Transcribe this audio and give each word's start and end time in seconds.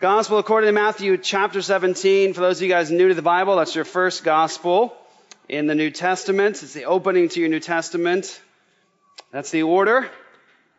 Gospel 0.00 0.38
according 0.38 0.68
to 0.68 0.72
Matthew 0.72 1.18
chapter 1.18 1.60
17. 1.60 2.32
For 2.32 2.40
those 2.40 2.58
of 2.58 2.62
you 2.62 2.68
guys 2.68 2.88
new 2.88 3.08
to 3.08 3.14
the 3.14 3.20
Bible, 3.20 3.56
that's 3.56 3.74
your 3.74 3.84
first 3.84 4.22
gospel 4.22 4.96
in 5.48 5.66
the 5.66 5.74
New 5.74 5.90
Testament. 5.90 6.62
It's 6.62 6.72
the 6.72 6.84
opening 6.84 7.28
to 7.30 7.40
your 7.40 7.48
New 7.48 7.58
Testament. 7.58 8.40
That's 9.32 9.50
the 9.50 9.64
order. 9.64 10.08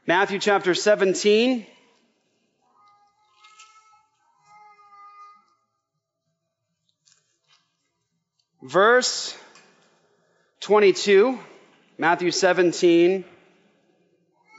Matthew 0.08 0.40
chapter 0.40 0.74
17. 0.74 1.66
Verse 8.64 9.38
22. 10.62 11.38
Matthew 11.98 12.32
17, 12.32 13.26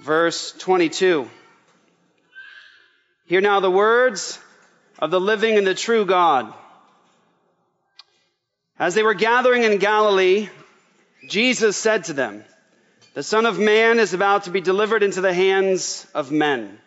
verse 0.03 0.53
22. 0.53 1.31
Hear 3.25 3.41
now 3.41 3.61
the 3.61 3.71
words 3.71 4.39
of 5.01 5.11
the 5.11 5.21
living 5.21 5.57
and 5.57 5.67
the 5.67 5.75
true 5.75 6.05
God. 6.05 6.53
As 8.79 8.95
they 8.95 9.03
were 9.03 9.15
gathering 9.15 9.65
in 9.65 9.79
Galilee, 9.79 10.49
Jesus 11.29 11.77
said 11.77 12.05
to 12.05 12.13
them, 12.13 12.45
The 13.15 13.23
Son 13.23 13.47
of 13.47 13.59
Man 13.59 13.99
is 13.99 14.15
about 14.15 14.45
to 14.45 14.51
be 14.51 14.61
delivered 14.61 15.03
into 15.03 15.21
the 15.21 15.35
hands 15.35 16.07
of 16.15 16.31
men, 16.31 16.79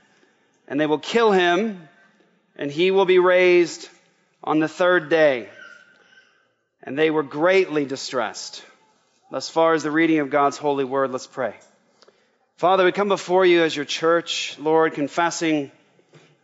and 0.68 0.80
they 0.80 0.86
will 0.86 1.00
kill 1.00 1.32
him, 1.32 1.88
and 2.56 2.72
he 2.72 2.92
will 2.92 3.06
be 3.06 3.20
raised 3.20 3.90
on 4.44 4.60
the 4.60 4.68
third 4.68 5.10
day. 5.10 5.50
And 6.84 6.98
they 6.98 7.10
were 7.10 7.24
greatly 7.24 7.86
distressed. 7.86 8.64
Thus 9.32 9.50
far 9.50 9.74
as 9.74 9.84
the 9.84 9.92
reading 9.92 10.20
of 10.20 10.30
God's 10.30 10.58
holy 10.58 10.84
word, 10.84 11.12
let's 11.12 11.28
pray. 11.28 11.56
Father, 12.58 12.86
we 12.86 12.92
come 12.92 13.08
before 13.08 13.46
you 13.46 13.64
as 13.64 13.76
your 13.76 13.86
church, 13.86 14.58
Lord, 14.60 14.94
confessing 14.94 15.72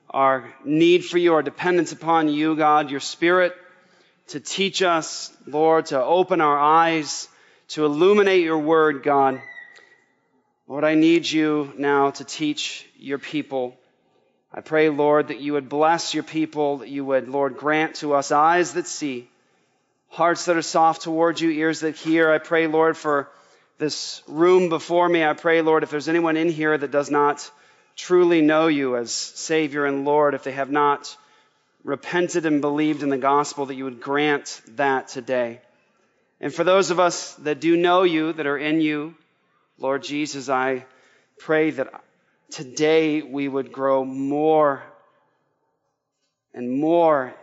our 0.09 0.51
need 0.65 1.05
for 1.05 1.17
you, 1.17 1.33
our 1.33 1.43
dependence 1.43 1.91
upon 1.91 2.29
you, 2.29 2.55
God, 2.55 2.89
your 2.89 2.99
Spirit, 2.99 3.55
to 4.27 4.39
teach 4.39 4.81
us, 4.81 5.31
Lord, 5.45 5.87
to 5.87 6.03
open 6.03 6.41
our 6.41 6.57
eyes, 6.57 7.27
to 7.69 7.85
illuminate 7.85 8.43
your 8.43 8.59
word, 8.59 9.03
God. 9.03 9.41
Lord, 10.67 10.83
I 10.83 10.95
need 10.95 11.29
you 11.29 11.73
now 11.77 12.11
to 12.11 12.23
teach 12.23 12.87
your 12.97 13.17
people. 13.17 13.75
I 14.53 14.61
pray, 14.61 14.89
Lord, 14.89 15.27
that 15.27 15.39
you 15.39 15.53
would 15.53 15.69
bless 15.69 16.13
your 16.13 16.23
people, 16.23 16.79
that 16.79 16.89
you 16.89 17.05
would, 17.05 17.27
Lord, 17.27 17.57
grant 17.57 17.95
to 17.95 18.13
us 18.13 18.31
eyes 18.31 18.73
that 18.73 18.87
see, 18.87 19.29
hearts 20.09 20.45
that 20.45 20.57
are 20.57 20.63
soft 20.63 21.03
towards 21.03 21.39
you, 21.39 21.49
ears 21.51 21.81
that 21.81 21.95
hear. 21.95 22.31
I 22.31 22.39
pray, 22.39 22.67
Lord, 22.67 22.97
for 22.97 23.29
this 23.77 24.23
room 24.27 24.69
before 24.69 25.07
me. 25.07 25.23
I 25.23 25.33
pray, 25.33 25.61
Lord, 25.61 25.83
if 25.83 25.91
there's 25.91 26.09
anyone 26.09 26.35
in 26.35 26.49
here 26.49 26.77
that 26.77 26.91
does 26.91 27.11
not 27.11 27.49
truly 27.95 28.41
know 28.41 28.67
you 28.67 28.95
as 28.95 29.11
Savior 29.11 29.85
and 29.85 30.05
Lord, 30.05 30.33
if 30.33 30.43
they 30.43 30.51
have 30.51 30.71
not 30.71 31.15
repented 31.83 32.45
and 32.45 32.61
believed 32.61 33.03
in 33.03 33.09
the 33.09 33.17
gospel, 33.17 33.65
that 33.67 33.75
you 33.75 33.85
would 33.85 34.01
grant 34.01 34.61
that 34.75 35.07
today. 35.07 35.61
And 36.41 36.53
for 36.53 36.63
those 36.63 36.91
of 36.91 36.99
us 36.99 37.33
that 37.35 37.59
do 37.59 37.75
know 37.75 38.03
you, 38.03 38.33
that 38.33 38.47
are 38.47 38.57
in 38.57 38.81
you, 38.81 39.15
Lord 39.77 40.03
Jesus, 40.03 40.49
I 40.49 40.85
pray 41.37 41.71
that 41.71 42.03
today 42.51 43.21
we 43.21 43.47
would 43.47 43.71
grow 43.71 44.03
more 44.05 44.83
and 46.53 46.71
more 46.71 47.33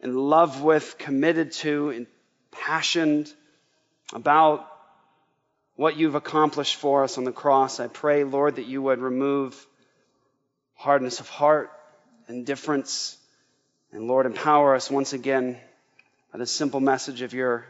in 0.00 0.16
love 0.16 0.62
with, 0.62 0.98
committed 0.98 1.52
to, 1.52 2.06
impassioned 2.52 3.32
about 4.12 4.68
what 5.76 5.96
you've 5.96 6.14
accomplished 6.14 6.76
for 6.76 7.04
us 7.04 7.18
on 7.18 7.24
the 7.24 7.32
cross. 7.32 7.80
I 7.80 7.88
pray, 7.88 8.24
Lord, 8.24 8.56
that 8.56 8.66
you 8.66 8.82
would 8.82 9.00
remove 9.00 9.66
hardness 10.74 11.20
of 11.20 11.28
heart, 11.28 11.70
indifference. 12.28 13.16
And 13.92 14.06
Lord, 14.06 14.26
empower 14.26 14.74
us 14.74 14.90
once 14.90 15.12
again 15.12 15.58
by 16.32 16.38
the 16.38 16.46
simple 16.46 16.80
message 16.80 17.22
of 17.22 17.34
your 17.34 17.66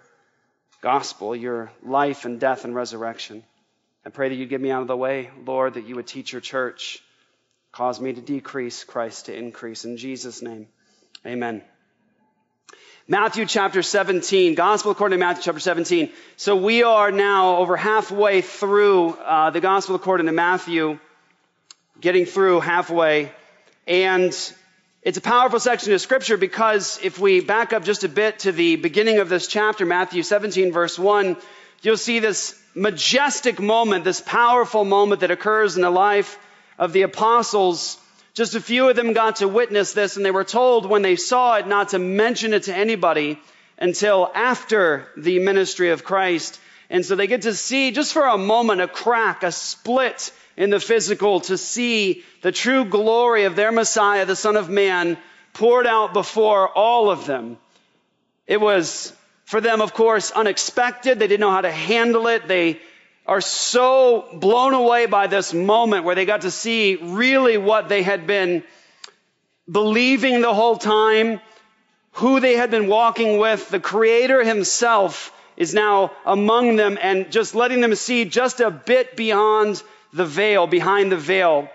gospel, 0.81 1.35
your 1.35 1.71
life 1.83 2.25
and 2.25 2.41
death 2.41 2.65
and 2.65 2.75
resurrection. 2.75 3.45
I 4.05 4.11
pray 4.11 4.29
that 4.29 4.35
you'd 4.35 4.49
get 4.49 4.61
me 4.61 4.71
out 4.71 4.83
of 4.83 4.89
the 4.89 4.97
way, 4.97 5.31
Lord, 5.45 5.75
that 5.75 5.87
you 5.87 5.95
would 5.95 6.07
teach 6.07 6.33
your 6.33 6.41
church, 6.41 7.01
cause 7.71 8.01
me 8.01 8.13
to 8.13 8.21
decrease, 8.21 8.83
Christ 8.83 9.27
to 9.27 9.37
increase. 9.37 9.85
In 9.85 9.97
Jesus' 9.97 10.43
name, 10.43 10.67
amen. 11.25 11.63
Matthew 13.09 13.47
chapter 13.47 13.83
17, 13.83 14.55
Gospel 14.55 14.93
according 14.93 15.19
to 15.19 15.21
Matthew 15.27 15.43
chapter 15.43 15.59
17. 15.59 16.11
So 16.37 16.55
we 16.55 16.85
are 16.85 17.11
now 17.11 17.57
over 17.57 17.77
halfway 17.77 18.43
through 18.43 19.15
uh, 19.15 19.51
the 19.51 19.61
Gospel 19.61 19.97
according 19.97 20.27
to 20.27 20.33
Matthew 20.33 21.01
getting 22.01 22.27
through 22.27 22.61
halfway. 22.61 23.33
And 23.89 24.33
it's 25.03 25.19
a 25.19 25.21
powerful 25.21 25.59
section 25.59 25.93
of 25.93 26.01
scripture 26.01 26.37
because 26.37 27.01
if 27.03 27.19
we 27.19 27.41
back 27.41 27.73
up 27.73 27.83
just 27.83 28.05
a 28.05 28.09
bit 28.09 28.39
to 28.41 28.53
the 28.53 28.77
beginning 28.77 29.19
of 29.19 29.29
this 29.29 29.49
chapter, 29.49 29.85
Matthew 29.85 30.23
17, 30.23 30.71
verse 30.71 30.97
1, 30.97 31.37
you'll 31.83 31.97
see 31.97 32.21
this 32.21 32.57
majestic 32.73 33.59
moment, 33.59 34.05
this 34.05 34.21
powerful 34.21 34.85
moment 34.85 35.23
that 35.23 35.33
occurs 35.33 35.75
in 35.75 35.83
the 35.83 35.91
life 35.91 36.39
of 36.79 36.93
the 36.93 37.03
apostles. 37.03 37.99
Just 38.35 38.55
a 38.55 38.61
few 38.61 38.89
of 38.89 38.97
them 38.97 39.13
got 39.13 39.37
to 39.37 39.49
witness 39.49 39.93
this, 39.93 40.17
and 40.17 40.25
they 40.25 40.31
were 40.31 40.45
told 40.45 40.87
when 40.87 41.03
they 41.03 41.17
saw 41.17 41.57
it 41.57 41.67
not 41.67 41.91
to 41.91 41.99
mention 41.99 42.55
it 42.55 42.65
to 42.65 42.75
anybody 42.75 43.39
until 43.79 44.31
after 44.35 45.07
the 45.17 45.39
ministry 45.39 45.91
of 45.91 46.05
Christ. 46.05 46.59
And 46.89 47.05
so 47.05 47.15
they 47.15 47.27
get 47.27 47.43
to 47.43 47.55
see 47.55 47.91
just 47.91 48.13
for 48.13 48.27
a 48.27 48.39
moment 48.39 48.81
a 48.81 48.89
crack, 48.89 49.43
a 49.43 49.53
split 49.53 50.33
in 50.57 50.71
the 50.71 50.81
physical 50.81 51.41
to 51.41 51.59
see 51.59 52.25
the 52.43 52.53
true 52.53 52.85
glory 52.85 53.45
of 53.45 53.57
their 53.57 53.73
Messiah, 53.73 54.25
the 54.25 54.37
Son 54.37 54.57
of 54.57 54.71
Man, 54.71 55.19
poured 55.53 55.87
out 55.87 56.15
before 56.15 56.69
all 56.69 57.11
of 57.11 57.27
them. 57.27 57.59
It 58.47 58.61
was 58.61 59.13
for 59.45 59.61
them, 59.61 59.83
of 59.83 59.93
course, 59.93 60.31
unexpected. 60.31 61.19
They 61.19 61.27
didn't 61.27 61.41
know 61.41 61.51
how 61.51 61.61
to 61.61 61.71
handle 61.71 62.29
it. 62.29 62.49
They 62.49 62.81
are 63.27 63.41
so 63.41 64.29
blown 64.35 64.75
away 64.75 65.07
by 65.07 65.27
this 65.27 65.55
moment 65.55 66.05
where 66.05 66.15
they 66.15 66.25
got 66.25 66.43
to 66.43 66.51
see 66.51 66.97
really 66.97 67.57
what 67.57 67.89
they 67.89 68.03
had 68.03 68.27
been 68.27 68.65
believing 69.71 70.41
the 70.41 70.53
whole 70.53 70.77
time, 70.77 71.41
who 72.13 72.41
they 72.41 72.55
had 72.55 72.71
been 72.71 72.89
walking 72.89 73.39
with. 73.39 73.69
The 73.69 73.81
Creator 73.81 74.45
Himself 74.45 75.33
is 75.57 75.73
now 75.73 76.11
among 76.27 76.77
them 76.77 76.99
and 77.01 77.31
just 77.31 77.55
letting 77.55 77.81
them 77.81 77.95
see 77.95 78.25
just 78.25 78.61
a 78.61 78.71
bit 78.71 79.17
beyond 79.17 79.83
the 80.13 80.25
veil, 80.25 80.67
behind 80.67 81.13
the 81.13 81.17
veil. 81.17 81.71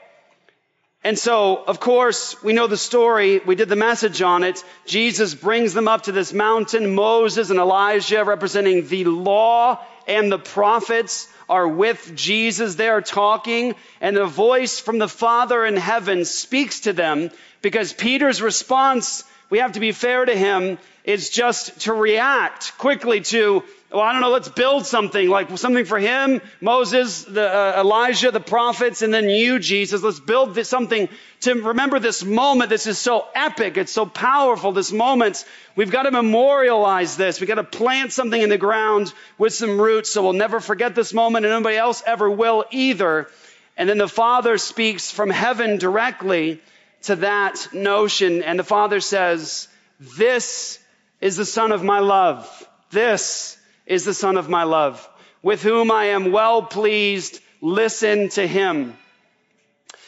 And 1.04 1.18
so, 1.18 1.64
of 1.64 1.80
course, 1.80 2.42
we 2.44 2.54
know 2.54 2.68
the 2.68 2.76
story. 2.76 3.40
We 3.40 3.56
did 3.56 3.70
the 3.70 3.76
message 3.78 4.22
on 4.22 4.44
it. 4.44 4.64
Jesus 4.86 5.34
brings 5.34 5.74
them 5.74 5.88
up 5.88 6.04
to 6.04 6.12
this 6.12 6.34
mountain. 6.34 6.96
Moses 6.96 7.50
and 7.50 7.60
Elijah, 7.60 8.26
representing 8.26 8.88
the 8.88 9.06
law 9.06 9.80
and 10.08 10.32
the 10.32 10.40
prophets, 10.40 11.30
are 11.50 11.68
with 11.68 12.14
Jesus. 12.16 12.76
They 12.76 12.90
are 12.90 13.02
talking, 13.02 13.76
and 14.02 14.18
a 14.18 14.26
voice 14.26 14.80
from 14.80 14.98
the 14.98 15.08
Father 15.08 15.66
in 15.66 15.78
heaven 15.78 16.26
speaks 16.26 16.82
to 16.82 16.94
them 16.94 17.30
because 17.62 17.94
Peter's 17.94 18.42
response, 18.42 19.24
we 19.50 19.60
have 19.60 19.74
to 19.74 19.80
be 19.80 19.92
fair 19.92 20.26
to 20.26 20.36
him, 20.36 20.78
is 21.04 21.30
just 21.30 21.82
to 21.82 21.94
react 21.94 22.78
quickly 22.78 23.22
to 23.22 23.64
well, 23.90 24.02
I 24.02 24.12
don't 24.12 24.20
know, 24.22 24.32
let's 24.32 24.50
build 24.50 24.86
something 24.86 25.30
like 25.30 25.58
something 25.58 25.86
for 25.86 25.98
him, 25.98 26.42
Moses, 26.60 27.24
the, 27.24 27.48
uh, 27.48 27.80
Elijah, 27.80 28.32
the 28.32 28.42
prophets, 28.42 29.02
and 29.02 29.14
then 29.14 29.30
you, 29.30 29.60
Jesus. 29.60 30.04
Let's 30.04 30.20
build 30.20 30.54
this, 30.54 30.68
something 30.68 31.08
to 31.42 31.54
remember 31.54 31.98
this 31.98 32.22
moment. 32.22 32.70
This 32.70 32.86
is 32.86 32.98
so 32.98 33.26
epic. 33.34 33.78
It's 33.78 33.94
so 33.94 34.06
powerful. 34.06 34.74
This 34.74 34.92
moment. 34.92 35.46
We've 35.78 35.90
got 35.90 36.04
to 36.04 36.12
memorialize 36.12 37.16
this. 37.16 37.40
We've 37.40 37.48
got 37.48 37.56
to 37.56 37.64
plant 37.64 38.12
something 38.12 38.42
in 38.42 38.50
the 38.50 38.58
ground 38.58 39.14
with 39.38 39.54
some 39.54 39.80
roots 39.80 40.10
so 40.10 40.22
we'll 40.22 40.34
never 40.34 40.60
forget 40.60 40.94
this 40.94 41.14
moment 41.14 41.46
and 41.46 41.54
nobody 41.54 41.78
else 41.78 42.04
ever 42.06 42.30
will 42.30 42.66
either. 42.72 43.30
And 43.78 43.88
then 43.88 43.98
the 43.98 44.10
Father 44.10 44.58
speaks 44.58 45.12
from 45.12 45.30
heaven 45.30 45.78
directly 45.78 46.62
to 47.04 47.16
that 47.18 47.70
notion. 47.72 48.44
And 48.44 48.60
the 48.60 48.66
Father 48.66 49.00
says, 49.00 49.70
This 50.00 50.80
is 51.22 51.38
the 51.38 51.46
Son 51.46 51.72
of 51.72 51.84
my 51.84 52.00
love. 52.00 52.68
This 52.90 53.57
is 53.88 54.06
the 54.06 54.14
Son 54.14 54.38
of 54.38 54.50
my 54.50 54.64
love, 54.64 55.08
with 55.42 55.64
whom 55.64 55.92
I 55.92 56.06
am 56.06 56.32
well 56.32 56.62
pleased. 56.62 57.40
Listen 57.62 58.30
to 58.30 58.46
him. 58.46 58.96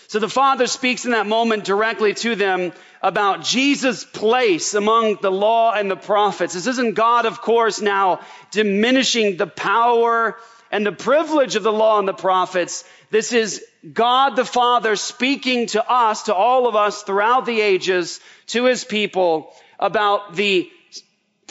So 0.07 0.19
the 0.19 0.27
Father 0.27 0.67
speaks 0.67 1.05
in 1.05 1.11
that 1.11 1.27
moment 1.27 1.63
directly 1.63 2.13
to 2.15 2.35
them 2.35 2.73
about 3.01 3.43
Jesus' 3.43 4.03
place 4.03 4.73
among 4.73 5.19
the 5.21 5.31
law 5.31 5.71
and 5.73 5.89
the 5.89 5.95
prophets. 5.95 6.53
This 6.55 6.67
isn't 6.67 6.95
God, 6.95 7.25
of 7.25 7.41
course, 7.41 7.79
now 7.79 8.19
diminishing 8.51 9.37
the 9.37 9.47
power 9.47 10.37
and 10.71 10.85
the 10.85 10.91
privilege 10.91 11.55
of 11.55 11.63
the 11.63 11.71
law 11.71 11.99
and 11.99 12.07
the 12.07 12.13
prophets. 12.13 12.83
This 13.11 13.33
is 13.33 13.63
God 13.93 14.35
the 14.35 14.45
Father 14.45 14.95
speaking 14.95 15.67
to 15.67 15.89
us, 15.89 16.23
to 16.23 16.33
all 16.33 16.67
of 16.67 16.75
us 16.75 17.03
throughout 17.03 17.45
the 17.45 17.61
ages, 17.61 18.19
to 18.47 18.65
his 18.65 18.83
people 18.83 19.53
about 19.79 20.35
the 20.35 20.69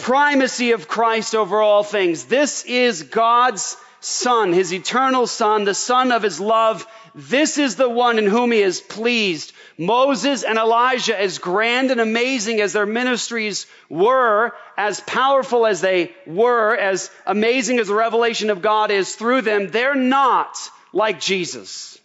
primacy 0.02 0.72
of 0.72 0.88
Christ 0.88 1.34
over 1.34 1.60
all 1.60 1.82
things. 1.82 2.24
This 2.24 2.64
is 2.64 3.02
God's 3.02 3.76
Son, 4.00 4.52
His 4.52 4.72
eternal 4.72 5.26
Son, 5.26 5.64
the 5.64 5.74
Son 5.74 6.12
of 6.12 6.22
His 6.22 6.40
love. 6.40 6.86
This 7.14 7.58
is 7.58 7.76
the 7.76 7.88
one 7.88 8.18
in 8.18 8.26
whom 8.26 8.52
He 8.52 8.60
is 8.60 8.80
pleased. 8.80 9.52
Moses 9.76 10.44
and 10.44 10.58
Elijah, 10.58 11.20
as 11.20 11.38
grand 11.38 11.90
and 11.90 12.00
amazing 12.00 12.60
as 12.60 12.72
their 12.72 12.86
ministries 12.86 13.66
were, 13.88 14.52
as 14.76 15.00
powerful 15.00 15.66
as 15.66 15.80
they 15.80 16.12
were, 16.26 16.76
as 16.76 17.10
amazing 17.26 17.78
as 17.78 17.88
the 17.88 17.94
revelation 17.94 18.50
of 18.50 18.62
God 18.62 18.90
is 18.90 19.14
through 19.14 19.42
them, 19.42 19.70
they're 19.70 19.94
not 19.94 20.70
like 20.92 21.20
Jesus. 21.20 21.97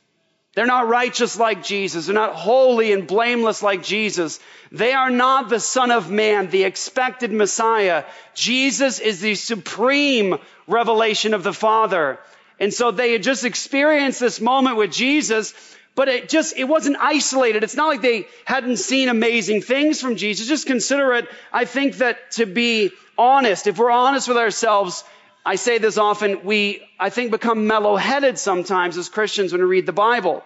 They're 0.56 0.66
not 0.68 0.88
righteous 0.88 1.38
like 1.38 1.64
Jesus. 1.64 2.06
They're 2.06 2.14
not 2.14 2.36
holy 2.36 2.92
and 2.92 3.08
blameless 3.08 3.64
like 3.64 3.82
Jesus. 3.82 4.40
They 4.72 4.94
are 4.94 5.10
not 5.10 5.50
the 5.50 5.60
Son 5.60 5.90
of 5.90 6.12
Man, 6.12 6.50
the 6.50 6.64
expected 6.64 7.32
Messiah. 7.32 8.04
Jesus 8.36 9.00
is 9.00 9.20
the 9.20 9.34
supreme 9.36 10.38
revelation 10.68 11.34
of 11.34 11.44
the 11.44 11.54
Father. 11.54 12.20
And 12.60 12.72
so 12.72 12.92
they 12.92 13.14
had 13.14 13.24
just 13.24 13.46
experienced 13.46 14.20
this 14.20 14.40
moment 14.40 14.78
with 14.78 14.92
Jesus, 14.92 15.56
but 15.96 16.08
it 16.08 16.30
just, 16.30 16.56
it 16.56 16.66
wasn't 16.66 16.98
isolated. 17.00 17.64
It's 17.64 17.76
not 17.76 17.88
like 17.88 18.02
they 18.02 18.28
hadn't 18.46 18.78
seen 18.78 19.10
amazing 19.10 19.64
things 19.64 20.02
from 20.02 20.18
Jesus. 20.18 20.48
Just 20.48 20.68
consider 20.68 21.14
it. 21.14 21.28
I 21.52 21.66
think 21.66 21.96
that 21.96 22.32
to 22.34 22.46
be 22.46 22.92
honest, 23.18 23.66
if 23.66 23.80
we're 23.80 23.92
honest 23.92 24.28
with 24.28 24.38
ourselves, 24.38 25.04
I 25.46 25.56
say 25.56 25.78
this 25.78 25.98
often, 25.98 26.46
we, 26.46 26.82
I 27.00 27.10
think, 27.10 27.32
become 27.32 27.68
mellow 27.68 27.98
headed 27.98 28.40
sometimes 28.40 28.98
as 28.98 29.10
Christians 29.10 29.52
when 29.52 29.62
we 29.62 29.68
read 29.68 29.86
the 29.86 29.94
Bible 29.94 30.44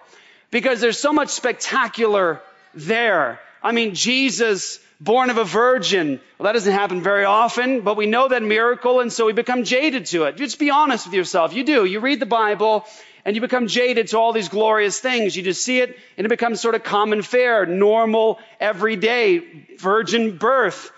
because 0.49 0.81
there's 0.81 0.97
so 0.97 1.13
much 1.13 1.29
spectacular 1.29 2.41
there. 2.73 3.39
I 3.61 3.73
mean, 3.73 3.93
Jesus, 3.93 4.79
born 4.99 5.29
of 5.29 5.37
a 5.37 5.43
virgin. 5.43 6.19
Well, 6.37 6.45
that 6.45 6.53
doesn't 6.53 6.73
happen 6.73 7.01
very 7.01 7.25
often, 7.25 7.81
but 7.81 7.95
we 7.95 8.07
know 8.07 8.27
that 8.27 8.41
miracle, 8.41 8.99
and 8.99 9.13
so 9.13 9.25
we 9.25 9.33
become 9.33 9.63
jaded 9.63 10.07
to 10.07 10.23
it. 10.23 10.37
Just 10.37 10.57
be 10.57 10.71
honest 10.71 11.05
with 11.05 11.13
yourself. 11.13 11.53
You 11.53 11.63
do. 11.63 11.85
You 11.85 11.99
read 11.99 12.19
the 12.19 12.25
Bible, 12.25 12.85
and 13.23 13.35
you 13.35 13.41
become 13.41 13.67
jaded 13.67 14.07
to 14.09 14.17
all 14.17 14.33
these 14.33 14.49
glorious 14.49 14.99
things. 14.99 15.35
You 15.35 15.43
just 15.43 15.63
see 15.63 15.79
it, 15.79 15.97
and 16.17 16.25
it 16.25 16.29
becomes 16.29 16.61
sort 16.61 16.75
of 16.75 16.83
common 16.83 17.21
fare, 17.21 17.65
normal, 17.65 18.39
everyday, 18.59 19.75
virgin 19.77 20.37
birth. 20.37 20.91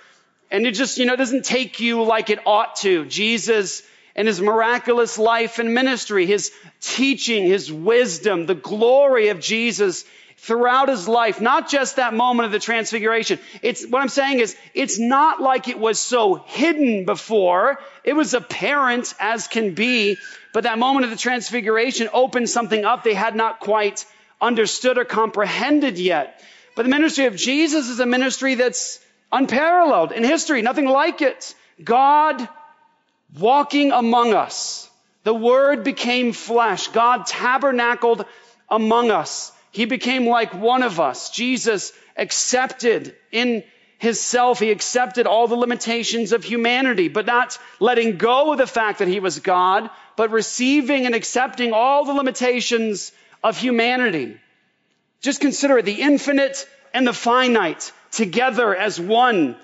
And 0.51 0.65
it 0.65 0.71
just, 0.71 0.97
you 0.97 1.05
know, 1.05 1.15
doesn't 1.15 1.45
take 1.45 1.79
you 1.79 2.03
like 2.03 2.29
it 2.29 2.39
ought 2.45 2.77
to. 2.77 3.05
Jesus 3.05 3.83
and 4.15 4.27
his 4.27 4.41
miraculous 4.41 5.17
life 5.17 5.59
and 5.59 5.73
ministry, 5.73 6.25
his 6.25 6.51
teaching, 6.81 7.45
his 7.45 7.71
wisdom, 7.71 8.45
the 8.45 8.55
glory 8.55 9.29
of 9.29 9.39
Jesus 9.39 10.05
throughout 10.37 10.89
his 10.89 11.07
life, 11.07 11.41
not 11.41 11.69
just 11.69 11.97
that 11.97 12.13
moment 12.13 12.45
of 12.45 12.51
the 12.51 12.59
transfiguration. 12.59 13.39
It's 13.61 13.85
what 13.85 14.01
I'm 14.01 14.09
saying 14.09 14.39
is 14.39 14.55
it's 14.73 14.97
not 14.97 15.41
like 15.41 15.67
it 15.67 15.77
was 15.77 15.99
so 15.99 16.35
hidden 16.35 17.05
before. 17.05 17.79
It 18.03 18.13
was 18.13 18.33
apparent 18.33 19.13
as 19.19 19.47
can 19.47 19.73
be, 19.73 20.17
but 20.53 20.63
that 20.63 20.79
moment 20.79 21.05
of 21.05 21.11
the 21.11 21.17
transfiguration 21.17 22.09
opened 22.13 22.49
something 22.49 22.85
up 22.85 23.03
they 23.03 23.13
had 23.13 23.35
not 23.35 23.59
quite 23.59 24.05
understood 24.41 24.97
or 24.97 25.05
comprehended 25.05 25.99
yet. 25.99 26.41
But 26.75 26.83
the 26.83 26.89
ministry 26.89 27.25
of 27.25 27.35
Jesus 27.35 27.89
is 27.89 27.99
a 27.99 28.05
ministry 28.05 28.55
that's 28.55 28.99
unparalleled 29.31 30.11
in 30.11 30.23
history, 30.23 30.61
nothing 30.61 30.85
like 30.85 31.21
it. 31.21 31.55
God 31.83 32.47
walking 33.37 33.91
among 33.91 34.33
us. 34.33 34.89
The 35.23 35.33
Word 35.33 35.83
became 35.83 36.33
flesh. 36.33 36.87
God 36.87 37.25
tabernacled 37.25 38.25
among 38.69 39.11
us. 39.11 39.51
He 39.71 39.85
became 39.85 40.25
like 40.27 40.53
one 40.53 40.83
of 40.83 40.99
us. 40.99 41.29
Jesus 41.29 41.93
accepted 42.17 43.15
in 43.31 43.63
his 43.99 44.21
self, 44.21 44.59
he 44.59 44.71
accepted 44.71 45.27
all 45.27 45.49
the 45.49 45.55
limitations 45.55 46.31
of 46.31 46.43
humanity, 46.43 47.09
but 47.09 47.25
not 47.25 47.57
letting 47.81 48.15
go 48.15 48.53
of 48.53 48.57
the 48.57 48.65
fact 48.65 48.99
that 48.99 49.09
he 49.09 49.19
was 49.19 49.39
God, 49.39 49.89
but 50.15 50.31
receiving 50.31 51.05
and 51.05 51.13
accepting 51.13 51.73
all 51.73 52.05
the 52.05 52.13
limitations 52.13 53.11
of 53.43 53.57
humanity. 53.57 54.37
Just 55.19 55.41
consider 55.41 55.77
it 55.77 55.85
the 55.85 56.01
infinite 56.01 56.65
and 56.93 57.05
the 57.05 57.13
finite 57.13 57.91
together 58.11 58.75
as 58.75 58.99
one. 58.99 59.55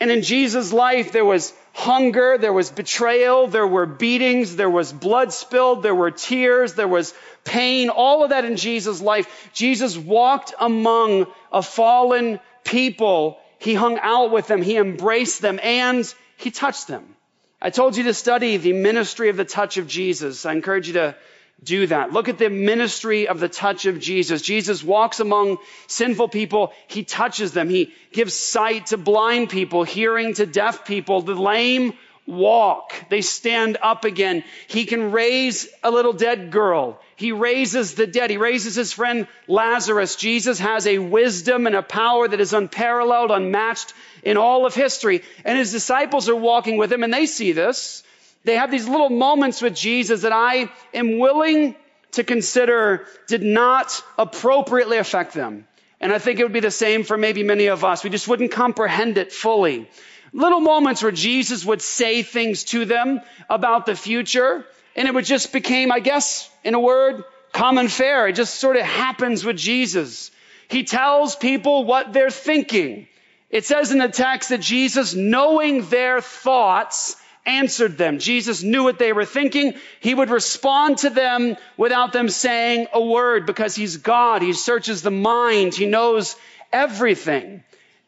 And 0.00 0.10
in 0.10 0.22
Jesus' 0.22 0.72
life, 0.72 1.12
there 1.12 1.24
was 1.24 1.52
hunger, 1.72 2.36
there 2.38 2.52
was 2.52 2.70
betrayal, 2.70 3.46
there 3.46 3.66
were 3.66 3.86
beatings, 3.86 4.56
there 4.56 4.70
was 4.70 4.92
blood 4.92 5.32
spilled, 5.32 5.82
there 5.82 5.94
were 5.94 6.10
tears, 6.10 6.74
there 6.74 6.88
was 6.88 7.14
pain, 7.44 7.88
all 7.90 8.24
of 8.24 8.30
that 8.30 8.44
in 8.44 8.56
Jesus' 8.56 9.00
life. 9.00 9.50
Jesus 9.52 9.96
walked 9.96 10.54
among 10.58 11.26
a 11.52 11.62
fallen 11.62 12.40
people. 12.64 13.38
He 13.58 13.74
hung 13.74 13.98
out 13.98 14.30
with 14.30 14.46
them, 14.46 14.62
he 14.62 14.76
embraced 14.76 15.40
them, 15.40 15.58
and 15.62 16.12
he 16.36 16.50
touched 16.50 16.88
them. 16.88 17.16
I 17.62 17.70
told 17.70 17.96
you 17.96 18.04
to 18.04 18.14
study 18.14 18.56
the 18.58 18.72
ministry 18.72 19.30
of 19.30 19.36
the 19.36 19.44
touch 19.44 19.78
of 19.78 19.86
Jesus. 19.86 20.44
I 20.44 20.52
encourage 20.52 20.88
you 20.88 20.94
to 20.94 21.16
do 21.62 21.86
that. 21.86 22.12
Look 22.12 22.28
at 22.28 22.38
the 22.38 22.50
ministry 22.50 23.28
of 23.28 23.40
the 23.40 23.48
touch 23.48 23.86
of 23.86 24.00
Jesus. 24.00 24.42
Jesus 24.42 24.84
walks 24.84 25.20
among 25.20 25.58
sinful 25.86 26.28
people. 26.28 26.72
He 26.88 27.04
touches 27.04 27.52
them. 27.52 27.68
He 27.68 27.92
gives 28.12 28.34
sight 28.34 28.86
to 28.86 28.96
blind 28.96 29.50
people, 29.50 29.84
hearing 29.84 30.34
to 30.34 30.46
deaf 30.46 30.84
people. 30.84 31.22
The 31.22 31.34
lame 31.34 31.94
walk. 32.26 32.92
They 33.08 33.20
stand 33.20 33.78
up 33.82 34.04
again. 34.04 34.44
He 34.66 34.84
can 34.84 35.12
raise 35.12 35.68
a 35.82 35.90
little 35.90 36.12
dead 36.12 36.50
girl. 36.50 37.00
He 37.16 37.32
raises 37.32 37.94
the 37.94 38.06
dead. 38.06 38.30
He 38.30 38.36
raises 38.36 38.74
his 38.74 38.92
friend 38.92 39.26
Lazarus. 39.46 40.16
Jesus 40.16 40.58
has 40.58 40.86
a 40.86 40.98
wisdom 40.98 41.66
and 41.66 41.76
a 41.76 41.82
power 41.82 42.26
that 42.26 42.40
is 42.40 42.52
unparalleled, 42.52 43.30
unmatched 43.30 43.92
in 44.22 44.36
all 44.36 44.66
of 44.66 44.74
history. 44.74 45.22
And 45.44 45.58
his 45.58 45.72
disciples 45.72 46.28
are 46.28 46.36
walking 46.36 46.76
with 46.76 46.92
him 46.92 47.04
and 47.04 47.12
they 47.12 47.26
see 47.26 47.52
this. 47.52 48.02
They 48.44 48.56
have 48.56 48.70
these 48.70 48.88
little 48.88 49.10
moments 49.10 49.62
with 49.62 49.74
Jesus 49.74 50.22
that 50.22 50.32
I 50.32 50.70
am 50.92 51.18
willing 51.18 51.74
to 52.12 52.24
consider 52.24 53.06
did 53.26 53.42
not 53.42 54.02
appropriately 54.18 54.98
affect 54.98 55.34
them. 55.34 55.66
And 56.00 56.12
I 56.12 56.18
think 56.18 56.38
it 56.38 56.42
would 56.42 56.52
be 56.52 56.60
the 56.60 56.70
same 56.70 57.02
for 57.04 57.16
maybe 57.16 57.42
many 57.42 57.66
of 57.66 57.84
us. 57.84 58.04
We 58.04 58.10
just 58.10 58.28
wouldn't 58.28 58.52
comprehend 58.52 59.16
it 59.18 59.32
fully. 59.32 59.88
Little 60.32 60.60
moments 60.60 61.02
where 61.02 61.12
Jesus 61.12 61.64
would 61.64 61.80
say 61.80 62.22
things 62.22 62.64
to 62.64 62.84
them 62.84 63.20
about 63.48 63.86
the 63.86 63.94
future, 63.94 64.66
and 64.96 65.08
it 65.08 65.14
would 65.14 65.24
just 65.24 65.52
became, 65.52 65.90
I 65.90 66.00
guess, 66.00 66.50
in 66.62 66.74
a 66.74 66.80
word, 66.80 67.24
common 67.52 67.88
fare. 67.88 68.28
It 68.28 68.34
just 68.34 68.56
sort 68.56 68.76
of 68.76 68.82
happens 68.82 69.44
with 69.44 69.56
Jesus. 69.56 70.30
He 70.68 70.84
tells 70.84 71.36
people 71.36 71.84
what 71.84 72.12
they're 72.12 72.30
thinking. 72.30 73.06
It 73.48 73.64
says 73.64 73.92
in 73.92 73.98
the 73.98 74.08
text 74.08 74.48
that 74.48 74.60
Jesus, 74.60 75.14
knowing 75.14 75.86
their 75.86 76.20
thoughts, 76.20 77.16
answered 77.46 77.98
them. 77.98 78.18
Jesus 78.18 78.62
knew 78.62 78.84
what 78.84 78.98
they 78.98 79.12
were 79.12 79.24
thinking. 79.24 79.74
He 80.00 80.14
would 80.14 80.30
respond 80.30 80.98
to 80.98 81.10
them 81.10 81.56
without 81.76 82.12
them 82.12 82.28
saying 82.28 82.86
a 82.92 83.02
word 83.02 83.46
because 83.46 83.74
he's 83.74 83.98
God. 83.98 84.42
He 84.42 84.52
searches 84.52 85.02
the 85.02 85.10
mind. 85.10 85.74
He 85.74 85.86
knows 85.86 86.36
everything. 86.72 87.62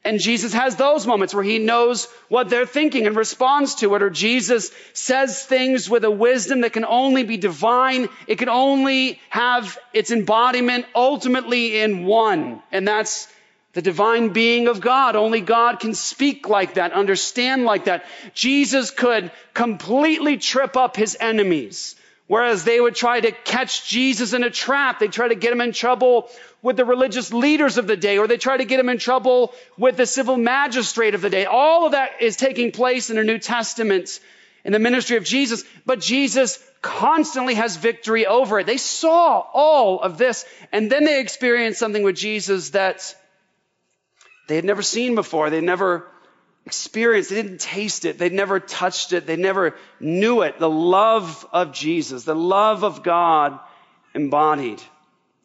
And 0.04 0.20
Jesus 0.20 0.52
has 0.52 0.76
those 0.76 1.04
moments 1.04 1.34
where 1.34 1.42
he 1.42 1.58
knows 1.58 2.06
what 2.28 2.48
they're 2.48 2.64
thinking 2.64 3.08
and 3.08 3.16
responds 3.16 3.74
to 3.76 3.92
it. 3.96 4.02
Or 4.02 4.10
Jesus 4.10 4.70
says 4.92 5.44
things 5.44 5.90
with 5.90 6.04
a 6.04 6.10
wisdom 6.10 6.60
that 6.60 6.72
can 6.72 6.84
only 6.84 7.24
be 7.24 7.36
divine. 7.36 8.08
It 8.28 8.38
can 8.38 8.48
only 8.48 9.20
have 9.30 9.76
its 9.92 10.12
embodiment 10.12 10.86
ultimately 10.94 11.80
in 11.80 12.04
one. 12.04 12.62
And 12.70 12.86
that's 12.86 13.26
the 13.76 13.82
divine 13.82 14.30
being 14.30 14.68
of 14.68 14.80
God. 14.80 15.16
Only 15.16 15.42
God 15.42 15.80
can 15.80 15.92
speak 15.92 16.48
like 16.48 16.74
that, 16.74 16.94
understand 16.94 17.66
like 17.66 17.84
that. 17.84 18.06
Jesus 18.32 18.90
could 18.90 19.30
completely 19.52 20.38
trip 20.38 20.78
up 20.78 20.96
his 20.96 21.14
enemies. 21.20 21.94
Whereas 22.26 22.64
they 22.64 22.80
would 22.80 22.94
try 22.94 23.20
to 23.20 23.32
catch 23.32 23.86
Jesus 23.86 24.32
in 24.32 24.44
a 24.44 24.50
trap. 24.50 24.98
They 24.98 25.08
try 25.08 25.28
to 25.28 25.34
get 25.34 25.52
him 25.52 25.60
in 25.60 25.72
trouble 25.72 26.30
with 26.62 26.78
the 26.78 26.86
religious 26.86 27.34
leaders 27.34 27.76
of 27.76 27.86
the 27.86 27.98
day, 27.98 28.16
or 28.16 28.26
they 28.26 28.38
try 28.38 28.56
to 28.56 28.64
get 28.64 28.80
him 28.80 28.88
in 28.88 28.96
trouble 28.96 29.52
with 29.76 29.98
the 29.98 30.06
civil 30.06 30.38
magistrate 30.38 31.14
of 31.14 31.20
the 31.20 31.28
day. 31.28 31.44
All 31.44 31.84
of 31.84 31.92
that 31.92 32.22
is 32.22 32.38
taking 32.38 32.72
place 32.72 33.10
in 33.10 33.16
the 33.16 33.24
New 33.24 33.38
Testament 33.38 34.20
in 34.64 34.72
the 34.72 34.78
ministry 34.78 35.18
of 35.18 35.24
Jesus, 35.24 35.64
but 35.84 36.00
Jesus 36.00 36.58
constantly 36.80 37.56
has 37.56 37.76
victory 37.76 38.24
over 38.24 38.58
it. 38.58 38.66
They 38.66 38.78
saw 38.78 39.44
all 39.52 40.00
of 40.00 40.16
this, 40.16 40.46
and 40.72 40.90
then 40.90 41.04
they 41.04 41.20
experienced 41.20 41.78
something 41.78 42.02
with 42.02 42.16
Jesus 42.16 42.70
that 42.70 43.14
they 44.46 44.56
had 44.56 44.64
never 44.64 44.82
seen 44.82 45.14
before. 45.14 45.50
They'd 45.50 45.62
never 45.62 46.06
experienced, 46.66 47.30
they 47.30 47.40
didn't 47.40 47.60
taste 47.60 48.04
it, 48.04 48.18
they'd 48.18 48.32
never 48.32 48.58
touched 48.58 49.12
it, 49.12 49.26
they 49.26 49.36
never 49.36 49.76
knew 50.00 50.42
it. 50.42 50.58
The 50.58 50.68
love 50.68 51.46
of 51.52 51.72
Jesus, 51.72 52.24
the 52.24 52.34
love 52.34 52.82
of 52.82 53.04
God 53.04 53.58
embodied. 54.14 54.82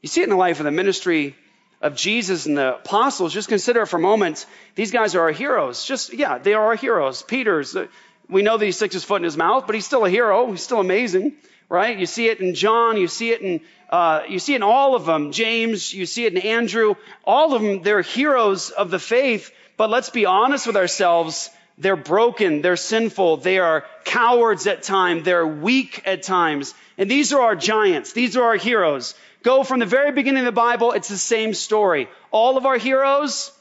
You 0.01 0.09
see 0.09 0.21
it 0.21 0.25
in 0.25 0.29
the 0.31 0.35
life 0.35 0.59
of 0.59 0.65
the 0.65 0.71
ministry 0.71 1.35
of 1.79 1.95
Jesus 1.95 2.47
and 2.47 2.57
the 2.57 2.75
apostles. 2.75 3.33
Just 3.33 3.49
consider 3.49 3.85
for 3.85 3.97
a 3.97 4.01
moment, 4.01 4.47
these 4.73 4.91
guys 4.91 5.13
are 5.13 5.21
our 5.21 5.31
heroes. 5.31 5.85
Just, 5.85 6.13
yeah, 6.13 6.39
they 6.39 6.53
are 6.55 6.67
our 6.67 6.75
heroes. 6.75 7.21
Peter's, 7.21 7.75
uh, 7.75 7.85
we 8.27 8.41
know 8.41 8.57
that 8.57 8.65
he 8.65 8.71
sticks 8.71 8.93
his 8.93 9.03
foot 9.03 9.17
in 9.17 9.23
his 9.23 9.37
mouth, 9.37 9.65
but 9.67 9.75
he's 9.75 9.85
still 9.85 10.05
a 10.05 10.09
hero. 10.09 10.49
He's 10.49 10.63
still 10.63 10.79
amazing, 10.79 11.33
right? 11.69 11.99
You 11.99 12.07
see 12.07 12.29
it 12.29 12.39
in 12.39 12.55
John, 12.55 12.97
you 12.97 13.07
see 13.07 13.31
it 13.31 13.41
in 13.41 13.61
uh, 13.91 14.23
you 14.29 14.39
see 14.39 14.55
in 14.55 14.63
all 14.63 14.95
of 14.95 15.05
them, 15.05 15.31
James, 15.31 15.93
you 15.93 16.05
see 16.05 16.25
it 16.25 16.33
in 16.33 16.41
Andrew, 16.41 16.95
all 17.25 17.53
of 17.53 17.61
them, 17.61 17.83
they're 17.83 18.01
heroes 18.01 18.69
of 18.69 18.89
the 18.89 18.99
faith, 18.99 19.51
but 19.75 19.89
let's 19.89 20.09
be 20.09 20.25
honest 20.25 20.65
with 20.65 20.77
ourselves. 20.77 21.49
They're 21.77 21.95
broken, 21.95 22.61
they're 22.61 22.77
sinful, 22.77 23.37
they 23.37 23.57
are 23.57 23.85
cowards 24.05 24.67
at 24.67 24.83
times, 24.83 25.23
they're 25.23 25.47
weak 25.47 26.03
at 26.05 26.23
times. 26.23 26.73
And 26.97 27.09
these 27.09 27.33
are 27.33 27.41
our 27.41 27.55
giants, 27.55 28.13
these 28.13 28.37
are 28.37 28.43
our 28.43 28.55
heroes. 28.55 29.15
go 29.43 29.63
from 29.63 29.79
the 29.79 29.85
very 29.85 30.11
beginning 30.11 30.41
of 30.41 30.45
the 30.45 30.51
Bible, 30.51 30.91
it's 30.91 31.09
the 31.09 31.17
same 31.17 31.53
story. 31.53 32.07
All 32.29 32.57
of 32.57 32.65
our 32.65 32.77
heroes, 32.77 33.51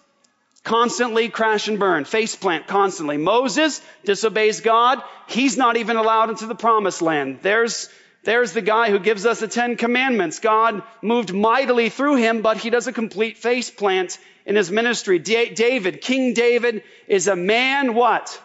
constantly 0.63 1.29
crash 1.29 1.69
and 1.69 1.79
burn, 1.79 2.05
face 2.05 2.37
plant 2.37 2.67
constantly. 2.67 3.17
Moses 3.17 3.81
disobeys 4.05 4.61
God. 4.61 5.03
He's 5.27 5.57
not 5.57 5.77
even 5.77 5.97
allowed 5.97 6.31
into 6.31 6.47
the 6.47 6.55
promised 6.55 7.03
land. 7.03 7.39
There's, 7.43 7.89
there's 8.23 8.53
the 8.53 8.61
guy 8.63 8.91
who 8.91 8.99
gives 8.99 9.25
us 9.25 9.41
the 9.41 9.49
Ten 9.49 9.77
Commandments. 9.77 10.41
God 10.41 10.83
moved 11.01 11.33
mightily 11.33 11.89
through 11.89 12.17
him, 12.17 12.43
but 12.43 12.59
he 12.59 12.71
does 12.71 12.87
a 12.87 12.93
complete 12.93 13.39
face 13.39 13.71
plant 13.71 14.19
in 14.45 14.57
his 14.57 14.71
ministry. 14.71 15.19
D- 15.19 15.51
David, 15.51 16.01
King 16.03 16.35
David 16.35 16.83
is 17.09 17.29
a 17.29 17.37
man 17.37 17.95
what? 17.95 18.41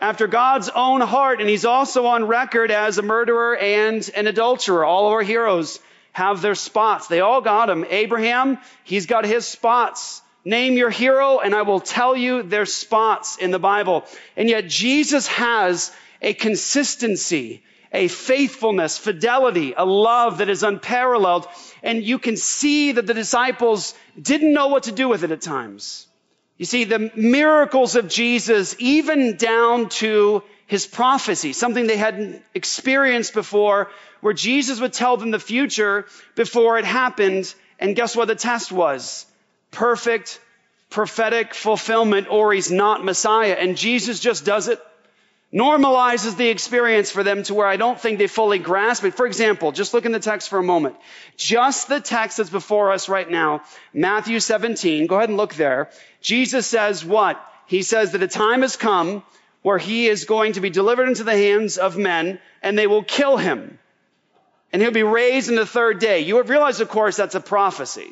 After 0.00 0.26
God's 0.26 0.68
own 0.68 1.00
heart, 1.00 1.40
and 1.40 1.48
he's 1.48 1.64
also 1.64 2.06
on 2.06 2.26
record 2.26 2.70
as 2.70 2.98
a 2.98 3.02
murderer 3.02 3.56
and 3.56 4.08
an 4.14 4.26
adulterer. 4.26 4.84
All 4.84 5.06
of 5.06 5.12
our 5.12 5.22
heroes 5.22 5.78
have 6.12 6.40
their 6.40 6.54
spots. 6.54 7.08
They 7.08 7.20
all 7.20 7.42
got 7.42 7.66
them. 7.66 7.84
Abraham, 7.90 8.58
he's 8.84 9.04
got 9.04 9.26
his 9.26 9.46
spots. 9.46 10.22
Name 10.46 10.74
your 10.74 10.90
hero 10.90 11.40
and 11.40 11.54
I 11.54 11.62
will 11.62 11.80
tell 11.80 12.16
you 12.16 12.42
their 12.42 12.66
spots 12.66 13.36
in 13.36 13.50
the 13.50 13.58
Bible. 13.58 14.06
And 14.36 14.48
yet 14.48 14.68
Jesus 14.68 15.26
has 15.26 15.92
a 16.22 16.32
consistency, 16.32 17.62
a 17.96 18.08
faithfulness, 18.08 18.98
fidelity, 18.98 19.74
a 19.76 19.84
love 19.84 20.38
that 20.38 20.48
is 20.48 20.62
unparalleled. 20.62 21.48
And 21.82 22.04
you 22.04 22.20
can 22.20 22.36
see 22.36 22.92
that 22.92 23.06
the 23.06 23.14
disciples 23.14 23.94
didn't 24.20 24.52
know 24.52 24.68
what 24.68 24.84
to 24.84 24.92
do 24.92 25.08
with 25.08 25.24
it 25.24 25.32
at 25.32 25.40
times. 25.40 26.06
You 26.58 26.64
see, 26.66 26.84
the 26.84 27.10
miracles 27.16 27.96
of 27.96 28.08
Jesus, 28.08 28.76
even 28.78 29.36
down 29.36 29.88
to 30.00 30.42
his 30.66 30.86
prophecy, 30.86 31.52
something 31.52 31.86
they 31.86 31.96
hadn't 31.96 32.42
experienced 32.54 33.34
before, 33.34 33.90
where 34.20 34.34
Jesus 34.34 34.80
would 34.80 34.92
tell 34.92 35.16
them 35.16 35.32
the 35.32 35.40
future 35.40 36.06
before 36.34 36.78
it 36.78 36.84
happened. 36.84 37.52
And 37.78 37.96
guess 37.96 38.14
what 38.14 38.28
the 38.28 38.34
test 38.36 38.70
was? 38.70 39.26
perfect 39.76 40.40
prophetic 40.88 41.52
fulfillment 41.52 42.28
or 42.30 42.52
he's 42.52 42.70
not 42.70 43.04
Messiah. 43.04 43.56
And 43.58 43.76
Jesus 43.76 44.20
just 44.20 44.44
does 44.44 44.68
it, 44.68 44.80
normalizes 45.56 46.36
the 46.36 46.48
experience 46.48 47.10
for 47.10 47.22
them 47.22 47.42
to 47.44 47.54
where 47.54 47.66
I 47.66 47.76
don't 47.76 47.98
think 47.98 48.18
they 48.18 48.26
fully 48.26 48.58
grasp 48.58 49.04
it. 49.04 49.14
For 49.14 49.26
example, 49.26 49.72
just 49.72 49.94
look 49.94 50.04
in 50.04 50.12
the 50.12 50.20
text 50.20 50.50
for 50.50 50.58
a 50.58 50.62
moment. 50.62 50.96
Just 51.38 51.88
the 51.88 52.00
text 52.00 52.36
that's 52.36 52.50
before 52.50 52.92
us 52.92 53.08
right 53.08 53.28
now, 53.28 53.62
Matthew 53.94 54.38
17, 54.38 55.06
go 55.06 55.16
ahead 55.16 55.30
and 55.30 55.38
look 55.38 55.54
there. 55.54 55.88
Jesus 56.20 56.66
says 56.66 57.04
what? 57.04 57.42
He 57.66 57.82
says 57.82 58.12
that 58.12 58.22
a 58.22 58.28
time 58.28 58.60
has 58.60 58.76
come 58.76 59.22
where 59.62 59.78
he 59.78 60.06
is 60.08 60.26
going 60.26 60.52
to 60.52 60.60
be 60.60 60.68
delivered 60.68 61.08
into 61.08 61.24
the 61.24 61.32
hands 61.36 61.78
of 61.78 61.96
men 61.96 62.38
and 62.62 62.78
they 62.78 62.86
will 62.86 63.02
kill 63.02 63.38
him. 63.38 63.78
And 64.74 64.82
he'll 64.82 64.90
be 64.90 65.04
raised 65.04 65.48
in 65.48 65.56
the 65.56 65.64
third 65.64 66.00
day. 66.00 66.20
You 66.20 66.42
realize, 66.42 66.80
of 66.80 66.90
course, 66.90 67.16
that's 67.16 67.34
a 67.34 67.40
prophecy. 67.40 68.10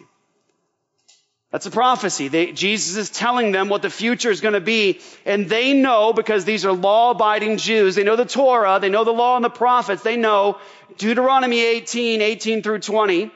That's 1.55 1.67
a 1.67 1.71
prophecy. 1.71 2.27
They, 2.27 2.51
Jesus 2.51 2.97
is 2.97 3.11
telling 3.11 3.53
them 3.53 3.69
what 3.69 3.81
the 3.81 3.89
future 3.89 4.33
is 4.33 4.41
going 4.41 4.55
to 4.55 4.61
be. 4.61 4.99
And 5.25 5.49
they 5.49 5.73
know, 5.73 6.13
because 6.13 6.45
these 6.45 6.67
are 6.67 6.73
law 6.73 7.13
abiding 7.13 7.59
Jews, 7.59 7.95
they 7.95 8.03
know 8.03 8.17
the 8.17 8.25
Torah, 8.25 8.81
they 8.81 8.89
know 8.89 9.05
the 9.05 9.13
law 9.13 9.37
and 9.37 9.45
the 9.45 9.51
prophets, 9.51 10.03
they 10.03 10.17
know 10.17 10.59
Deuteronomy 10.99 11.65
18, 11.65 12.23
18 12.23 12.65
through 12.65 12.81
20, 12.81 13.31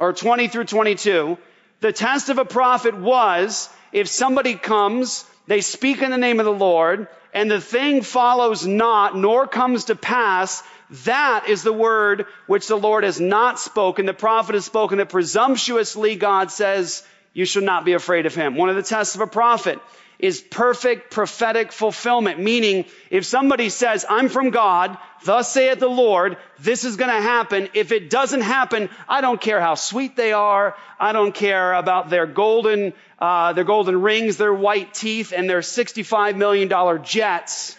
or 0.00 0.12
20 0.12 0.48
through 0.48 0.64
22. 0.64 1.38
The 1.80 1.92
test 1.92 2.28
of 2.28 2.38
a 2.38 2.44
prophet 2.44 2.96
was 2.96 3.68
if 3.92 4.08
somebody 4.08 4.56
comes, 4.56 5.24
they 5.46 5.60
speak 5.60 6.02
in 6.02 6.10
the 6.10 6.18
name 6.18 6.40
of 6.40 6.46
the 6.46 6.52
Lord, 6.52 7.06
and 7.32 7.48
the 7.48 7.60
thing 7.60 8.02
follows 8.02 8.66
not, 8.66 9.16
nor 9.16 9.46
comes 9.46 9.84
to 9.84 9.94
pass, 9.94 10.60
that 11.04 11.48
is 11.48 11.62
the 11.62 11.72
word 11.72 12.26
which 12.48 12.66
the 12.66 12.74
Lord 12.74 13.04
has 13.04 13.20
not 13.20 13.60
spoken. 13.60 14.06
The 14.06 14.12
prophet 14.12 14.56
has 14.56 14.64
spoken 14.64 14.98
that 14.98 15.08
presumptuously, 15.08 16.16
God 16.16 16.50
says, 16.50 17.04
you 17.32 17.44
should 17.44 17.64
not 17.64 17.84
be 17.84 17.92
afraid 17.92 18.26
of 18.26 18.34
him. 18.34 18.56
One 18.56 18.68
of 18.68 18.76
the 18.76 18.82
tests 18.82 19.14
of 19.14 19.20
a 19.20 19.26
prophet 19.26 19.78
is 20.18 20.40
perfect 20.40 21.10
prophetic 21.10 21.72
fulfillment, 21.72 22.38
meaning 22.38 22.84
if 23.10 23.24
somebody 23.24 23.70
says, 23.70 24.04
I'm 24.08 24.28
from 24.28 24.50
God, 24.50 24.98
thus 25.24 25.50
saith 25.50 25.78
the 25.78 25.88
Lord, 25.88 26.36
this 26.58 26.84
is 26.84 26.96
going 26.96 27.10
to 27.10 27.22
happen. 27.22 27.68
If 27.72 27.90
it 27.90 28.10
doesn't 28.10 28.42
happen, 28.42 28.90
I 29.08 29.22
don't 29.22 29.40
care 29.40 29.60
how 29.60 29.76
sweet 29.76 30.16
they 30.16 30.32
are. 30.32 30.76
I 30.98 31.12
don't 31.12 31.34
care 31.34 31.72
about 31.72 32.10
their 32.10 32.26
golden, 32.26 32.92
uh, 33.18 33.54
their 33.54 33.64
golden 33.64 34.02
rings, 34.02 34.36
their 34.36 34.52
white 34.52 34.92
teeth, 34.92 35.32
and 35.34 35.48
their 35.48 35.60
$65 35.60 36.36
million 36.36 37.02
jets. 37.02 37.76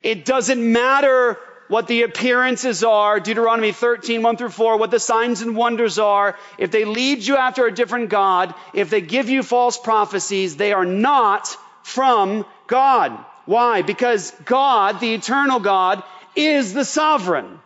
It 0.00 0.24
doesn't 0.24 0.72
matter 0.72 1.38
what 1.68 1.86
the 1.86 2.02
appearances 2.02 2.82
are, 2.82 3.20
Deuteronomy 3.20 3.72
13, 3.72 4.22
1 4.22 4.36
through 4.36 4.48
4, 4.48 4.78
what 4.78 4.90
the 4.90 4.98
signs 4.98 5.42
and 5.42 5.54
wonders 5.54 5.98
are, 5.98 6.36
if 6.56 6.70
they 6.70 6.84
lead 6.84 7.24
you 7.24 7.36
after 7.36 7.66
a 7.66 7.74
different 7.74 8.08
God, 8.08 8.54
if 8.74 8.90
they 8.90 9.00
give 9.00 9.28
you 9.28 9.42
false 9.42 9.78
prophecies, 9.78 10.56
they 10.56 10.72
are 10.72 10.86
not 10.86 11.56
from 11.82 12.46
God. 12.66 13.12
Why? 13.44 13.82
Because 13.82 14.30
God, 14.44 15.00
the 15.00 15.14
eternal 15.14 15.60
God, 15.60 16.02
is 16.34 16.72
the 16.72 16.84
sovereign. 16.84 17.60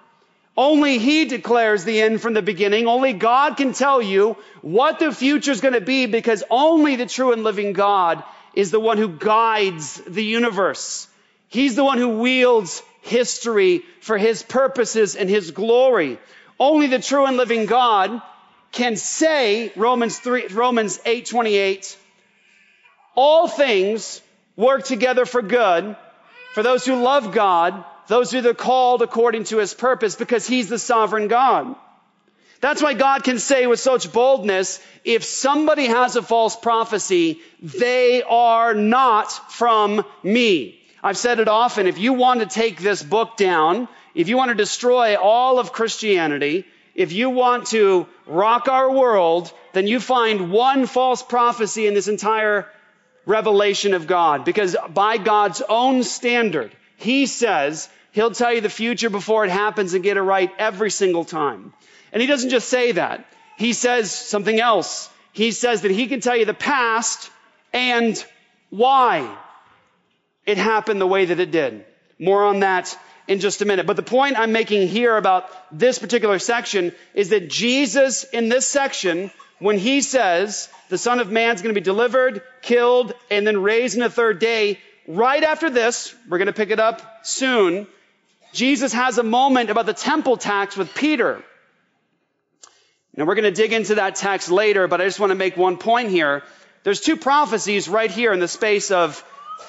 Only 0.57 0.99
He 0.99 1.25
declares 1.25 1.85
the 1.85 2.01
end 2.01 2.21
from 2.21 2.35
the 2.35 2.43
beginning. 2.43 2.87
Only 2.87 3.13
God 3.13 3.57
can 3.57 3.73
tell 3.73 4.03
you 4.03 4.37
what 4.61 4.99
the 4.99 5.13
future 5.13 5.51
is 5.51 5.61
going 5.61 5.75
to 5.75 5.81
be 5.81 6.07
because 6.07 6.45
only 6.51 6.97
the 6.97 7.07
true 7.07 7.33
and 7.33 7.43
living 7.43 7.73
God 7.73 8.23
is 8.55 8.71
the 8.71 8.81
one 8.81 8.99
who 8.99 9.09
guides 9.09 10.01
the 10.07 10.25
universe. 10.25 11.09
He's 11.49 11.75
the 11.75 11.85
one 11.85 11.99
who 11.99 12.19
wields 12.21 12.83
history 13.03 13.83
for 14.01 14.17
his 14.17 14.43
purposes 14.43 15.15
and 15.17 15.29
his 15.29 15.51
glory. 15.51 16.19
Only 16.59 16.87
the 16.87 16.99
true 16.99 17.27
and 17.27 17.37
living 17.37 17.67
God 17.67 18.23
can 18.71 18.97
say, 18.97 19.73
Romans 19.77 20.19
3, 20.19 20.49
Romans 20.49 20.99
8, 21.05 21.27
28, 21.27 21.97
all 23.15 23.47
things 23.49 24.23
work 24.57 24.85
together 24.85 25.27
for 25.27 25.43
good 25.43 25.97
for 26.55 26.63
those 26.63 26.85
who 26.85 27.03
love 27.03 27.33
God, 27.33 27.85
those 28.09 28.31
who 28.31 28.47
are 28.49 28.55
called 28.55 29.03
according 29.03 29.45
to 29.45 29.59
his 29.59 29.75
purpose 29.75 30.15
because 30.15 30.47
he's 30.47 30.69
the 30.69 30.79
sovereign 30.79 31.29
God. 31.29 31.75
That's 32.61 32.83
why 32.83 32.95
God 32.95 33.25
can 33.25 33.39
say 33.39 33.67
with 33.67 33.81
such 33.81 34.13
boldness, 34.13 34.81
if 35.05 35.25
somebody 35.25 35.87
has 35.87 36.15
a 36.15 36.23
false 36.23 36.55
prophecy, 36.55 37.41
they 37.61 38.23
are 38.23 38.73
not 38.73 39.33
from 39.53 40.05
me. 40.23 40.82
I've 41.03 41.19
said 41.19 41.41
it 41.41 41.49
often. 41.49 41.87
If 41.87 41.99
you 41.99 42.13
want 42.13 42.41
to 42.41 42.47
take 42.47 42.81
this 42.81 43.03
book 43.03 43.37
down, 43.37 43.89
if 44.15 44.29
you 44.29 44.37
want 44.37 44.51
to 44.51 44.55
destroy 44.55 45.17
all 45.17 45.59
of 45.59 45.73
Christianity, 45.73 46.65
if 46.95 47.13
you 47.13 47.31
want 47.31 47.69
to 47.69 48.07
rock 48.27 48.69
our 48.69 48.91
world, 48.91 49.53
then 49.73 49.87
you 49.87 49.99
find 49.99 50.53
one 50.53 50.87
false 50.87 51.23
prophecy 51.23 51.87
in 51.87 51.95
this 51.95 52.09
entire 52.09 52.69
revelation 53.27 53.95
of 53.95 54.07
God. 54.07 54.45
Because 54.45 54.77
by 54.91 55.19
God's 55.19 55.63
own 55.69 56.03
standard, 56.05 56.71
He 56.97 57.27
says 57.27 57.89
He'll 58.13 58.31
tell 58.31 58.53
you 58.53 58.61
the 58.61 58.69
future 58.69 59.11
before 59.11 59.45
it 59.45 59.51
happens 59.51 59.95
and 59.95 60.05
get 60.05 60.19
it 60.19 60.23
right 60.23 60.53
every 60.59 60.91
single 60.91 61.25
time. 61.25 61.73
And 62.13 62.21
He 62.21 62.29
doesn't 62.29 62.51
just 62.51 62.69
say 62.69 62.93
that. 62.93 63.27
He 63.57 63.73
says 63.73 64.13
something 64.13 64.61
else. 64.61 65.09
He 65.33 65.51
says 65.51 65.83
that 65.83 65.91
He 65.91 66.07
can 66.07 66.21
tell 66.21 66.37
you 66.37 66.45
the 66.45 66.55
past 66.55 67.31
and 67.73 68.23
why 68.69 69.35
it 70.47 70.59
happened 70.59 71.01
the 71.01 71.07
way 71.07 71.27
that 71.27 71.41
it 71.41 71.51
did. 71.51 71.85
More 72.19 72.45
on 72.45 72.61
that 72.61 72.97
in 73.29 73.41
just 73.41 73.63
a 73.63 73.65
minute. 73.65 73.87
But 73.87 73.97
the 73.97 74.03
point 74.03 74.39
I'm 74.39 74.53
making 74.53 74.89
here 74.89 75.17
about 75.17 75.49
this 75.71 75.99
particular 75.99 76.39
section 76.39 76.93
is 77.15 77.31
that 77.31 77.49
Jesus 77.49 78.25
in 78.25 78.49
this 78.49 78.67
section, 78.67 79.31
when 79.59 79.79
he 79.79 80.01
says 80.01 80.69
the 80.89 80.99
Son 80.99 81.21
of 81.21 81.31
Man 81.31 81.55
is 81.55 81.63
going 81.63 81.75
to 81.75 81.81
be 81.81 81.85
delivered, 81.85 82.43
killed, 82.63 83.15
and 83.31 83.47
then 83.47 83.63
raised 83.63 83.95
in 83.95 84.01
the 84.01 84.11
third 84.11 84.39
day, 84.39 84.79
right 85.07 85.43
after 85.43 85.71
this, 85.71 86.15
we're 86.29 86.39
going 86.39 86.47
to 86.47 86.53
pick 86.53 86.71
it 86.71 86.81
up 86.81 87.25
soon, 87.25 87.87
Jesus 88.53 88.93
has 88.93 89.19
a 89.19 89.23
moment 89.23 89.71
about 89.71 89.87
the 89.87 89.95
temple 89.95 90.37
tax 90.37 90.77
with 90.77 90.95
Peter. 90.95 91.43
Now 93.17 93.25
we're 93.25 93.35
going 93.35 93.45
to 93.45 93.51
dig 93.51 93.73
into 93.73 93.97
that 93.97 94.17
text 94.17 94.51
later, 94.51 94.89
but 94.89 95.01
I 95.01 95.05
just 95.05 95.21
want 95.21 95.31
to 95.31 95.37
make 95.37 95.57
one 95.57 95.77
point 95.77 96.11
here. 96.11 96.43
There's 96.83 97.01
two 97.01 97.17
prophecies 97.17 97.89
right 97.89 98.11
here 98.11 98.33
in 98.33 98.41
the 98.41 98.49
space 98.49 98.91
of 98.91 99.25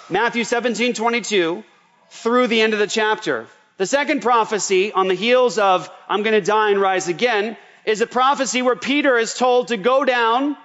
Matthew 0.09 0.43
17, 0.43 0.93
22 0.93 1.63
through 2.09 2.47
the 2.47 2.61
end 2.61 2.73
of 2.73 2.79
the 2.79 2.87
chapter. 2.87 3.47
The 3.77 3.85
second 3.87 4.21
prophecy 4.21 4.91
on 4.91 5.07
the 5.07 5.15
heels 5.15 5.57
of 5.57 5.89
I'm 6.07 6.23
going 6.23 6.39
to 6.39 6.45
die 6.45 6.69
and 6.69 6.79
rise 6.79 7.07
again 7.07 7.57
is 7.85 8.01
a 8.01 8.07
prophecy 8.07 8.61
where 8.61 8.75
Peter 8.75 9.17
is 9.17 9.33
told 9.33 9.69
to 9.69 9.77
go 9.77 10.05
down, 10.05 10.55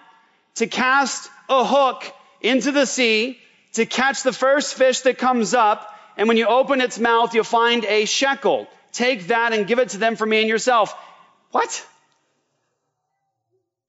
to 0.57 0.67
cast 0.67 1.31
a 1.49 1.65
hook 1.65 2.05
into 2.41 2.71
the 2.73 2.87
sea, 2.87 3.39
to 3.73 3.87
catch 3.87 4.23
the 4.23 4.33
first 4.33 4.75
fish 4.75 5.01
that 5.01 5.19
comes 5.19 5.55
up, 5.55 5.95
and 6.17 6.29
when 6.29 6.37
you 6.37 6.47
open 6.47 6.81
its 6.81 6.99
mouth, 6.99 7.35
you'll 7.35 7.45
find 7.45 7.85
a 7.85 8.05
shekel. 8.05 8.69
Take 8.93 9.29
that 9.29 9.53
and 9.53 9.67
give 9.67 9.79
it 9.79 9.91
to 9.91 9.99
them 9.99 10.17
for 10.17 10.27
me 10.27 10.41
and 10.41 10.49
yourself. 10.49 10.95
What? 11.51 11.87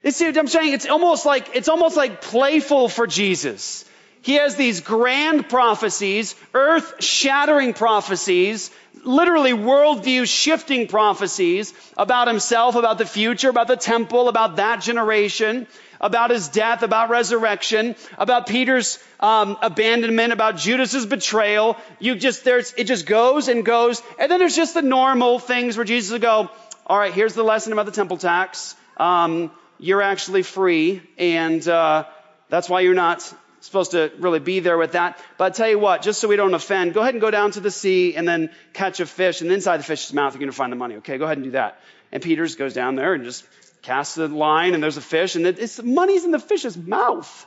You 0.04 0.12
see 0.12 0.28
I'm 0.28 0.48
saying? 0.48 0.74
It's 0.74 0.86
almost 0.88 1.26
like, 1.26 1.56
it's 1.56 1.70
almost 1.70 1.98
like 1.98 2.22
playful 2.22 2.88
for 2.88 3.06
Jesus. 3.08 3.86
He 4.22 4.36
has 4.36 4.56
these 4.56 4.82
grand 4.82 5.48
prophecies, 5.48 6.36
earth 6.54 7.02
shattering 7.04 7.74
prophecies, 7.74 8.70
literally 9.06 9.52
worldview 9.54 10.28
shifting 10.28 10.88
prophecies 10.88 11.74
about 11.98 12.28
himself, 12.28 12.76
about 12.76 12.98
the 12.98 13.06
future, 13.06 13.50
about 13.50 13.68
the 13.68 13.78
temple, 13.78 14.28
about 14.28 14.58
that 14.58 14.82
generation, 14.82 15.68
about 16.02 16.32
his 16.32 16.50
death, 16.50 16.84
about 16.84 17.10
resurrection, 17.10 17.96
about 18.18 18.48
Peter's 18.48 19.00
um, 19.20 19.58
abandonment, 19.62 20.34
about 20.34 20.58
Judas's 20.58 21.06
betrayal. 21.06 21.78
You 22.00 22.16
just 22.16 22.44
there's 22.44 22.74
it 22.74 22.86
just 22.86 23.06
goes 23.06 23.48
and 23.48 23.66
goes, 23.66 24.02
and 24.20 24.32
then 24.32 24.40
there's 24.40 24.56
just 24.56 24.74
the 24.74 24.82
normal 24.82 25.40
things 25.40 25.78
where 25.78 25.86
Jesus 25.86 26.12
will 26.12 26.20
go, 26.20 26.50
"All 26.88 26.98
right, 26.98 27.14
here's 27.14 27.34
the 27.34 27.44
lesson 27.44 27.74
about 27.74 27.86
the 27.86 27.92
temple 27.94 28.18
tax. 28.18 28.76
Um, 28.98 29.52
you're 29.78 30.02
actually 30.02 30.44
free, 30.44 31.02
and 31.18 31.66
uh, 31.68 32.06
that's 32.50 32.70
why 32.70 32.82
you're 32.82 32.94
not 32.94 33.34
supposed 33.62 33.92
to 33.92 34.12
really 34.20 34.40
be 34.40 34.60
there 34.60 34.78
with 34.78 34.94
that. 34.94 35.20
But 35.38 35.46
I 35.46 35.50
tell 35.50 35.70
you 35.70 35.80
what, 35.80 36.02
just 36.02 36.20
so 36.20 36.28
we 36.28 36.36
don't 36.36 36.54
offend, 36.54 36.94
go 36.94 37.02
ahead 37.02 37.14
and 37.14 37.22
go 37.22 37.32
down 37.32 37.52
to 37.52 37.60
the 37.60 37.72
sea 37.72 38.16
and 38.16 38.28
then 38.28 38.50
catch 38.74 39.00
a 39.00 39.06
fish, 39.06 39.42
and 39.42 39.52
inside 39.52 39.78
the 39.78 39.84
fish's 39.84 40.14
mouth 40.14 40.34
you're 40.34 40.40
going 40.40 40.52
to 40.52 40.56
find 40.56 40.72
the 40.72 40.78
money. 40.78 40.96
Okay, 40.96 41.18
go 41.18 41.26
ahead 41.26 41.38
and 41.38 41.46
do 41.46 41.52
that. 41.52 41.80
And 42.12 42.24
Peter's 42.24 42.56
goes 42.56 42.74
down 42.74 42.96
there 42.96 43.14
and 43.14 43.24
just 43.24 43.46
casts 43.82 44.16
the 44.16 44.28
line, 44.28 44.74
and 44.74 44.84
there's 44.84 44.98
a 44.98 45.02
fish, 45.02 45.36
and 45.36 45.46
it's 45.46 45.78
the 45.78 45.84
money's 45.84 46.26
in 46.26 46.32
the 46.32 46.40
fish's 46.40 46.78
mouth. 46.78 47.46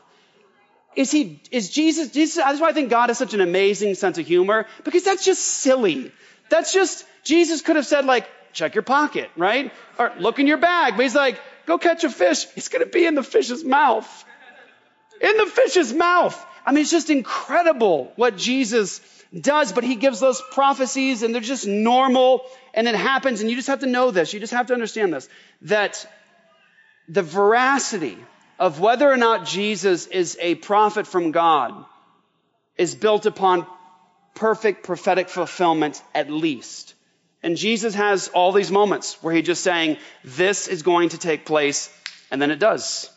Is 0.94 1.10
he? 1.10 1.40
Is 1.50 1.70
Jesus? 1.70 2.10
Jesus? 2.10 2.36
That's 2.36 2.60
why 2.60 2.68
I 2.68 2.72
think 2.72 2.90
God 2.90 3.08
has 3.08 3.16
such 3.16 3.32
an 3.32 3.40
amazing 3.40 3.94
sense 3.94 4.18
of 4.18 4.26
humor 4.26 4.66
because 4.84 5.04
that's 5.04 5.24
just 5.24 5.42
silly. 5.42 6.12
That's 6.50 6.72
just 6.74 7.06
Jesus 7.24 7.62
could 7.62 7.76
have 7.76 7.86
said 7.86 8.04
like, 8.04 8.28
check 8.52 8.74
your 8.74 8.82
pocket, 8.82 9.30
right? 9.36 9.72
Or 9.98 10.12
look 10.18 10.38
in 10.38 10.46
your 10.46 10.58
bag. 10.58 10.94
But 10.96 11.04
he's 11.04 11.14
like, 11.14 11.40
go 11.64 11.78
catch 11.78 12.04
a 12.04 12.10
fish. 12.10 12.46
It's 12.56 12.68
going 12.68 12.84
to 12.84 12.90
be 12.90 13.06
in 13.06 13.14
the 13.14 13.22
fish's 13.22 13.64
mouth 13.64 14.24
in 15.22 15.36
the 15.36 15.46
fish's 15.46 15.92
mouth. 15.92 16.46
I 16.66 16.72
mean, 16.72 16.82
it's 16.82 16.90
just 16.90 17.10
incredible 17.10 18.12
what 18.16 18.36
Jesus 18.36 19.00
does, 19.38 19.72
but 19.72 19.84
he 19.84 19.94
gives 19.94 20.20
those 20.20 20.42
prophecies 20.52 21.22
and 21.22 21.34
they're 21.34 21.40
just 21.40 21.66
normal 21.66 22.44
and 22.74 22.86
it 22.86 22.94
happens. 22.94 23.40
And 23.40 23.48
you 23.48 23.56
just 23.56 23.68
have 23.68 23.80
to 23.80 23.86
know 23.86 24.10
this. 24.10 24.32
You 24.32 24.40
just 24.40 24.52
have 24.52 24.66
to 24.66 24.74
understand 24.74 25.12
this 25.12 25.28
that 25.62 26.06
the 27.08 27.22
veracity 27.22 28.18
of 28.58 28.80
whether 28.80 29.10
or 29.10 29.16
not 29.16 29.46
Jesus 29.46 30.06
is 30.06 30.36
a 30.40 30.54
prophet 30.56 31.06
from 31.06 31.32
God 31.32 31.84
is 32.76 32.94
built 32.94 33.26
upon 33.26 33.66
perfect 34.34 34.84
prophetic 34.84 35.28
fulfillment 35.28 36.02
at 36.14 36.30
least. 36.30 36.94
And 37.42 37.56
Jesus 37.56 37.94
has 37.94 38.28
all 38.28 38.52
these 38.52 38.70
moments 38.70 39.20
where 39.22 39.34
he's 39.34 39.46
just 39.46 39.64
saying, 39.64 39.98
this 40.24 40.68
is 40.68 40.82
going 40.82 41.08
to 41.08 41.18
take 41.18 41.44
place, 41.44 41.90
and 42.30 42.40
then 42.40 42.52
it 42.52 42.60
does 42.60 43.10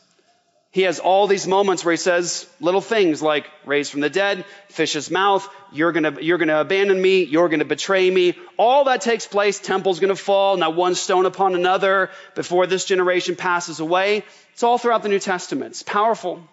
he 0.75 0.81
has 0.81 0.99
all 0.99 1.25
these 1.25 1.47
moments 1.47 1.85
where 1.85 1.93
he 1.93 1.97
says 1.97 2.45
little 2.59 2.81
things 2.81 3.21
like 3.21 3.49
raised 3.65 3.91
from 3.93 4.01
the 4.01 4.09
dead, 4.09 4.43
fish's 4.67 5.09
mouth, 5.09 5.47
you're 5.71 5.93
gonna, 5.93 6.19
you're 6.19 6.37
gonna 6.37 6.59
abandon 6.59 7.01
me, 7.01 7.23
you're 7.23 7.47
gonna 7.47 7.63
betray 7.63 8.11
me. 8.11 8.37
All 8.57 8.83
that 8.83 8.99
takes 8.99 9.25
place, 9.25 9.57
temple's 9.57 10.01
gonna 10.01 10.17
fall, 10.17 10.57
now 10.57 10.71
one 10.71 10.95
stone 10.95 11.25
upon 11.25 11.55
another 11.55 12.09
before 12.35 12.67
this 12.67 12.83
generation 12.83 13.37
passes 13.37 13.79
away. 13.79 14.25
It's 14.51 14.63
all 14.63 14.77
throughout 14.77 15.01
the 15.01 15.07
New 15.07 15.19
Testament. 15.19 15.71
It's 15.71 15.83
powerful. 15.83 16.43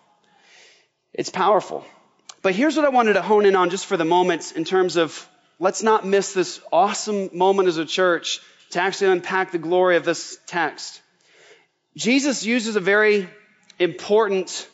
It's 1.13 1.31
powerful. 1.31 1.85
But 2.43 2.55
here's 2.55 2.77
what 2.77 2.85
I 2.85 2.91
wanted 2.91 3.15
to 3.15 3.23
hone 3.23 3.45
in 3.45 3.57
on 3.57 3.71
just 3.71 3.87
for 3.87 3.97
the 3.97 4.05
moment 4.05 4.53
in 4.55 4.63
terms 4.63 4.95
of 4.95 5.29
let's 5.59 5.83
not 5.83 6.07
miss 6.07 6.33
this 6.33 6.61
awesome 6.73 7.31
moment 7.37 7.67
as 7.67 7.79
a 7.79 7.85
church 7.85 8.39
to 8.71 8.81
actually 8.81 9.11
unpack 9.11 9.51
the 9.51 9.59
glory 9.59 9.97
of 9.97 10.05
this 10.05 10.39
text. 10.47 11.03
Jesus 11.97 12.45
uses 12.45 12.77
a 12.77 12.81
very 12.81 13.29
important, 13.79 14.69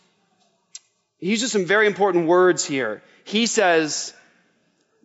he 1.18 1.30
uses 1.30 1.52
some 1.52 1.64
very 1.64 1.86
important 1.86 2.26
words 2.26 2.64
here. 2.64 3.02
He 3.24 3.46
says, 3.46 4.14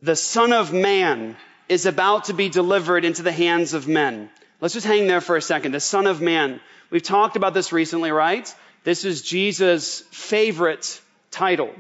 the 0.02 0.16
Son 0.16 0.54
of 0.54 0.74
Man 0.74 1.38
is 1.70 1.86
about 1.86 2.26
to 2.26 2.34
be 2.34 2.50
delivered 2.50 3.06
into 3.06 3.24
the 3.24 3.32
hands 3.32 3.74
of 3.74 3.88
men. 3.88 4.30
Let's 4.60 4.74
just 4.74 4.88
hang 4.88 5.08
there 5.08 5.22
for 5.22 5.36
a 5.36 5.42
second. 5.42 5.74
The 5.74 5.80
Son 5.80 6.08
of 6.08 6.22
Man. 6.22 6.60
We've 6.90 7.02
talked 7.02 7.36
about 7.36 7.54
this 7.54 7.72
recently, 7.72 8.12
right? 8.12 8.54
This 8.84 9.06
is 9.06 9.22
Jesus' 9.22 10.02
favorite 10.12 11.02
title 11.32 11.74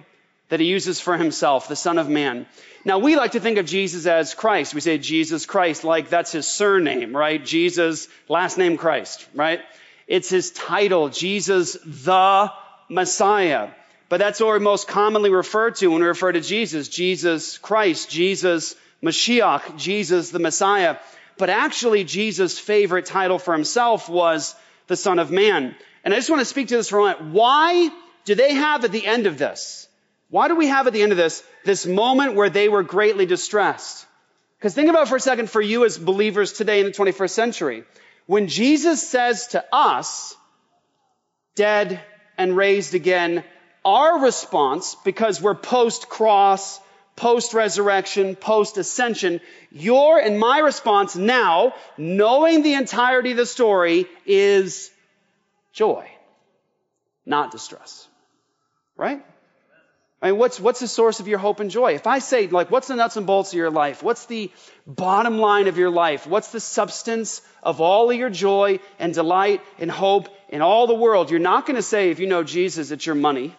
that 0.49 0.59
he 0.59 0.65
uses 0.65 0.99
for 0.99 1.17
himself, 1.17 1.67
the 1.67 1.75
Son 1.75 1.97
of 1.97 2.09
Man. 2.09 2.45
Now, 2.85 2.99
we 2.99 3.15
like 3.15 3.31
to 3.31 3.39
think 3.39 3.57
of 3.57 3.65
Jesus 3.65 4.05
as 4.05 4.33
Christ. 4.33 4.73
We 4.73 4.81
say 4.81 4.97
Jesus 4.97 5.45
Christ, 5.45 5.83
like 5.83 6.09
that's 6.09 6.31
his 6.31 6.47
surname, 6.47 7.15
right? 7.15 7.43
Jesus, 7.43 8.07
last 8.27 8.57
name 8.57 8.77
Christ, 8.77 9.25
right? 9.33 9.61
It's 10.07 10.29
his 10.29 10.51
title, 10.51 11.09
Jesus 11.09 11.77
the 11.85 12.51
Messiah. 12.89 13.69
But 14.09 14.17
that's 14.17 14.39
what 14.39 14.53
we 14.53 14.59
most 14.59 14.87
commonly 14.87 15.29
refer 15.29 15.71
to 15.71 15.87
when 15.87 16.01
we 16.01 16.07
refer 16.07 16.31
to 16.31 16.41
Jesus 16.41 16.87
Jesus 16.87 17.57
Christ, 17.57 18.09
Jesus 18.09 18.75
Mashiach, 19.01 19.77
Jesus 19.77 20.29
the 20.29 20.39
Messiah. 20.39 20.97
But 21.37 21.49
actually, 21.49 22.03
Jesus' 22.03 22.59
favorite 22.59 23.05
title 23.05 23.39
for 23.39 23.53
himself 23.53 24.07
was 24.07 24.55
the 24.87 24.95
Son 24.95 25.19
of 25.19 25.31
Man. 25.31 25.75
And 26.03 26.13
I 26.13 26.17
just 26.17 26.29
want 26.29 26.41
to 26.41 26.45
speak 26.45 26.67
to 26.67 26.77
this 26.77 26.89
for 26.89 26.99
a 26.99 27.01
moment. 27.01 27.33
Why 27.33 27.89
do 28.25 28.35
they 28.35 28.53
have 28.53 28.83
at 28.85 28.91
the 28.91 29.05
end 29.05 29.25
of 29.25 29.37
this? 29.37 29.87
Why 30.29 30.47
do 30.47 30.55
we 30.55 30.67
have 30.67 30.87
at 30.87 30.93
the 30.93 31.01
end 31.01 31.11
of 31.11 31.17
this 31.17 31.43
this 31.63 31.85
moment 31.85 32.35
where 32.35 32.49
they 32.49 32.69
were 32.69 32.83
greatly 32.83 33.25
distressed? 33.25 34.05
Because 34.57 34.73
think 34.73 34.89
about 34.89 35.07
for 35.07 35.15
a 35.15 35.19
second 35.19 35.49
for 35.49 35.61
you 35.61 35.85
as 35.85 35.97
believers 35.97 36.53
today 36.53 36.79
in 36.79 36.85
the 36.85 36.91
21st 36.91 37.29
century. 37.29 37.83
When 38.25 38.47
Jesus 38.47 39.07
says 39.07 39.47
to 39.47 39.63
us, 39.71 40.35
dead 41.55 42.01
and 42.37 42.55
raised 42.55 42.93
again, 42.93 43.43
our 43.85 44.19
response, 44.19 44.95
because 45.03 45.41
we're 45.41 45.55
post 45.55 46.07
cross, 46.07 46.79
post 47.15 47.53
resurrection, 47.53 48.35
post 48.35 48.77
ascension, 48.77 49.41
your 49.71 50.19
and 50.19 50.39
my 50.39 50.59
response 50.59 51.15
now, 51.15 51.73
knowing 51.97 52.63
the 52.63 52.73
entirety 52.73 53.31
of 53.31 53.37
the 53.37 53.45
story, 53.45 54.07
is 54.25 54.89
joy, 55.73 56.09
not 57.25 57.51
distress. 57.51 58.07
Right? 58.95 59.23
I 60.23 60.27
mean, 60.27 60.37
what's, 60.37 60.57
what's 60.57 60.79
the 60.79 60.87
source 60.87 61.19
of 61.19 61.27
your 61.27 61.37
hope 61.37 61.59
and 61.59 61.69
joy? 61.69 61.95
If 61.95 62.07
I 62.07 62.19
say, 62.19 62.47
like, 62.47 62.71
what's 62.71 62.87
the 62.87 62.95
nuts 62.95 63.17
and 63.17 63.27
bolts 63.27 63.51
of 63.51 63.57
your 63.57 63.69
life? 63.69 64.01
What's 64.01 64.25
the 64.25 64.51
bottom 64.87 65.37
line 65.37 65.67
of 65.67 65.77
your 65.77 65.89
life? 65.89 66.25
What's 66.25 66.53
the 66.53 66.61
substance 66.61 67.41
of 67.61 67.81
all 67.81 68.09
of 68.09 68.15
your 68.15 68.29
joy 68.29 68.79
and 68.99 69.13
delight 69.13 69.59
and 69.79 69.91
hope 69.91 70.29
in 70.47 70.61
all 70.61 70.87
the 70.87 70.93
world? 70.93 71.29
You're 71.29 71.41
not 71.41 71.65
going 71.65 71.75
to 71.75 71.81
say, 71.81 72.09
if 72.09 72.19
you 72.21 72.27
know 72.27 72.41
Jesus, 72.41 72.89
it's 72.89 73.05
your 73.05 73.15
money. 73.15 73.53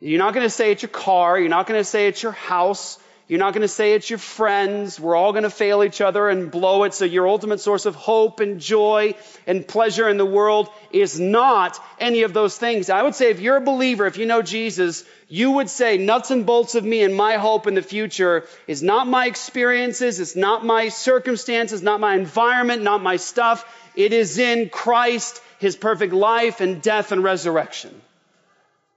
You're 0.00 0.20
not 0.20 0.32
going 0.32 0.46
to 0.46 0.50
say 0.50 0.72
it's 0.72 0.80
your 0.80 0.88
car. 0.88 1.38
You're 1.38 1.50
not 1.50 1.66
going 1.66 1.78
to 1.78 1.84
say 1.84 2.08
it's 2.08 2.22
your 2.22 2.32
house. 2.32 2.98
You're 3.26 3.38
not 3.38 3.54
going 3.54 3.62
to 3.62 3.68
say 3.68 3.94
it's 3.94 4.10
your 4.10 4.18
friends. 4.18 5.00
We're 5.00 5.16
all 5.16 5.32
going 5.32 5.44
to 5.44 5.50
fail 5.50 5.82
each 5.82 6.02
other 6.02 6.28
and 6.28 6.50
blow 6.50 6.84
it. 6.84 6.92
So 6.92 7.06
your 7.06 7.26
ultimate 7.26 7.58
source 7.60 7.86
of 7.86 7.94
hope 7.94 8.40
and 8.40 8.60
joy 8.60 9.14
and 9.46 9.66
pleasure 9.66 10.06
in 10.10 10.18
the 10.18 10.26
world 10.26 10.68
is 10.92 11.18
not 11.18 11.82
any 11.98 12.24
of 12.24 12.34
those 12.34 12.58
things. 12.58 12.90
I 12.90 13.02
would 13.02 13.14
say 13.14 13.30
if 13.30 13.40
you're 13.40 13.56
a 13.56 13.62
believer, 13.62 14.04
if 14.04 14.18
you 14.18 14.26
know 14.26 14.42
Jesus, 14.42 15.04
you 15.26 15.52
would 15.52 15.70
say 15.70 15.96
nuts 15.96 16.30
and 16.30 16.44
bolts 16.44 16.74
of 16.74 16.84
me 16.84 17.02
and 17.02 17.14
my 17.14 17.36
hope 17.36 17.66
in 17.66 17.74
the 17.74 17.80
future 17.82 18.44
is 18.66 18.82
not 18.82 19.08
my 19.08 19.26
experiences. 19.26 20.20
It's 20.20 20.36
not 20.36 20.62
my 20.62 20.90
circumstances, 20.90 21.82
not 21.82 22.00
my 22.00 22.16
environment, 22.16 22.82
not 22.82 23.02
my 23.02 23.16
stuff. 23.16 23.64
It 23.96 24.12
is 24.12 24.36
in 24.36 24.68
Christ, 24.68 25.40
his 25.60 25.76
perfect 25.76 26.12
life 26.12 26.60
and 26.60 26.82
death 26.82 27.10
and 27.10 27.24
resurrection. 27.24 28.02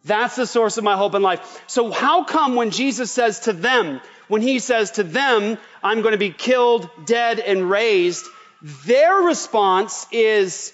That's 0.07 0.35
the 0.35 0.47
source 0.47 0.77
of 0.77 0.83
my 0.83 0.95
hope 0.95 1.13
in 1.15 1.21
life. 1.21 1.63
So 1.67 1.91
how 1.91 2.23
come 2.23 2.55
when 2.55 2.71
Jesus 2.71 3.11
says 3.11 3.41
to 3.41 3.53
them, 3.53 4.01
when 4.27 4.41
he 4.41 4.59
says 4.59 4.91
to 4.91 5.03
them, 5.03 5.57
I'm 5.83 6.01
going 6.01 6.13
to 6.13 6.17
be 6.17 6.31
killed, 6.31 6.89
dead, 7.05 7.39
and 7.39 7.69
raised, 7.69 8.25
their 8.61 9.15
response 9.15 10.07
is 10.11 10.73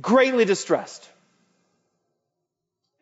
greatly 0.00 0.44
distressed. 0.44 1.08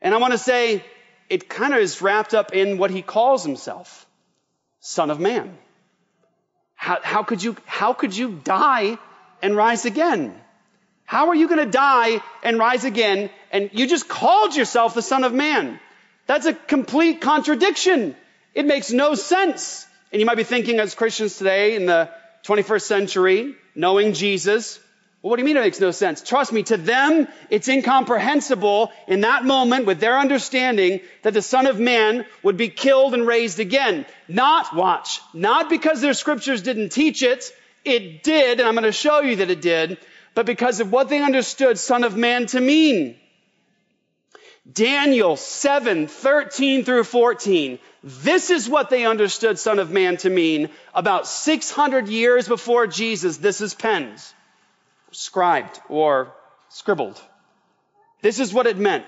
And 0.01 0.15
I 0.15 0.19
want 0.19 0.33
to 0.33 0.39
say 0.39 0.85
it 1.29 1.49
kind 1.49 1.75
of 1.75 1.81
is 1.81 2.01
wrapped 2.03 2.35
up 2.35 2.53
in 2.53 2.79
what 2.79 2.91
he 2.91 3.03
calls 3.03 3.45
himself 3.45 4.07
Son 4.81 5.11
of 5.11 5.21
Man. 5.21 5.57
How, 6.75 6.99
how, 7.03 7.23
could, 7.23 7.43
you, 7.43 7.57
how 7.67 7.93
could 7.93 8.17
you 8.17 8.41
die 8.43 8.99
and 9.41 9.57
rise 9.57 9.85
again? 9.85 10.35
How 11.13 11.29
are 11.29 11.35
you 11.35 11.47
going 11.47 11.63
to 11.63 11.71
die 11.71 12.23
and 12.43 12.59
rise 12.59 12.87
again 12.87 13.29
and 13.51 13.69
you 13.75 13.87
just 13.87 14.09
called 14.09 14.57
yourself 14.57 14.95
the 14.95 15.03
Son 15.03 15.25
of 15.25 15.35
Man? 15.35 15.79
That's 16.27 16.47
a 16.47 16.55
complete 16.55 17.21
contradiction. 17.21 18.17
It 18.55 18.65
makes 18.65 18.91
no 18.91 19.15
sense. 19.15 19.87
And 20.11 20.21
you 20.21 20.25
might 20.25 20.39
be 20.39 20.45
thinking 20.45 20.81
as 20.81 20.95
Christians 20.95 21.37
today 21.37 21.77
in 21.77 21.85
the 21.85 22.09
21st 22.45 22.81
century, 22.81 23.55
knowing 23.75 24.15
Jesus, 24.15 24.81
well, 25.21 25.29
what 25.29 25.37
do 25.37 25.43
you 25.43 25.45
mean 25.45 25.59
it 25.59 25.61
makes 25.61 25.81
no 25.81 25.91
sense? 25.91 26.23
Trust 26.23 26.51
me, 26.51 26.63
to 26.63 26.79
them, 26.79 27.29
it's 27.51 27.69
incomprehensible 27.69 28.91
in 29.07 29.21
that 29.21 29.45
moment 29.45 29.85
with 29.85 30.01
their 30.01 30.19
understanding 30.19 31.03
that 31.25 31.35
the 31.35 31.43
Son 31.43 31.67
of 31.67 31.79
Man 31.79 32.25
would 32.43 32.57
be 32.57 32.71
killed 32.71 33.13
and 33.13 33.27
raised 33.27 33.61
again. 33.61 34.07
Not, 34.29 34.75
watch, 34.75 35.21
not 35.35 35.69
because 35.69 36.01
their 36.01 36.15
scriptures 36.15 36.63
didn't 36.63 36.89
teach 36.89 37.23
it. 37.23 37.53
It 37.85 38.23
did, 38.23 38.61
and 38.61 38.67
I'm 38.67 38.75
going 38.75 38.85
to 38.85 38.93
show 38.93 39.21
you 39.21 39.37
that 39.37 39.51
it 39.51 39.61
did, 39.61 39.99
but 40.35 40.47
because 40.47 40.81
of 40.81 40.91
what 40.91 41.09
they 41.09 41.23
understood 41.23 41.79
Son 41.79 42.05
of 42.05 42.17
Man 42.17 42.47
to 42.47 42.61
mean. 42.61 43.17
Daniel 44.71 45.37
7, 45.37 46.07
13 46.07 46.85
through 46.85 47.05
14. 47.05 47.79
This 48.05 48.51
is 48.51 48.69
what 48.69 48.91
they 48.91 49.05
understood 49.05 49.59
Son 49.59 49.79
of 49.79 49.91
Man 49.91 50.17
to 50.19 50.31
mean 50.31 50.71
about 50.95 51.27
600 51.27 52.09
years 52.09 52.47
before 52.47 52.87
Jesus. 52.87 53.39
This 53.39 53.61
is 53.61 53.75
penned, 53.75 54.23
scribed, 55.11 55.81
or 55.89 56.33
scribbled. 56.69 57.21
This 58.23 58.39
is 58.39 58.55
what 58.55 58.67
it 58.67 58.79
meant. 58.79 59.05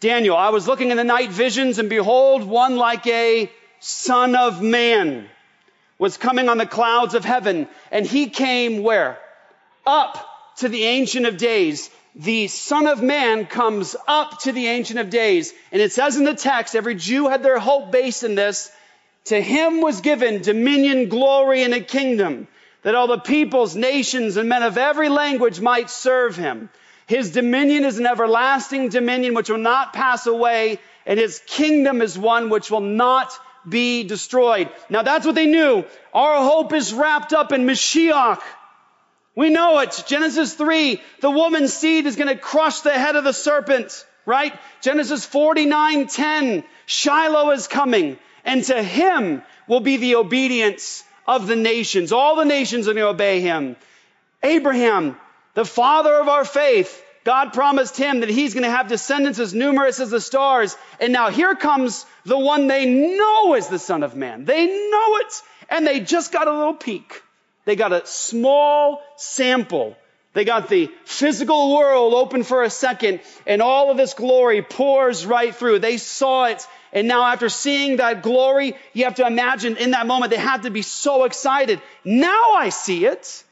Daniel, 0.00 0.36
I 0.36 0.50
was 0.50 0.66
looking 0.66 0.90
in 0.90 0.96
the 0.96 1.04
night 1.04 1.30
visions, 1.30 1.78
and 1.78 1.88
behold, 1.88 2.42
one 2.44 2.76
like 2.76 3.06
a 3.06 3.50
Son 3.80 4.34
of 4.34 4.60
Man 4.60 5.28
was 5.98 6.16
coming 6.16 6.48
on 6.48 6.58
the 6.58 6.66
clouds 6.66 7.14
of 7.14 7.24
heaven, 7.24 7.68
and 7.90 8.04
he 8.06 8.28
came 8.28 8.82
where? 8.82 9.18
Up 9.86 10.27
to 10.58 10.68
the 10.68 10.84
Ancient 10.84 11.26
of 11.26 11.36
Days. 11.36 11.90
The 12.14 12.48
Son 12.48 12.86
of 12.86 13.02
Man 13.02 13.46
comes 13.46 13.94
up 14.06 14.40
to 14.40 14.52
the 14.52 14.66
Ancient 14.66 14.98
of 14.98 15.10
Days. 15.10 15.52
And 15.70 15.80
it 15.80 15.92
says 15.92 16.16
in 16.16 16.24
the 16.24 16.34
text, 16.34 16.74
every 16.74 16.94
Jew 16.94 17.28
had 17.28 17.42
their 17.42 17.58
hope 17.58 17.92
based 17.92 18.24
in 18.24 18.34
this. 18.34 18.70
To 19.26 19.40
him 19.40 19.80
was 19.80 20.00
given 20.00 20.42
dominion, 20.42 21.08
glory, 21.08 21.62
and 21.62 21.74
a 21.74 21.80
kingdom, 21.80 22.48
that 22.82 22.94
all 22.94 23.06
the 23.06 23.18
peoples, 23.18 23.76
nations, 23.76 24.36
and 24.36 24.48
men 24.48 24.62
of 24.62 24.78
every 24.78 25.08
language 25.08 25.60
might 25.60 25.90
serve 25.90 26.34
him. 26.34 26.70
His 27.06 27.30
dominion 27.30 27.84
is 27.84 27.98
an 27.98 28.06
everlasting 28.06 28.88
dominion 28.88 29.34
which 29.34 29.50
will 29.50 29.58
not 29.58 29.92
pass 29.92 30.26
away, 30.26 30.78
and 31.06 31.18
his 31.18 31.40
kingdom 31.46 32.02
is 32.02 32.18
one 32.18 32.48
which 32.48 32.70
will 32.70 32.80
not 32.80 33.32
be 33.68 34.04
destroyed. 34.04 34.70
Now 34.88 35.02
that's 35.02 35.26
what 35.26 35.34
they 35.34 35.46
knew. 35.46 35.84
Our 36.14 36.42
hope 36.42 36.72
is 36.72 36.92
wrapped 36.92 37.32
up 37.32 37.52
in 37.52 37.66
Mashiach. 37.66 38.40
We 39.38 39.50
know 39.50 39.78
it. 39.78 40.02
Genesis 40.08 40.54
3, 40.54 41.00
the 41.20 41.30
woman's 41.30 41.72
seed 41.72 42.06
is 42.06 42.16
going 42.16 42.26
to 42.26 42.34
crush 42.34 42.80
the 42.80 42.90
head 42.90 43.14
of 43.14 43.22
the 43.22 43.32
serpent, 43.32 44.04
right? 44.26 44.52
Genesis 44.80 45.24
49, 45.24 46.08
10, 46.08 46.64
Shiloh 46.86 47.50
is 47.52 47.68
coming, 47.68 48.18
and 48.44 48.64
to 48.64 48.82
him 48.82 49.42
will 49.68 49.78
be 49.78 49.96
the 49.96 50.16
obedience 50.16 51.04
of 51.24 51.46
the 51.46 51.54
nations. 51.54 52.10
All 52.10 52.34
the 52.34 52.46
nations 52.46 52.88
are 52.88 52.94
going 52.94 53.04
to 53.04 53.10
obey 53.10 53.40
him. 53.40 53.76
Abraham, 54.42 55.16
the 55.54 55.64
father 55.64 56.14
of 56.14 56.26
our 56.26 56.44
faith, 56.44 57.00
God 57.22 57.52
promised 57.52 57.96
him 57.96 58.18
that 58.20 58.28
he's 58.28 58.54
going 58.54 58.64
to 58.64 58.76
have 58.76 58.88
descendants 58.88 59.38
as 59.38 59.54
numerous 59.54 60.00
as 60.00 60.10
the 60.10 60.20
stars. 60.20 60.76
And 60.98 61.12
now 61.12 61.30
here 61.30 61.54
comes 61.54 62.04
the 62.24 62.36
one 62.36 62.66
they 62.66 62.86
know 62.86 63.54
is 63.54 63.68
the 63.68 63.78
Son 63.78 64.02
of 64.02 64.16
Man. 64.16 64.46
They 64.46 64.66
know 64.66 65.16
it, 65.18 65.42
and 65.70 65.86
they 65.86 66.00
just 66.00 66.32
got 66.32 66.48
a 66.48 66.52
little 66.52 66.74
peek. 66.74 67.22
They 67.68 67.76
got 67.76 67.92
a 67.92 68.06
small 68.06 69.02
sample. 69.16 69.94
They 70.32 70.46
got 70.46 70.70
the 70.70 70.90
physical 71.04 71.76
world 71.76 72.14
open 72.14 72.42
for 72.42 72.62
a 72.62 72.70
second, 72.70 73.20
and 73.46 73.60
all 73.60 73.90
of 73.90 73.98
this 73.98 74.14
glory 74.14 74.62
pours 74.62 75.26
right 75.26 75.54
through. 75.54 75.80
They 75.80 75.98
saw 75.98 76.46
it, 76.46 76.66
and 76.94 77.06
now 77.06 77.24
after 77.24 77.50
seeing 77.50 77.98
that 77.98 78.22
glory, 78.22 78.74
you 78.94 79.04
have 79.04 79.16
to 79.16 79.26
imagine 79.26 79.76
in 79.76 79.90
that 79.90 80.06
moment 80.06 80.30
they 80.30 80.38
had 80.38 80.62
to 80.62 80.70
be 80.70 80.80
so 80.80 81.24
excited. 81.24 81.82
Now 82.06 82.54
I 82.54 82.70
see 82.70 83.04
it. 83.04 83.44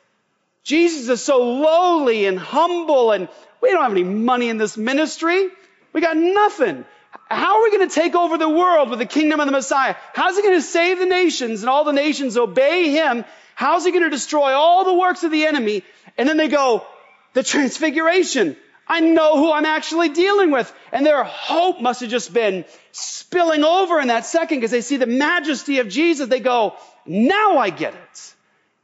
Jesus 0.65 1.11
is 1.11 1.23
so 1.23 1.43
lowly 1.43 2.25
and 2.25 2.39
humble, 2.39 3.11
and 3.11 3.29
we 3.61 3.71
don't 3.71 3.83
have 3.83 3.93
any 3.93 4.05
money 4.05 4.49
in 4.49 4.57
this 4.57 4.79
ministry. 4.79 5.47
We 5.93 6.01
got 6.01 6.17
nothing. 6.17 6.87
How 7.29 7.59
are 7.59 7.63
we 7.65 7.71
going 7.71 7.87
to 7.87 7.95
take 7.95 8.15
over 8.15 8.39
the 8.39 8.49
world 8.49 8.89
with 8.89 8.99
the 8.99 9.05
kingdom 9.05 9.41
of 9.41 9.47
the 9.47 9.53
Messiah? 9.53 9.95
How's 10.15 10.37
he 10.37 10.43
going 10.43 10.55
to 10.55 10.63
save 10.63 11.01
the 11.01 11.05
nations 11.05 11.61
and 11.61 11.69
all 11.69 11.85
the 11.85 11.93
nations 11.93 12.39
obey 12.39 12.93
him 12.93 13.27
How's 13.57 13.87
he 13.87 13.91
going 13.91 14.05
to 14.05 14.11
destroy 14.11 14.53
all 14.53 14.85
the 14.85 14.93
works 14.93 15.25
of 15.25 15.31
the 15.33 15.47
enemy? 15.47 15.83
And 16.19 16.29
then 16.29 16.37
they 16.37 16.49
go, 16.49 16.87
the 17.33 17.43
transfiguration. 17.43 18.55
I 18.87 19.01
know 19.01 19.39
who 19.39 19.51
I'm 19.51 19.65
actually 19.65 20.11
dealing 20.11 20.51
with. 20.51 20.71
And 20.93 21.07
their 21.07 21.25
hope 21.25 21.81
must 21.81 22.03
have 22.03 22.11
just 22.11 22.35
been 22.35 22.67
spilling 22.93 23.65
over 23.65 23.99
in 23.99 24.09
that 24.09 24.27
second 24.27 24.59
because 24.59 24.73
they 24.73 24.83
see 24.83 24.99
the 24.99 25.07
majesty 25.07 25.79
of 25.79 25.89
Jesus. 25.89 26.29
They 26.29 26.41
go, 26.41 26.75
now 27.07 27.57
I 27.57 27.71
get 27.71 27.95
it. 27.95 28.35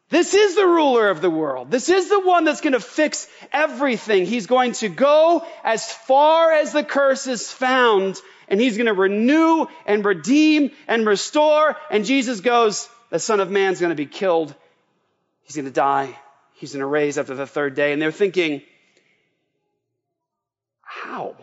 This 0.08 0.32
is 0.32 0.54
the 0.54 0.66
ruler 0.66 1.11
of 1.11 1.20
the 1.20 1.30
world. 1.30 1.70
This 1.70 1.90
is 1.90 2.08
the 2.08 2.20
one 2.20 2.44
that's 2.44 2.62
going 2.62 2.72
to 2.72 2.80
fix 2.80 3.28
everything. 3.52 4.24
He's 4.24 4.46
going 4.46 4.72
to 4.72 4.88
go 4.88 5.46
as 5.64 5.92
far 5.92 6.50
as 6.50 6.72
the 6.72 6.82
curse 6.82 7.26
is 7.26 7.52
found 7.52 8.18
and 8.48 8.58
he's 8.58 8.78
going 8.78 8.87
to 8.87 8.94
renew 8.94 9.66
and 9.85 10.02
redeem 10.02 10.70
and 10.88 11.06
restore. 11.06 11.76
And 11.90 12.06
Jesus 12.06 12.40
goes, 12.40 12.88
the 13.11 13.18
son 13.18 13.40
of 13.40 13.50
man's 13.50 13.78
going 13.78 13.90
to 13.90 13.96
be 13.96 14.06
killed 14.06 14.54
He's 15.52 15.56
going 15.56 15.66
to 15.66 15.70
die. 15.70 16.18
He's 16.54 16.72
going 16.72 16.80
to 16.80 16.86
raise 16.86 17.18
after 17.18 17.34
the 17.34 17.46
third 17.46 17.74
day. 17.74 17.92
And 17.92 18.00
they're 18.00 18.10
thinking, 18.10 18.62
how? 20.80 21.36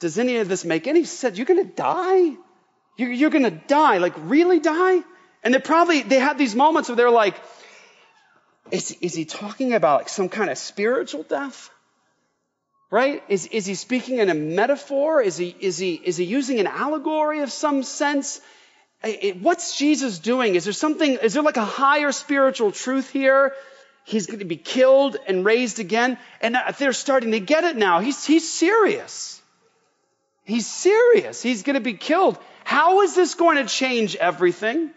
Does 0.00 0.18
any 0.18 0.38
of 0.38 0.48
this 0.48 0.64
make 0.64 0.88
any 0.88 1.04
sense? 1.04 1.38
You're 1.38 1.46
going 1.46 1.64
to 1.64 1.72
die? 1.72 2.32
You're, 2.96 3.12
you're 3.12 3.30
going 3.30 3.44
to 3.44 3.52
die. 3.52 3.98
Like, 3.98 4.14
really 4.16 4.58
die? 4.58 5.04
And 5.44 5.54
they 5.54 5.60
probably, 5.60 6.02
they 6.02 6.18
had 6.18 6.38
these 6.38 6.56
moments 6.56 6.88
where 6.88 6.96
they're 6.96 7.08
like, 7.08 7.40
is, 8.72 8.90
is 9.00 9.14
he 9.14 9.26
talking 9.26 9.74
about 9.74 10.00
like 10.00 10.08
some 10.08 10.28
kind 10.28 10.50
of 10.50 10.58
spiritual 10.58 11.22
death? 11.22 11.70
Right? 12.90 13.22
Is, 13.28 13.46
is 13.46 13.64
he 13.64 13.76
speaking 13.76 14.18
in 14.18 14.28
a 14.28 14.34
metaphor? 14.34 15.22
Is 15.22 15.36
he, 15.36 15.54
is, 15.60 15.78
he, 15.78 15.94
is 15.94 16.16
he 16.16 16.24
using 16.24 16.58
an 16.58 16.66
allegory 16.66 17.42
of 17.42 17.52
some 17.52 17.84
sense? 17.84 18.40
What's 19.40 19.78
Jesus 19.78 20.18
doing? 20.18 20.54
Is 20.56 20.64
there 20.64 20.72
something, 20.72 21.18
is 21.22 21.32
there 21.32 21.42
like 21.42 21.56
a 21.56 21.64
higher 21.64 22.12
spiritual 22.12 22.70
truth 22.70 23.10
here? 23.10 23.54
He's 24.04 24.26
going 24.26 24.40
to 24.40 24.44
be 24.44 24.56
killed 24.56 25.16
and 25.26 25.44
raised 25.44 25.78
again. 25.78 26.18
And 26.40 26.56
they're 26.78 26.92
starting 26.92 27.32
to 27.32 27.40
get 27.40 27.64
it 27.64 27.76
now. 27.76 28.00
He's, 28.00 28.24
he's 28.26 28.50
serious. 28.50 29.40
He's 30.44 30.66
serious. 30.66 31.42
He's 31.42 31.62
going 31.62 31.74
to 31.74 31.80
be 31.80 31.94
killed. 31.94 32.38
How 32.64 33.00
is 33.02 33.14
this 33.14 33.34
going 33.34 33.56
to 33.56 33.66
change 33.66 34.16
everything? 34.16 34.90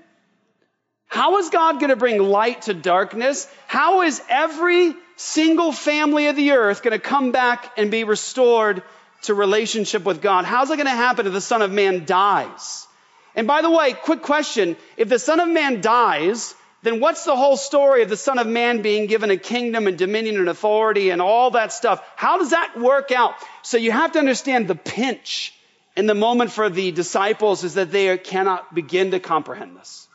How 1.07 1.37
is 1.37 1.49
God 1.49 1.79
going 1.79 1.91
to 1.91 1.95
bring 1.95 2.21
light 2.21 2.63
to 2.63 2.73
darkness? 2.73 3.47
How 3.67 4.01
is 4.01 4.21
every 4.29 4.95
single 5.15 5.71
family 5.71 6.27
of 6.27 6.35
the 6.35 6.51
earth 6.53 6.81
going 6.81 6.91
to 6.91 6.99
come 6.99 7.31
back 7.31 7.71
and 7.77 7.91
be 7.91 8.03
restored 8.03 8.83
to 9.23 9.33
relationship 9.33 10.03
with 10.03 10.21
God? 10.21 10.43
How's 10.43 10.71
it 10.71 10.75
going 10.75 10.87
to 10.87 10.91
happen 10.91 11.27
if 11.27 11.33
the 11.33 11.39
Son 11.39 11.61
of 11.61 11.71
Man 11.71 12.05
dies? 12.05 12.87
And 13.35 13.47
by 13.47 13.61
the 13.61 13.71
way, 13.71 13.93
quick 13.93 14.21
question. 14.21 14.75
If 14.97 15.09
the 15.09 15.19
Son 15.19 15.39
of 15.39 15.49
Man 15.49 15.81
dies, 15.81 16.55
then 16.83 16.99
what's 16.99 17.23
the 17.23 17.35
whole 17.35 17.57
story 17.57 18.03
of 18.03 18.09
the 18.09 18.17
Son 18.17 18.37
of 18.37 18.45
Man 18.45 18.81
being 18.81 19.07
given 19.07 19.31
a 19.31 19.37
kingdom 19.37 19.87
and 19.87 19.97
dominion 19.97 20.37
and 20.37 20.49
authority 20.49 21.09
and 21.09 21.21
all 21.21 21.51
that 21.51 21.71
stuff? 21.71 22.03
How 22.15 22.37
does 22.37 22.51
that 22.51 22.79
work 22.79 23.11
out? 23.11 23.35
So 23.61 23.77
you 23.77 23.91
have 23.91 24.11
to 24.11 24.19
understand 24.19 24.67
the 24.67 24.75
pinch 24.75 25.53
in 25.95 26.05
the 26.05 26.15
moment 26.15 26.51
for 26.51 26.69
the 26.69 26.91
disciples 26.91 27.63
is 27.63 27.75
that 27.75 27.91
they 27.91 28.17
cannot 28.17 28.75
begin 28.75 29.11
to 29.11 29.19
comprehend 29.19 29.77
this. 29.77 30.07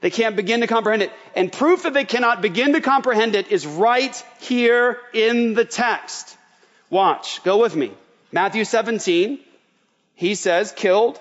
They 0.00 0.10
can't 0.10 0.34
begin 0.34 0.60
to 0.60 0.66
comprehend 0.66 1.02
it. 1.02 1.12
And 1.36 1.52
proof 1.52 1.82
that 1.82 1.92
they 1.92 2.04
cannot 2.04 2.40
begin 2.40 2.72
to 2.72 2.80
comprehend 2.80 3.34
it 3.34 3.52
is 3.52 3.66
right 3.66 4.16
here 4.40 4.98
in 5.12 5.52
the 5.52 5.66
text. 5.66 6.36
Watch. 6.88 7.42
Go 7.44 7.60
with 7.60 7.76
me. 7.76 7.92
Matthew 8.32 8.64
17. 8.64 9.40
He 10.14 10.34
says, 10.34 10.72
killed 10.72 11.20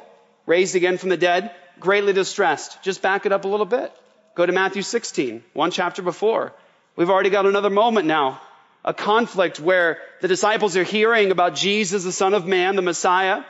raised 0.49 0.75
again 0.75 0.97
from 0.97 1.09
the 1.09 1.17
dead, 1.17 1.51
greatly 1.79 2.11
distressed. 2.11 2.81
Just 2.81 3.03
back 3.03 3.27
it 3.27 3.31
up 3.31 3.45
a 3.45 3.47
little 3.47 3.67
bit. 3.67 3.93
Go 4.33 4.47
to 4.47 4.51
Matthew 4.51 4.81
16, 4.81 5.43
one 5.53 5.69
chapter 5.69 6.01
before. 6.01 6.53
We've 6.95 7.11
already 7.11 7.29
got 7.29 7.45
another 7.45 7.69
moment 7.69 8.07
now. 8.07 8.41
A 8.83 8.93
conflict 8.93 9.59
where 9.59 9.99
the 10.21 10.27
disciples 10.27 10.75
are 10.75 10.83
hearing 10.83 11.29
about 11.29 11.53
Jesus, 11.53 12.03
the 12.03 12.11
Son 12.11 12.33
of 12.33 12.47
Man, 12.47 12.75
the 12.75 12.81
Messiah, 12.81 13.43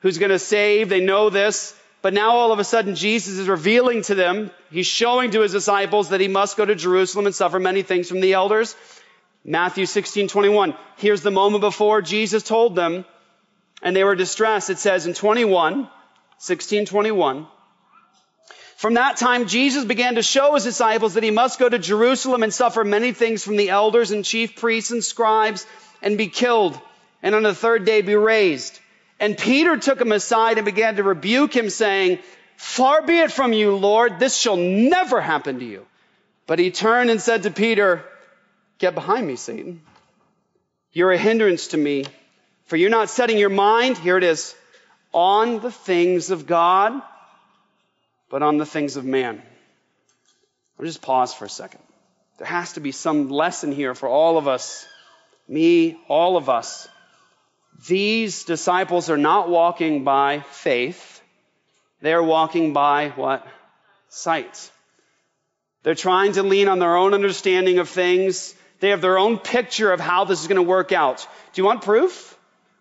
who's 0.00 0.18
going 0.18 0.30
to 0.30 0.38
save. 0.38 0.88
They 0.88 1.00
know 1.00 1.28
this. 1.28 1.74
But 2.02 2.14
now 2.14 2.36
all 2.36 2.52
of 2.52 2.60
a 2.60 2.64
sudden 2.64 2.94
Jesus 2.94 3.38
is 3.38 3.48
revealing 3.48 4.02
to 4.02 4.14
them, 4.14 4.52
he's 4.70 4.86
showing 4.86 5.32
to 5.32 5.40
his 5.40 5.50
disciples 5.50 6.10
that 6.10 6.20
he 6.20 6.28
must 6.28 6.56
go 6.56 6.64
to 6.64 6.76
Jerusalem 6.76 7.26
and 7.26 7.34
suffer 7.34 7.58
many 7.58 7.82
things 7.82 8.08
from 8.08 8.20
the 8.20 8.34
elders. 8.34 8.76
Matthew 9.44 9.86
16, 9.86 10.28
21. 10.28 10.74
Here's 10.98 11.22
the 11.22 11.32
moment 11.32 11.62
before 11.62 12.00
Jesus 12.00 12.44
told 12.44 12.76
them, 12.76 13.04
and 13.82 13.96
they 13.96 14.04
were 14.04 14.14
distressed. 14.14 14.70
It 14.70 14.78
says 14.78 15.06
in 15.08 15.14
21, 15.14 15.88
1621. 16.38 17.46
From 18.76 18.94
that 18.94 19.16
time, 19.16 19.48
Jesus 19.48 19.84
began 19.84 20.14
to 20.14 20.22
show 20.22 20.54
his 20.54 20.62
disciples 20.62 21.14
that 21.14 21.24
he 21.24 21.32
must 21.32 21.58
go 21.58 21.68
to 21.68 21.80
Jerusalem 21.80 22.44
and 22.44 22.54
suffer 22.54 22.84
many 22.84 23.12
things 23.12 23.42
from 23.42 23.56
the 23.56 23.70
elders 23.70 24.12
and 24.12 24.24
chief 24.24 24.54
priests 24.54 24.92
and 24.92 25.02
scribes 25.02 25.66
and 26.00 26.16
be 26.16 26.28
killed, 26.28 26.80
and 27.20 27.34
on 27.34 27.42
the 27.42 27.54
third 27.54 27.84
day 27.84 28.02
be 28.02 28.14
raised. 28.14 28.78
And 29.18 29.36
Peter 29.36 29.76
took 29.78 30.00
him 30.00 30.12
aside 30.12 30.58
and 30.58 30.64
began 30.64 30.94
to 30.94 31.02
rebuke 31.02 31.56
him, 31.56 31.70
saying, 31.70 32.20
Far 32.56 33.02
be 33.02 33.18
it 33.18 33.32
from 33.32 33.52
you, 33.52 33.74
Lord, 33.74 34.20
this 34.20 34.36
shall 34.36 34.56
never 34.56 35.20
happen 35.20 35.58
to 35.58 35.64
you. 35.64 35.84
But 36.46 36.60
he 36.60 36.70
turned 36.70 37.10
and 37.10 37.20
said 37.20 37.42
to 37.42 37.50
Peter, 37.50 38.04
Get 38.78 38.94
behind 38.94 39.26
me, 39.26 39.34
Satan. 39.34 39.82
You're 40.92 41.10
a 41.10 41.18
hindrance 41.18 41.68
to 41.68 41.76
me, 41.76 42.04
for 42.66 42.76
you're 42.76 42.90
not 42.90 43.10
setting 43.10 43.38
your 43.38 43.50
mind, 43.50 43.98
here 43.98 44.16
it 44.16 44.24
is, 44.24 44.54
on 45.12 45.60
the 45.60 45.70
things 45.70 46.30
of 46.30 46.46
God, 46.46 47.00
but 48.30 48.42
on 48.42 48.58
the 48.58 48.66
things 48.66 48.96
of 48.96 49.04
man. 49.04 49.42
I'll 50.78 50.86
just 50.86 51.02
pause 51.02 51.34
for 51.34 51.44
a 51.44 51.48
second. 51.48 51.80
There 52.38 52.46
has 52.46 52.74
to 52.74 52.80
be 52.80 52.92
some 52.92 53.30
lesson 53.30 53.72
here 53.72 53.94
for 53.94 54.08
all 54.08 54.38
of 54.38 54.46
us, 54.46 54.86
me, 55.48 55.98
all 56.08 56.36
of 56.36 56.48
us. 56.48 56.88
these 57.86 58.44
disciples 58.44 59.08
are 59.08 59.16
not 59.16 59.48
walking 59.48 60.04
by 60.04 60.40
faith. 60.50 61.20
They're 62.00 62.22
walking 62.22 62.72
by 62.72 63.10
what? 63.10 63.46
Sight. 64.08 64.70
They're 65.82 65.94
trying 65.94 66.32
to 66.32 66.42
lean 66.42 66.68
on 66.68 66.78
their 66.80 66.96
own 66.96 67.14
understanding 67.14 67.78
of 67.78 67.88
things. 67.88 68.54
They 68.80 68.90
have 68.90 69.00
their 69.00 69.18
own 69.18 69.38
picture 69.38 69.92
of 69.92 70.00
how 70.00 70.24
this 70.24 70.40
is 70.40 70.48
going 70.48 70.56
to 70.56 70.62
work 70.62 70.92
out. 70.92 71.26
Do 71.52 71.60
you 71.60 71.64
want 71.64 71.82
proof? 71.82 72.27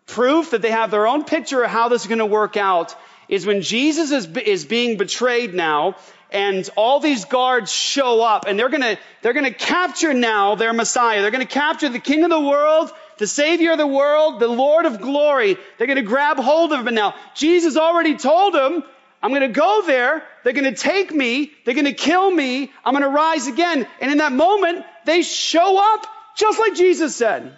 Proof 0.07 0.51
that 0.51 0.61
they 0.61 0.71
have 0.71 0.89
their 0.89 1.07
own 1.07 1.25
picture 1.25 1.63
of 1.63 1.69
how 1.69 1.89
this 1.89 2.01
is 2.01 2.07
going 2.07 2.19
to 2.19 2.25
work 2.25 2.57
out 2.57 2.95
is 3.29 3.45
when 3.45 3.61
Jesus 3.61 4.11
is, 4.11 4.25
is 4.37 4.65
being 4.65 4.97
betrayed 4.97 5.53
now 5.53 5.95
and 6.31 6.69
all 6.75 6.99
these 6.99 7.25
guards 7.25 7.71
show 7.71 8.21
up 8.21 8.45
and 8.47 8.59
they're 8.59 8.69
gonna, 8.69 8.97
they're 9.21 9.33
gonna 9.33 9.53
capture 9.53 10.13
now 10.13 10.55
their 10.55 10.73
Messiah. 10.73 11.21
They're 11.21 11.31
gonna 11.31 11.45
capture 11.45 11.89
the 11.89 11.99
King 11.99 12.23
of 12.23 12.29
the 12.29 12.39
world, 12.39 12.91
the 13.17 13.27
Savior 13.27 13.73
of 13.73 13.77
the 13.77 13.87
world, 13.87 14.39
the 14.39 14.47
Lord 14.47 14.85
of 14.85 15.01
glory. 15.01 15.57
They're 15.77 15.87
gonna 15.87 16.01
grab 16.01 16.37
hold 16.37 16.73
of 16.73 16.85
him 16.85 16.95
now. 16.95 17.15
Jesus 17.35 17.77
already 17.77 18.17
told 18.17 18.53
them, 18.53 18.83
I'm 19.21 19.33
gonna 19.33 19.49
go 19.49 19.83
there. 19.85 20.23
They're 20.43 20.53
gonna 20.53 20.75
take 20.75 21.13
me. 21.13 21.51
They're 21.65 21.75
gonna 21.75 21.93
kill 21.93 22.29
me. 22.29 22.71
I'm 22.83 22.93
gonna 22.93 23.09
rise 23.09 23.47
again. 23.47 23.87
And 24.01 24.11
in 24.11 24.17
that 24.19 24.31
moment, 24.31 24.85
they 25.05 25.21
show 25.21 25.77
up 25.95 26.07
just 26.35 26.59
like 26.59 26.75
Jesus 26.75 27.15
said. 27.15 27.57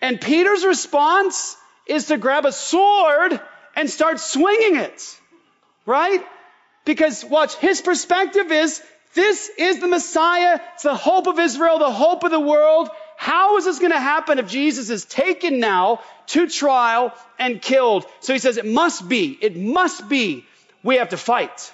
And 0.00 0.20
Peter's 0.20 0.64
response 0.64 1.56
is 1.88 2.06
to 2.06 2.18
grab 2.18 2.44
a 2.44 2.52
sword 2.52 3.40
and 3.74 3.88
start 3.88 4.20
swinging 4.20 4.76
it. 4.76 5.18
Right? 5.86 6.24
Because 6.84 7.24
watch, 7.24 7.56
his 7.56 7.80
perspective 7.80 8.52
is 8.52 8.82
this 9.14 9.50
is 9.58 9.80
the 9.80 9.88
Messiah. 9.88 10.60
It's 10.74 10.82
the 10.82 10.94
hope 10.94 11.26
of 11.26 11.38
Israel, 11.38 11.78
the 11.78 11.90
hope 11.90 12.24
of 12.24 12.30
the 12.30 12.40
world. 12.40 12.88
How 13.16 13.56
is 13.56 13.64
this 13.64 13.78
going 13.78 13.92
to 13.92 13.98
happen 13.98 14.38
if 14.38 14.48
Jesus 14.48 14.90
is 14.90 15.04
taken 15.04 15.58
now 15.60 16.00
to 16.28 16.46
trial 16.46 17.12
and 17.38 17.60
killed? 17.60 18.04
So 18.20 18.32
he 18.32 18.38
says 18.38 18.58
it 18.58 18.66
must 18.66 19.08
be, 19.08 19.36
it 19.40 19.56
must 19.56 20.08
be 20.08 20.44
we 20.82 20.96
have 20.96 21.08
to 21.08 21.16
fight. 21.16 21.72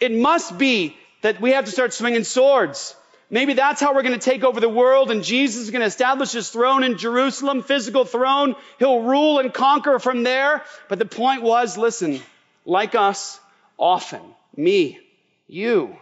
It 0.00 0.12
must 0.12 0.58
be 0.58 0.96
that 1.22 1.40
we 1.40 1.52
have 1.52 1.64
to 1.64 1.70
start 1.70 1.94
swinging 1.94 2.24
swords. 2.24 2.94
Maybe 3.30 3.52
that's 3.52 3.80
how 3.80 3.94
we're 3.94 4.02
going 4.02 4.18
to 4.18 4.30
take 4.30 4.42
over 4.42 4.58
the 4.58 4.68
world 4.68 5.10
and 5.10 5.22
Jesus 5.22 5.64
is 5.64 5.70
going 5.70 5.80
to 5.80 5.86
establish 5.86 6.32
his 6.32 6.48
throne 6.48 6.82
in 6.82 6.96
Jerusalem, 6.96 7.62
physical 7.62 8.04
throne. 8.04 8.54
He'll 8.78 9.02
rule 9.02 9.38
and 9.38 9.52
conquer 9.52 9.98
from 9.98 10.22
there. 10.22 10.62
But 10.88 10.98
the 10.98 11.04
point 11.04 11.42
was, 11.42 11.76
listen, 11.76 12.20
like 12.64 12.94
us, 12.94 13.38
often, 13.76 14.22
me, 14.56 14.98
you, 15.46 15.96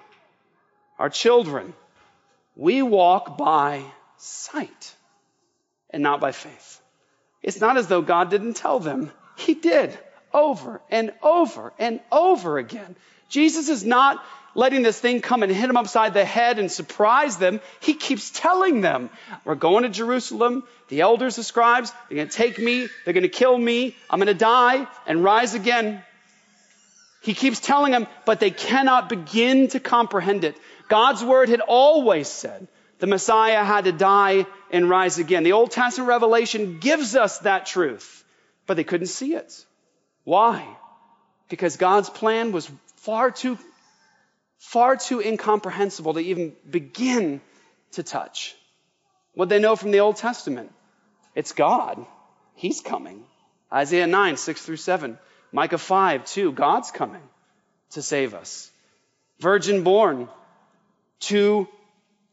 our 0.98 1.10
children, 1.10 1.74
we 2.54 2.82
walk 2.82 3.36
by 3.36 3.82
sight 4.18 4.94
and 5.90 6.02
not 6.02 6.20
by 6.20 6.32
faith. 6.32 6.80
It's 7.42 7.60
not 7.60 7.76
as 7.76 7.88
though 7.88 8.02
God 8.02 8.30
didn't 8.30 8.54
tell 8.54 8.78
them. 8.78 9.10
He 9.36 9.54
did 9.54 9.96
over 10.32 10.80
and 10.90 11.12
over 11.22 11.72
and 11.78 12.00
over 12.12 12.58
again. 12.58 12.96
Jesus 13.28 13.68
is 13.68 13.84
not 13.84 14.24
letting 14.56 14.82
this 14.82 14.98
thing 14.98 15.20
come 15.20 15.42
and 15.42 15.52
hit 15.52 15.68
him 15.68 15.76
upside 15.76 16.14
the 16.14 16.24
head 16.24 16.58
and 16.58 16.70
surprise 16.72 17.36
them. 17.36 17.60
He 17.80 17.94
keeps 17.94 18.30
telling 18.30 18.80
them, 18.80 19.10
We're 19.44 19.54
going 19.54 19.84
to 19.84 19.88
Jerusalem. 19.88 20.64
The 20.88 21.02
elders, 21.02 21.36
the 21.36 21.44
scribes, 21.44 21.92
they're 22.08 22.16
going 22.16 22.28
to 22.28 22.36
take 22.36 22.58
me. 22.58 22.88
They're 23.04 23.14
going 23.14 23.22
to 23.22 23.28
kill 23.28 23.56
me. 23.56 23.96
I'm 24.08 24.18
going 24.18 24.26
to 24.28 24.34
die 24.34 24.86
and 25.06 25.22
rise 25.22 25.54
again. 25.54 26.02
He 27.22 27.34
keeps 27.34 27.60
telling 27.60 27.92
them, 27.92 28.06
but 28.24 28.40
they 28.40 28.50
cannot 28.50 29.08
begin 29.08 29.68
to 29.68 29.80
comprehend 29.80 30.44
it. 30.44 30.56
God's 30.88 31.24
word 31.24 31.48
had 31.48 31.60
always 31.60 32.28
said 32.28 32.68
the 32.98 33.06
Messiah 33.06 33.64
had 33.64 33.84
to 33.84 33.92
die 33.92 34.46
and 34.70 34.88
rise 34.88 35.18
again. 35.18 35.42
The 35.42 35.52
Old 35.52 35.70
Testament 35.70 36.08
revelation 36.08 36.78
gives 36.78 37.14
us 37.16 37.40
that 37.40 37.66
truth, 37.66 38.24
but 38.66 38.76
they 38.76 38.84
couldn't 38.84 39.08
see 39.08 39.34
it. 39.34 39.64
Why? 40.24 40.66
Because 41.48 41.76
God's 41.76 42.10
plan 42.10 42.52
was 42.52 42.70
far 42.96 43.30
too, 43.30 43.58
far 44.66 44.96
too 44.96 45.20
incomprehensible 45.20 46.14
to 46.14 46.20
even 46.20 46.52
begin 46.68 47.40
to 47.92 48.02
touch. 48.02 48.56
What 49.34 49.48
they 49.48 49.60
know 49.60 49.76
from 49.76 49.92
the 49.92 50.00
Old 50.00 50.16
Testament? 50.16 50.72
It's 51.36 51.52
God. 51.52 52.04
He's 52.56 52.80
coming. 52.80 53.22
Isaiah 53.72 54.08
9, 54.08 54.36
6 54.36 54.62
through 54.62 54.76
7. 54.78 55.18
Micah 55.52 55.78
5, 55.78 56.24
2, 56.24 56.52
God's 56.52 56.90
coming 56.90 57.22
to 57.90 58.02
save 58.02 58.34
us. 58.34 58.68
Virgin 59.38 59.84
born 59.84 60.28
to 61.20 61.68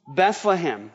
Bethlehem. 0.07 0.91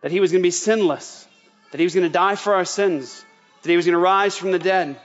That 0.00 0.10
he 0.10 0.20
was 0.20 0.32
going 0.32 0.42
to 0.42 0.46
be 0.46 0.52
sinless. 0.52 1.26
That 1.72 1.78
he 1.78 1.84
was 1.84 1.94
going 1.94 2.06
to 2.06 2.12
die 2.12 2.36
for 2.36 2.54
our 2.54 2.64
sins. 2.64 3.22
That 3.62 3.68
he 3.68 3.76
was 3.76 3.84
going 3.84 3.92
to 3.92 3.98
rise 3.98 4.38
from 4.38 4.52
the 4.52 4.58
dead. 4.58 4.98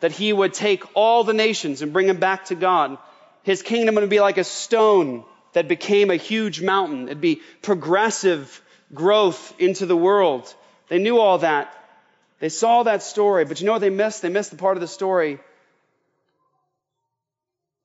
That 0.00 0.10
he 0.10 0.32
would 0.32 0.54
take 0.54 0.82
all 0.94 1.22
the 1.22 1.32
nations 1.32 1.82
and 1.82 1.92
bring 1.92 2.08
them 2.08 2.18
back 2.18 2.46
to 2.46 2.56
God. 2.56 2.98
His 3.42 3.62
kingdom 3.62 3.96
would 3.96 4.08
be 4.08 4.20
like 4.20 4.38
a 4.38 4.44
stone 4.44 5.24
that 5.52 5.68
became 5.68 6.10
a 6.10 6.16
huge 6.16 6.62
mountain. 6.62 7.04
It'd 7.04 7.20
be 7.20 7.42
progressive 7.62 8.62
growth 8.94 9.54
into 9.58 9.86
the 9.86 9.96
world. 9.96 10.52
They 10.88 10.98
knew 10.98 11.18
all 11.18 11.38
that. 11.38 11.74
They 12.40 12.48
saw 12.48 12.82
that 12.82 13.02
story, 13.02 13.44
but 13.44 13.60
you 13.60 13.66
know 13.66 13.72
what 13.72 13.80
they 13.80 13.90
missed? 13.90 14.22
They 14.22 14.28
missed 14.28 14.50
the 14.50 14.56
part 14.56 14.76
of 14.76 14.80
the 14.80 14.88
story 14.88 15.38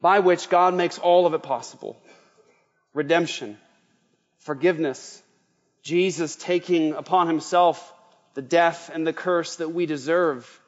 by 0.01 0.19
which 0.19 0.49
God 0.49 0.73
makes 0.73 0.97
all 0.97 1.25
of 1.25 1.33
it 1.33 1.43
possible 1.43 1.97
redemption, 2.93 3.57
forgiveness, 4.39 5.21
Jesus 5.83 6.35
taking 6.35 6.93
upon 6.93 7.27
himself 7.27 7.93
the 8.33 8.41
death 8.41 8.89
and 8.91 9.05
the 9.05 9.13
curse 9.13 9.57
that 9.57 9.69
we 9.69 9.85
deserve. 9.85 10.59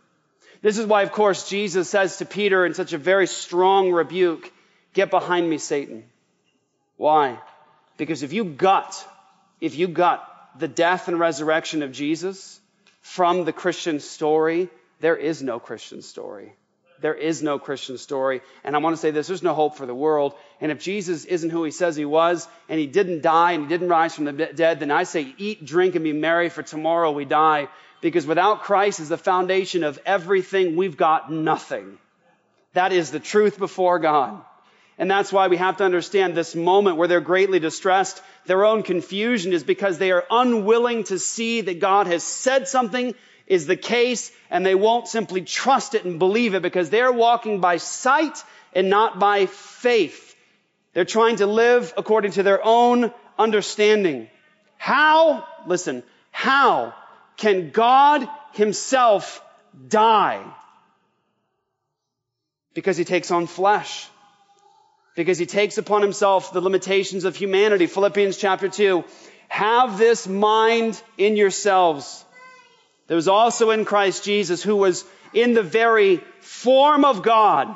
This 0.61 0.77
is 0.77 0.85
why, 0.85 1.01
of 1.03 1.11
course, 1.11 1.49
Jesus 1.49 1.89
says 1.89 2.17
to 2.17 2.25
Peter 2.25 2.65
in 2.65 2.73
such 2.73 2.93
a 2.93 2.97
very 2.97 3.25
strong 3.27 3.91
rebuke, 3.91 4.51
Get 4.93 5.11
behind 5.11 5.49
me, 5.49 5.57
Satan. 5.57 6.03
Why? 6.97 7.39
Because 7.97 8.23
if 8.23 8.33
you 8.33 8.43
got, 8.43 8.95
if 9.61 9.75
you 9.75 9.87
gut 9.87 10.25
the 10.57 10.67
death 10.67 11.07
and 11.07 11.19
resurrection 11.19 11.83
of 11.83 11.91
Jesus, 11.91 12.59
from 13.01 13.45
the 13.45 13.53
Christian 13.53 13.99
story, 13.99 14.69
there 14.99 15.15
is 15.15 15.41
no 15.41 15.59
Christian 15.59 16.01
story. 16.01 16.53
There 17.01 17.13
is 17.13 17.41
no 17.41 17.59
Christian 17.59 17.97
story. 17.97 18.41
And 18.63 18.75
I 18.75 18.79
want 18.79 18.95
to 18.95 19.01
say 19.01 19.11
this 19.11 19.27
there's 19.27 19.41
no 19.41 19.53
hope 19.53 19.77
for 19.77 19.85
the 19.85 19.95
world. 19.95 20.33
And 20.59 20.71
if 20.71 20.79
Jesus 20.79 21.25
isn't 21.25 21.49
who 21.49 21.63
he 21.63 21.71
says 21.71 21.95
he 21.95 22.05
was, 22.05 22.47
and 22.67 22.79
he 22.79 22.87
didn't 22.87 23.21
die 23.21 23.53
and 23.53 23.63
he 23.63 23.69
didn't 23.69 23.89
rise 23.89 24.15
from 24.15 24.25
the 24.25 24.33
dead, 24.33 24.79
then 24.79 24.91
I 24.91 25.03
say 25.03 25.33
eat, 25.37 25.65
drink, 25.65 25.95
and 25.95 26.03
be 26.03 26.13
merry, 26.13 26.49
for 26.49 26.61
tomorrow 26.61 27.11
we 27.11 27.25
die. 27.25 27.69
Because 28.01 28.25
without 28.25 28.61
Christ 28.63 28.99
as 28.99 29.09
the 29.09 29.17
foundation 29.17 29.83
of 29.83 29.99
everything, 30.05 30.75
we've 30.75 30.97
got 30.97 31.31
nothing. 31.31 31.97
That 32.73 32.91
is 32.91 33.11
the 33.11 33.19
truth 33.19 33.57
before 33.57 33.99
God. 33.99 34.43
And 34.99 35.09
that's 35.09 35.31
why 35.31 35.47
we 35.47 35.55
have 35.55 35.77
to 35.77 35.85
understand 35.85 36.35
this 36.35 36.53
moment 36.53 36.97
where 36.97 37.07
they're 37.07 37.21
greatly 37.21 37.59
distressed. 37.59 38.21
Their 38.45 38.65
own 38.65 38.83
confusion 38.83 39.53
is 39.53 39.63
because 39.63 39.97
they 39.97 40.11
are 40.11 40.25
unwilling 40.29 41.05
to 41.05 41.17
see 41.17 41.61
that 41.61 41.79
God 41.79 42.07
has 42.07 42.21
said 42.21 42.67
something 42.67 43.15
is 43.47 43.65
the 43.65 43.77
case 43.77 44.29
and 44.49 44.65
they 44.65 44.75
won't 44.75 45.07
simply 45.07 45.41
trust 45.41 45.95
it 45.95 46.03
and 46.03 46.19
believe 46.19 46.53
it 46.53 46.61
because 46.61 46.89
they're 46.89 47.13
walking 47.13 47.61
by 47.61 47.77
sight 47.77 48.43
and 48.73 48.89
not 48.89 49.19
by 49.19 49.45
faith. 49.45 50.35
They're 50.93 51.05
trying 51.05 51.37
to 51.37 51.47
live 51.47 51.93
according 51.95 52.31
to 52.31 52.43
their 52.43 52.63
own 52.63 53.13
understanding. 53.37 54.29
How, 54.77 55.47
listen, 55.65 56.03
how 56.29 56.93
can 57.37 57.71
God 57.71 58.27
himself 58.51 59.41
die? 59.87 60.43
Because 62.73 62.97
he 62.97 63.05
takes 63.05 63.31
on 63.31 63.47
flesh 63.47 64.09
because 65.19 65.37
he 65.37 65.45
takes 65.45 65.77
upon 65.77 66.01
himself 66.01 66.53
the 66.53 66.61
limitations 66.61 67.25
of 67.25 67.35
humanity. 67.35 67.87
Philippians 67.87 68.37
chapter 68.37 68.69
2. 68.69 69.03
Have 69.49 69.97
this 69.97 70.25
mind 70.25 71.01
in 71.17 71.35
yourselves. 71.35 72.23
There 73.07 73.17
was 73.17 73.27
also 73.27 73.71
in 73.71 73.83
Christ 73.83 74.23
Jesus, 74.23 74.63
who 74.63 74.77
was 74.77 75.03
in 75.33 75.53
the 75.53 75.61
very 75.61 76.21
form 76.39 77.03
of 77.03 77.21
God, 77.21 77.75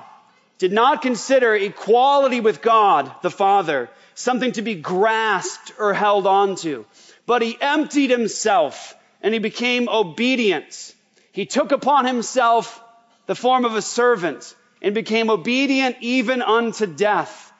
did 0.57 0.71
not 0.71 1.01
consider 1.01 1.53
equality 1.53 2.39
with 2.39 2.61
God 2.61 3.11
the 3.21 3.29
Father 3.29 3.89
something 4.15 4.53
to 4.53 4.61
be 4.61 4.75
grasped 4.75 5.73
or 5.77 5.93
held 5.93 6.25
onto, 6.25 6.85
but 7.25 7.41
he 7.41 7.57
emptied 7.59 8.09
himself 8.09 8.95
and 9.21 9.33
he 9.33 9.41
became 9.41 9.89
obedient. 9.89 10.95
He 11.33 11.45
took 11.45 11.73
upon 11.73 12.05
himself 12.05 12.81
the 13.25 13.35
form 13.35 13.65
of 13.65 13.75
a 13.75 13.81
servant 13.81 14.55
and 14.83 14.93
became 14.93 15.29
obedient 15.29 15.95
even 16.01 16.41
unto 16.41 16.85
death. 16.85 17.51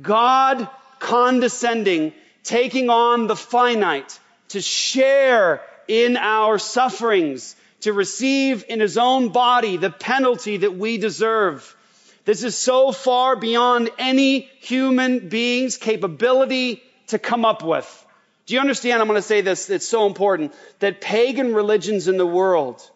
God 0.00 0.68
condescending, 0.98 2.12
taking 2.42 2.90
on 2.90 3.28
the 3.28 3.36
finite 3.36 4.18
to 4.48 4.60
share 4.60 5.62
in 5.88 6.16
our 6.16 6.58
sufferings, 6.58 7.56
to 7.80 7.92
receive 7.92 8.64
in 8.68 8.80
his 8.80 8.98
own 8.98 9.30
body 9.30 9.76
the 9.76 9.90
penalty 9.90 10.58
that 10.58 10.76
we 10.76 10.98
deserve. 10.98 11.76
This 12.24 12.44
is 12.44 12.56
so 12.56 12.92
far 12.92 13.36
beyond 13.36 13.90
any 13.98 14.40
human 14.60 15.28
being's 15.28 15.76
capability 15.76 16.82
to 17.08 17.18
come 17.18 17.44
up 17.44 17.64
with. 17.64 18.06
Do 18.46 18.54
you 18.54 18.60
understand? 18.60 19.00
I'm 19.00 19.08
going 19.08 19.18
to 19.18 19.22
say 19.22 19.40
this, 19.40 19.70
it's 19.70 19.88
so 19.88 20.06
important 20.06 20.52
that 20.80 21.00
pagan 21.00 21.54
religions 21.54 22.08
in 22.08 22.16
the 22.16 22.26
world 22.26 22.88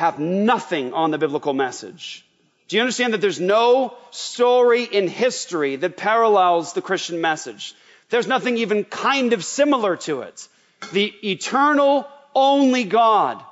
have 0.00 0.18
nothing 0.18 0.94
on 0.94 1.10
the 1.10 1.18
biblical 1.18 1.52
message. 1.52 2.24
Do 2.68 2.76
you 2.76 2.82
understand 2.82 3.12
that 3.12 3.20
there's 3.20 3.38
no 3.38 3.92
story 4.12 4.84
in 4.84 5.08
history 5.08 5.76
that 5.76 5.98
parallels 5.98 6.72
the 6.72 6.80
Christian 6.80 7.20
message? 7.20 7.74
There's 8.08 8.26
nothing 8.26 8.56
even 8.56 8.84
kind 8.84 9.34
of 9.34 9.44
similar 9.44 9.98
to 10.08 10.22
it. 10.22 10.48
The 10.94 11.12
eternal, 11.22 12.08
only 12.34 12.84
God, 12.84 13.44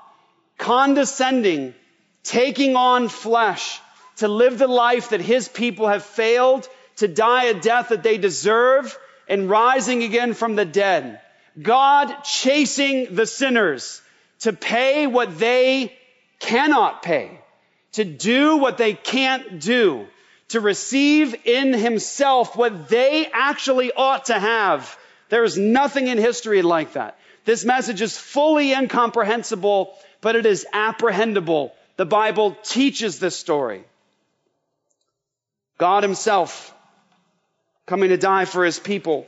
condescending, 0.57 1.75
taking 2.23 2.77
on 2.77 3.09
flesh 3.09 3.79
to 4.17 4.27
live 4.27 4.59
the 4.59 4.69
life 4.69 5.11
that 5.11 5.21
his 5.21 5.49
people 5.49 5.87
have 5.89 6.03
failed, 6.03 6.67
to 6.97 7.09
die 7.09 7.45
a 7.45 7.61
death 7.61 7.91
that 7.91 8.03
they 8.03 8.17
deserve, 8.17 8.99
and 9.29 9.51
rising 9.51 10.03
again 10.03 10.33
from 10.33 10.57
the 10.57 10.65
dead. 10.65 11.21
God 11.61 12.23
chasing 12.25 13.15
the 13.15 13.27
sinners 13.27 14.01
to 14.41 14.55
pay 14.55 15.07
what 15.07 15.39
they 15.39 15.98
cannot 16.39 17.03
pay, 17.03 17.41
to 17.93 18.05
do 18.05 18.57
what 18.59 18.79
they 18.79 18.95
can't 18.95 19.61
do, 19.61 20.07
to 20.49 20.61
receive 20.61 21.35
in 21.47 21.73
himself 21.73 22.57
what 22.57 22.89
they 22.89 23.27
actually 23.33 23.93
ought 23.93 24.27
to 24.27 24.39
have. 24.39 24.97
There 25.29 25.45
is 25.45 25.59
nothing 25.59 26.09
in 26.09 26.19
history 26.19 26.63
like 26.63 26.95
that. 26.95 27.19
This 27.45 27.65
message 27.65 28.03
is 28.03 28.17
fully 28.17 28.73
incomprehensible, 28.73 29.97
but 30.21 30.37
it 30.37 30.47
is 30.47 30.67
apprehendable. 30.73 31.73
The 31.97 32.07
Bible 32.07 32.57
teaches 32.63 33.19
this 33.19 33.37
story. 33.37 33.85
God 35.79 36.03
himself 36.03 36.75
coming 37.87 38.11
to 38.11 38.17
die 38.17 38.45
for 38.45 38.65
his 38.65 38.79
people 38.79 39.27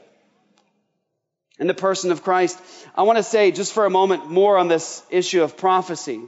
in 1.59 1.67
the 1.67 1.75
person 1.75 2.11
of 2.11 2.23
Christ. 2.23 2.61
I 2.95 3.03
want 3.03 3.19
to 3.19 3.23
say 3.23 3.53
just 3.53 3.73
for 3.73 3.87
a 3.87 3.91
moment 3.91 4.31
more 4.31 4.59
on 4.59 4.69
this 4.69 5.03
issue 5.11 5.43
of 5.43 5.57
prophecy. 5.57 6.21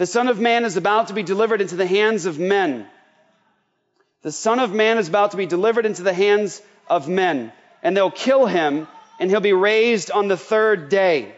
The 0.00 0.06
Son 0.06 0.28
of 0.28 0.40
Man 0.40 0.64
is 0.64 0.78
about 0.78 1.08
to 1.08 1.12
be 1.12 1.22
delivered 1.22 1.60
into 1.60 1.76
the 1.76 1.84
hands 1.84 2.24
of 2.24 2.38
men. 2.38 2.86
The 4.22 4.32
Son 4.32 4.58
of 4.58 4.72
Man 4.72 4.96
is 4.96 5.08
about 5.08 5.32
to 5.32 5.36
be 5.36 5.44
delivered 5.44 5.84
into 5.84 6.02
the 6.02 6.14
hands 6.14 6.62
of 6.88 7.06
men, 7.06 7.52
and 7.82 7.94
they'll 7.94 8.10
kill 8.10 8.46
him, 8.46 8.88
and 9.18 9.28
he'll 9.28 9.40
be 9.40 9.52
raised 9.52 10.10
on 10.10 10.26
the 10.26 10.38
third 10.38 10.88
day. 10.88 11.34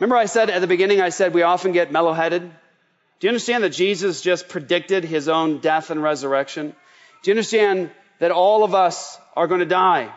Remember, 0.00 0.16
I 0.16 0.24
said 0.24 0.50
at 0.50 0.60
the 0.60 0.66
beginning, 0.66 1.00
I 1.00 1.10
said 1.10 1.34
we 1.34 1.42
often 1.42 1.70
get 1.70 1.92
mellow 1.92 2.12
headed? 2.14 2.42
Do 2.42 3.26
you 3.28 3.28
understand 3.28 3.62
that 3.62 3.70
Jesus 3.70 4.22
just 4.22 4.48
predicted 4.48 5.04
his 5.04 5.28
own 5.28 5.60
death 5.60 5.90
and 5.90 6.02
resurrection? 6.02 6.74
Do 7.22 7.30
you 7.30 7.34
understand 7.34 7.92
that 8.18 8.32
all 8.32 8.64
of 8.64 8.74
us 8.74 9.20
are 9.36 9.46
going 9.46 9.60
to 9.60 9.66
die? 9.66 10.12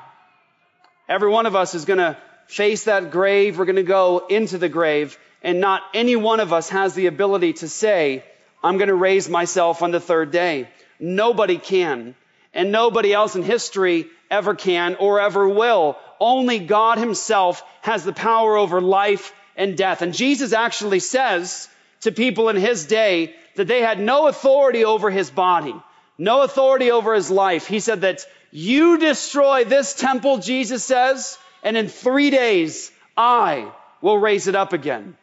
Every 1.07 1.29
one 1.29 1.45
of 1.45 1.55
us 1.55 1.75
is 1.75 1.85
going 1.85 1.99
to 1.99 2.17
face 2.47 2.85
that 2.85 3.11
grave. 3.11 3.59
We're 3.59 3.65
going 3.65 3.75
to 3.75 3.83
go 3.83 4.25
into 4.27 4.57
the 4.57 4.67
grave. 4.67 5.15
And 5.41 5.61
not 5.61 5.81
any 5.93 6.15
one 6.15 6.39
of 6.39 6.51
us 6.51 6.69
has 6.69 6.93
the 6.93 7.07
ability 7.07 7.53
to 7.53 7.69
say, 7.69 8.23
I'm 8.63 8.77
going 8.77 8.89
to 8.89 8.95
raise 8.95 9.29
myself 9.29 9.81
on 9.81 9.91
the 9.91 9.99
third 9.99 10.31
day. 10.31 10.69
Nobody 10.99 11.57
can. 11.57 12.15
And 12.53 12.71
nobody 12.71 13.13
else 13.13 13.35
in 13.35 13.43
history 13.43 14.07
ever 14.29 14.55
can 14.55 14.95
or 14.95 15.19
ever 15.19 15.47
will. 15.47 15.97
Only 16.19 16.59
God 16.59 16.97
himself 16.97 17.63
has 17.81 18.03
the 18.03 18.13
power 18.13 18.57
over 18.57 18.81
life 18.81 19.33
and 19.55 19.77
death. 19.77 20.01
And 20.01 20.13
Jesus 20.13 20.51
actually 20.51 20.99
says 20.99 21.69
to 22.01 22.11
people 22.11 22.49
in 22.49 22.55
his 22.55 22.85
day 22.85 23.35
that 23.55 23.67
they 23.67 23.81
had 23.81 23.99
no 23.99 24.27
authority 24.27 24.83
over 24.83 25.09
his 25.09 25.29
body, 25.29 25.75
no 26.17 26.41
authority 26.41 26.91
over 26.91 27.13
his 27.13 27.29
life. 27.29 27.67
He 27.67 27.79
said 27.79 28.01
that 28.01 28.25
you 28.51 28.97
destroy 28.97 29.63
this 29.63 29.93
temple, 29.93 30.39
Jesus 30.39 30.83
says, 30.83 31.37
and 31.61 31.77
in 31.77 31.87
three 31.87 32.29
days 32.29 32.91
I 33.15 33.71
will 34.01 34.17
raise 34.17 34.47
it 34.47 34.55
up 34.55 34.73
again. 34.73 35.15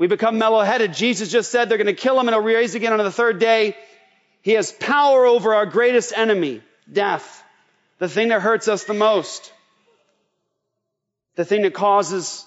We 0.00 0.06
become 0.06 0.38
mellow 0.38 0.62
headed. 0.62 0.94
Jesus 0.94 1.30
just 1.30 1.50
said 1.50 1.68
they're 1.68 1.76
going 1.76 1.86
to 1.86 1.92
kill 1.92 2.18
him 2.18 2.26
and 2.26 2.34
he'll 2.34 2.42
raise 2.42 2.74
again 2.74 2.94
on 2.94 2.98
the 3.00 3.12
third 3.12 3.38
day. 3.38 3.76
He 4.40 4.52
has 4.52 4.72
power 4.72 5.26
over 5.26 5.54
our 5.54 5.66
greatest 5.66 6.14
enemy, 6.16 6.62
death, 6.90 7.44
the 7.98 8.08
thing 8.08 8.28
that 8.28 8.40
hurts 8.40 8.66
us 8.66 8.84
the 8.84 8.94
most, 8.94 9.52
the 11.34 11.44
thing 11.44 11.60
that 11.62 11.74
causes 11.74 12.46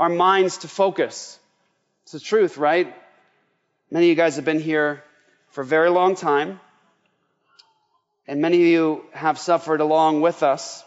our 0.00 0.08
minds 0.08 0.58
to 0.58 0.68
focus. 0.68 1.38
It's 2.02 2.10
the 2.10 2.18
truth, 2.18 2.58
right? 2.58 2.92
Many 3.92 4.06
of 4.06 4.08
you 4.08 4.16
guys 4.16 4.34
have 4.34 4.44
been 4.44 4.58
here 4.58 5.04
for 5.50 5.60
a 5.60 5.64
very 5.64 5.90
long 5.90 6.16
time. 6.16 6.58
And 8.26 8.40
many 8.40 8.56
of 8.56 8.66
you 8.66 9.04
have 9.12 9.38
suffered 9.38 9.80
along 9.80 10.20
with 10.20 10.42
us 10.42 10.82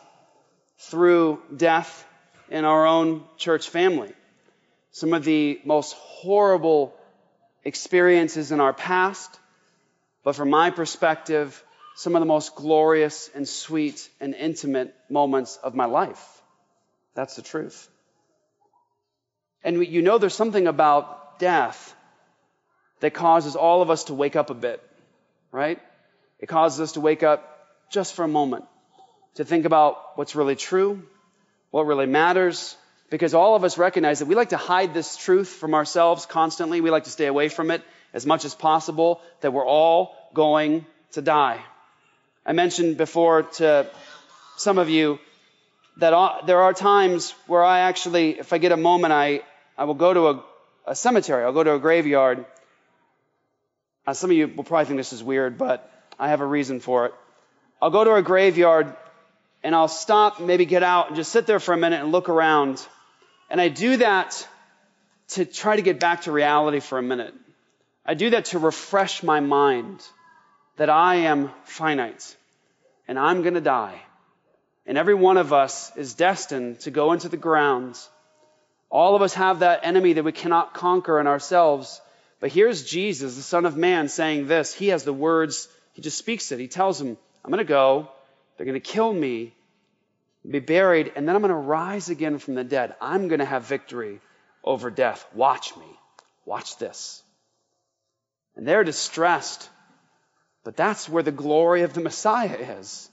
through 0.78 1.42
death 1.56 2.06
in 2.50 2.66
our 2.66 2.86
own 2.86 3.24
church 3.38 3.70
family. 3.70 4.12
Some 4.92 5.14
of 5.14 5.24
the 5.24 5.60
most 5.64 5.94
horrible 5.94 6.94
experiences 7.64 8.52
in 8.52 8.60
our 8.60 8.74
past, 8.74 9.40
but 10.24 10.36
from 10.36 10.50
my 10.50 10.70
perspective, 10.70 11.64
some 11.96 12.16
of 12.16 12.22
the 12.22 12.26
most 12.26 12.56
glorious 12.56 13.30
and 13.34 13.48
sweet 13.48 14.10
and 14.20 14.34
intimate 14.34 14.94
moments 15.10 15.58
of 15.58 15.76
my 15.76 15.86
life. 15.86 16.42
That's 17.14 17.36
the 17.36 17.42
truth. 17.42 17.90
And 19.64 19.86
you 19.86 20.02
know 20.02 20.18
there's 20.18 20.36
something 20.36 20.68
about 20.68 21.40
death 21.40 21.96
that 23.00 23.14
causes 23.14 23.56
all 23.56 23.82
of 23.82 23.90
us 23.90 24.06
to 24.06 24.14
wake 24.14 24.36
up 24.36 24.50
a 24.50 24.54
bit, 24.54 24.82
right? 25.52 25.80
It 26.40 26.48
causes 26.48 26.80
us 26.80 26.92
to 26.94 27.02
wake 27.02 27.24
up 27.24 27.48
just 27.92 28.14
for 28.14 28.24
a 28.24 28.28
moment 28.28 28.66
to 29.36 29.46
think 29.46 29.66
about 29.66 30.18
what's 30.18 30.36
really 30.36 30.56
true, 30.56 31.04
what 31.70 31.86
really 31.86 32.06
matters, 32.06 32.76
because 33.12 33.34
all 33.34 33.56
of 33.56 33.64
us 33.66 33.78
recognize 33.78 34.20
that 34.20 34.26
we 34.26 34.36
like 34.36 34.50
to 34.50 34.58
hide 34.58 34.94
this 34.94 35.18
truth 35.18 35.50
from 35.50 35.76
ourselves 35.76 36.26
constantly. 36.26 36.80
We 36.80 36.90
like 36.90 37.04
to 37.04 37.10
stay 37.10 37.28
away 37.28 37.50
from 37.50 37.70
it 37.70 37.84
as 38.14 38.26
much 38.26 38.46
as 38.46 38.56
possible, 38.56 39.22
that 39.42 39.52
we're 39.52 39.68
all 39.68 40.16
going 40.34 40.86
to 41.12 41.22
die. 41.22 41.62
I 42.46 42.54
mentioned 42.54 42.98
before 42.98 43.44
to 43.44 43.88
some 44.58 44.78
of 44.78 44.90
you 44.90 45.20
that 45.98 46.46
there 46.46 46.62
are 46.62 46.74
times 46.74 47.36
where 47.48 47.64
I 47.64 47.82
actually, 47.82 48.40
if 48.40 48.54
I 48.54 48.58
get 48.58 48.72
a 48.72 48.78
moment, 48.78 49.14
I, 49.14 49.42
I 49.78 49.84
will 49.84 49.94
go 49.94 50.14
to 50.14 50.28
a, 50.30 50.44
a 50.88 50.96
cemetery, 50.96 51.44
I'll 51.44 51.54
go 51.54 51.64
to 51.64 51.76
a 51.76 51.80
graveyard. 51.80 52.46
Uh, 54.08 54.14
some 54.14 54.32
of 54.32 54.38
you 54.38 54.48
will 54.48 54.64
probably 54.64 54.86
think 54.86 54.98
this 54.98 55.14
is 55.14 55.22
weird, 55.22 55.58
but 55.58 55.90
I 56.18 56.30
have 56.30 56.40
a 56.40 56.46
reason 56.46 56.80
for 56.80 57.08
it. 57.08 57.14
I'll 57.82 57.92
go 57.92 58.06
to 58.06 58.16
a 58.16 58.22
graveyard 58.22 58.96
and 59.64 59.76
I'll 59.76 59.90
stop, 59.90 60.40
maybe 60.40 60.66
get 60.66 60.82
out 60.82 61.08
and 61.08 61.16
just 61.18 61.32
sit 61.32 61.46
there 61.46 61.60
for 61.60 61.74
a 61.74 61.78
minute 61.78 62.02
and 62.02 62.12
look 62.12 62.30
around. 62.30 62.86
And 63.52 63.60
I 63.60 63.68
do 63.68 63.98
that 63.98 64.48
to 65.32 65.44
try 65.44 65.76
to 65.76 65.82
get 65.82 66.00
back 66.00 66.22
to 66.22 66.32
reality 66.32 66.80
for 66.80 66.98
a 66.98 67.04
minute. 67.04 67.34
I 68.06 68.14
do 68.14 68.30
that 68.30 68.46
to 68.46 68.60
refresh 68.60 69.24
my 69.24 69.42
mind 69.42 70.02
that 70.78 70.90
I 70.90 71.16
am 71.16 71.52
finite 71.66 72.38
and 73.10 73.20
I'm 73.20 73.42
going 73.42 73.56
to 73.56 73.62
die. 73.62 74.02
And 74.86 74.98
every 74.98 75.14
one 75.14 75.36
of 75.36 75.52
us 75.52 75.92
is 75.98 76.14
destined 76.14 76.80
to 76.82 76.92
go 76.92 77.12
into 77.12 77.28
the 77.28 77.36
ground. 77.36 78.00
All 78.90 79.18
of 79.18 79.22
us 79.22 79.34
have 79.34 79.60
that 79.60 79.82
enemy 79.84 80.14
that 80.14 80.24
we 80.24 80.32
cannot 80.32 80.74
conquer 80.74 81.20
in 81.20 81.28
ourselves. 81.28 82.00
But 82.40 82.54
here's 82.54 82.90
Jesus, 82.90 83.36
the 83.36 83.42
Son 83.42 83.66
of 83.66 83.76
Man, 83.76 84.08
saying 84.08 84.48
this. 84.48 84.74
He 84.74 84.88
has 84.88 85.04
the 85.04 85.14
words 85.14 85.68
he 85.92 86.02
just 86.02 86.18
speaks 86.18 86.54
it. 86.54 86.60
He 86.60 86.70
tells 86.70 87.00
them, 87.00 87.18
I'm 87.44 87.52
going 87.52 87.58
to 87.58 87.66
go. 87.66 88.10
They're 88.56 88.66
going 88.66 88.82
to 88.82 88.92
kill 88.92 89.12
me, 89.12 89.54
be 90.50 90.60
buried, 90.60 91.12
and 91.16 91.28
then 91.28 91.36
I'm 91.36 91.42
going 91.42 91.50
to 91.50 91.56
rise 91.56 92.10
again 92.10 92.40
from 92.40 92.56
the 92.56 92.64
dead. 92.64 92.96
I'm 93.00 93.28
going 93.28 93.40
to 93.40 93.46
have 93.46 93.68
victory 93.68 94.20
over 94.64 94.90
death. 94.90 95.26
Watch 95.34 95.76
me. 95.78 95.86
Watch 96.46 96.78
this. 96.78 97.22
And 98.56 98.68
they're 98.68 98.84
distressed. 98.84 99.70
But 100.64 100.76
that's 100.76 101.08
where 101.08 101.24
the 101.24 101.32
glory 101.32 101.84
of 101.84 101.94
the 101.94 102.02
Messiah 102.02 102.78
is. 102.80 103.10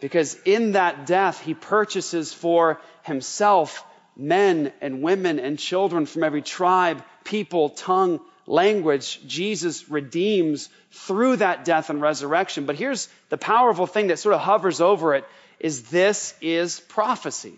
Because 0.00 0.34
in 0.44 0.72
that 0.72 1.06
death, 1.06 1.40
he 1.40 1.54
purchases 1.54 2.32
for 2.32 2.80
himself 3.02 3.84
men 4.16 4.72
and 4.80 5.02
women 5.02 5.38
and 5.38 5.58
children 5.58 6.06
from 6.06 6.24
every 6.24 6.42
tribe, 6.42 7.02
people, 7.24 7.70
tongue, 7.70 8.20
language 8.46 9.20
Jesus 9.26 9.88
redeems 9.90 10.68
through 10.90 11.36
that 11.36 11.64
death 11.64 11.90
and 11.90 12.00
resurrection. 12.00 12.66
But 12.66 12.76
here's 12.76 13.08
the 13.28 13.38
powerful 13.38 13.86
thing 13.86 14.08
that 14.08 14.18
sort 14.18 14.34
of 14.34 14.40
hovers 14.40 14.80
over 14.80 15.14
it 15.14 15.24
is 15.60 15.88
this 15.90 16.34
is 16.40 16.80
prophecy. 16.80 17.54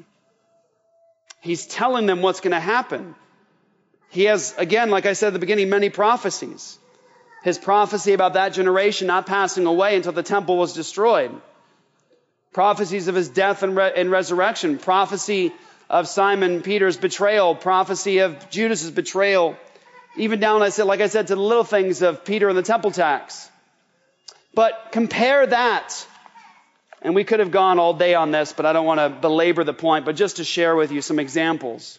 He's 1.41 1.67
telling 1.67 2.07
them 2.07 2.23
what's 2.23 2.41
going 2.41 2.53
to 2.53 2.61
happen. 2.61 3.15
He 4.11 4.25
has, 4.25 4.55
again, 4.59 4.91
like 4.91 5.07
I 5.07 5.13
said 5.13 5.29
at 5.29 5.33
the 5.35 5.39
beginning, 5.39 5.69
many 5.69 5.91
prophecies. 5.91 6.79
His 7.43 7.59
prophecy 7.59 8.13
about 8.13 8.35
that 8.35 8.53
generation 8.53 9.07
not 9.07 9.27
passing 9.27 9.67
away 9.67 9.97
until 9.97 10.13
the 10.13 10.23
temple 10.23 10.57
was 10.57 10.73
destroyed. 10.73 11.31
Prophecies 12.53 13.09
of 13.09 13.15
his 13.15 13.29
death 13.29 13.63
and, 13.63 13.77
re- 13.77 13.93
and 13.95 14.11
resurrection. 14.11 14.79
Prophecy 14.79 15.53
of 15.89 16.09
Simon 16.09 16.63
Peter's 16.63 16.97
betrayal. 16.97 17.55
Prophecy 17.55 18.19
of 18.19 18.51
Judas's 18.51 18.91
betrayal 18.91 19.57
even 20.19 20.41
down, 20.41 20.63
I 20.63 20.71
said, 20.71 20.87
like 20.87 21.01
I 21.01 21.07
said, 21.07 21.29
to 21.29 21.35
the 21.37 21.41
little 21.41 21.65
things 21.65 22.03
of 22.03 22.25
Peter 22.25 22.49
and 22.49 22.59
the 22.59 22.63
temple 22.63 22.91
tax. 22.91 23.49
But 24.55 24.89
compare 24.91 25.47
that, 25.47 26.07
and 27.03 27.15
we 27.15 27.25
could 27.25 27.41
have 27.41 27.51
gone 27.51 27.79
all 27.79 27.95
day 27.95 28.15
on 28.15 28.31
this, 28.31 28.53
but 28.53 28.67
I 28.67 28.73
don't 28.73 28.87
want 28.87 29.01
to 29.01 29.09
belabor 29.09 29.65
the 29.65 29.75
point, 29.75 30.05
but 30.05 30.17
just 30.17 30.37
to 30.37 30.45
share 30.45 30.75
with 30.75 30.91
you 30.91 31.03
some 31.03 31.19
examples. 31.19 31.99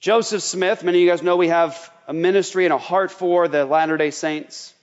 Joseph 0.00 0.42
Smith, 0.42 0.82
many 0.82 0.98
of 0.98 1.02
you 1.02 1.10
guys 1.10 1.22
know 1.22 1.36
we 1.36 1.48
have 1.48 1.90
a 2.06 2.12
ministry 2.12 2.64
and 2.64 2.74
a 2.74 2.78
heart 2.78 3.10
for 3.10 3.48
the 3.48 3.64
Latter 3.64 3.96
day 3.96 4.10
Saints, 4.10 4.74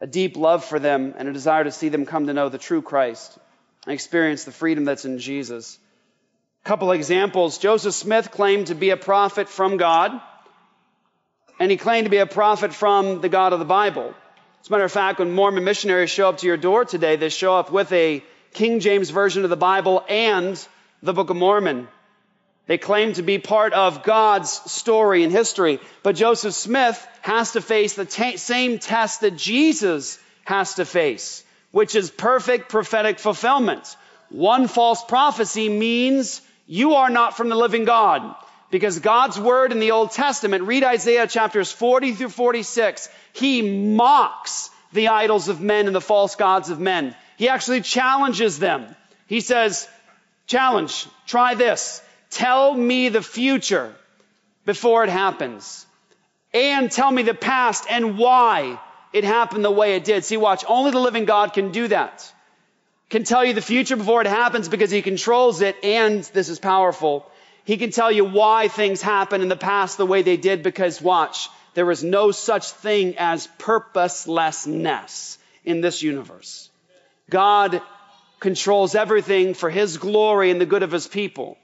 a 0.00 0.06
deep 0.06 0.36
love 0.36 0.64
for 0.64 0.78
them, 0.78 1.14
and 1.16 1.28
a 1.28 1.32
desire 1.32 1.64
to 1.64 1.72
see 1.72 1.88
them 1.88 2.06
come 2.06 2.26
to 2.26 2.34
know 2.34 2.48
the 2.48 2.58
true 2.58 2.82
Christ 2.82 3.38
and 3.84 3.94
experience 3.94 4.44
the 4.44 4.52
freedom 4.52 4.84
that's 4.84 5.04
in 5.04 5.18
Jesus. 5.18 5.78
A 6.64 6.68
couple 6.68 6.92
examples 6.92 7.58
Joseph 7.58 7.94
Smith 7.94 8.30
claimed 8.30 8.66
to 8.66 8.74
be 8.74 8.90
a 8.90 8.96
prophet 8.96 9.48
from 9.48 9.76
God, 9.76 10.20
and 11.58 11.70
he 11.70 11.76
claimed 11.76 12.04
to 12.06 12.10
be 12.10 12.18
a 12.18 12.26
prophet 12.26 12.74
from 12.74 13.20
the 13.20 13.28
God 13.28 13.52
of 13.52 13.58
the 13.58 13.64
Bible. 13.64 14.14
As 14.60 14.68
a 14.68 14.72
matter 14.72 14.84
of 14.84 14.92
fact, 14.92 15.18
when 15.18 15.32
Mormon 15.32 15.64
missionaries 15.64 16.10
show 16.10 16.28
up 16.28 16.38
to 16.38 16.46
your 16.46 16.56
door 16.56 16.84
today, 16.84 17.16
they 17.16 17.28
show 17.28 17.56
up 17.56 17.70
with 17.70 17.92
a 17.92 18.22
King 18.52 18.80
James 18.80 19.10
Version 19.10 19.44
of 19.44 19.50
the 19.50 19.56
Bible 19.56 20.04
and 20.08 20.66
the 21.02 21.12
Book 21.12 21.30
of 21.30 21.36
Mormon. 21.36 21.88
They 22.66 22.78
claim 22.78 23.12
to 23.12 23.22
be 23.22 23.38
part 23.38 23.74
of 23.74 24.02
God's 24.02 24.50
story 24.50 25.22
and 25.22 25.30
history. 25.30 25.78
But 26.02 26.16
Joseph 26.16 26.54
Smith 26.54 27.06
has 27.22 27.52
to 27.52 27.60
face 27.60 27.94
the 27.94 28.04
t- 28.04 28.38
same 28.38 28.78
test 28.78 29.20
that 29.20 29.36
Jesus 29.36 30.18
has 30.44 30.74
to 30.74 30.84
face, 30.84 31.44
which 31.70 31.94
is 31.94 32.10
perfect 32.10 32.68
prophetic 32.68 33.20
fulfillment. 33.20 33.96
One 34.30 34.66
false 34.66 35.04
prophecy 35.04 35.68
means 35.68 36.42
you 36.66 36.94
are 36.94 37.10
not 37.10 37.36
from 37.36 37.48
the 37.48 37.56
living 37.56 37.84
God. 37.84 38.34
Because 38.70 38.98
God's 38.98 39.38
word 39.38 39.72
in 39.72 39.78
the 39.78 39.92
Old 39.92 40.10
Testament, 40.10 40.64
read 40.64 40.82
Isaiah 40.82 41.26
chapters 41.26 41.70
40 41.70 42.12
through 42.12 42.30
46, 42.30 43.08
he 43.32 43.94
mocks 43.94 44.70
the 44.92 45.08
idols 45.08 45.48
of 45.48 45.60
men 45.60 45.86
and 45.86 45.94
the 45.94 46.00
false 46.00 46.34
gods 46.34 46.70
of 46.70 46.80
men. 46.80 47.14
He 47.36 47.48
actually 47.48 47.82
challenges 47.82 48.58
them. 48.58 48.94
He 49.26 49.40
says, 49.40 49.88
challenge, 50.46 51.06
try 51.26 51.54
this. 51.54 52.02
Tell 52.30 52.74
me 52.74 53.08
the 53.08 53.22
future 53.22 53.94
before 54.64 55.04
it 55.04 55.10
happens. 55.10 55.86
And 56.52 56.90
tell 56.90 57.10
me 57.10 57.22
the 57.22 57.34
past 57.34 57.84
and 57.88 58.18
why 58.18 58.80
it 59.12 59.24
happened 59.24 59.64
the 59.64 59.70
way 59.70 59.94
it 59.94 60.04
did. 60.04 60.24
See, 60.24 60.36
watch, 60.36 60.64
only 60.66 60.90
the 60.90 61.00
living 61.00 61.24
God 61.24 61.52
can 61.52 61.70
do 61.70 61.88
that. 61.88 62.32
Can 63.10 63.24
tell 63.24 63.44
you 63.44 63.52
the 63.52 63.62
future 63.62 63.96
before 63.96 64.20
it 64.20 64.26
happens 64.26 64.68
because 64.68 64.90
he 64.90 65.02
controls 65.02 65.60
it, 65.60 65.76
and 65.84 66.24
this 66.24 66.48
is 66.48 66.58
powerful. 66.58 67.30
He 67.66 67.78
can 67.78 67.90
tell 67.90 68.12
you 68.12 68.24
why 68.24 68.68
things 68.68 69.02
happen 69.02 69.42
in 69.42 69.48
the 69.48 69.56
past 69.56 69.98
the 69.98 70.06
way 70.06 70.22
they 70.22 70.36
did 70.36 70.62
because, 70.62 71.02
watch, 71.02 71.50
there 71.74 71.90
is 71.90 72.04
no 72.04 72.30
such 72.30 72.70
thing 72.70 73.16
as 73.18 73.48
purposelessness 73.58 75.36
in 75.64 75.80
this 75.80 76.00
universe. 76.00 76.70
God 77.28 77.82
controls 78.38 78.94
everything 78.94 79.54
for 79.54 79.68
his 79.68 79.98
glory 79.98 80.52
and 80.52 80.60
the 80.60 80.66
good 80.66 80.84
of 80.84 80.92
his 80.92 81.08
people. 81.08 81.58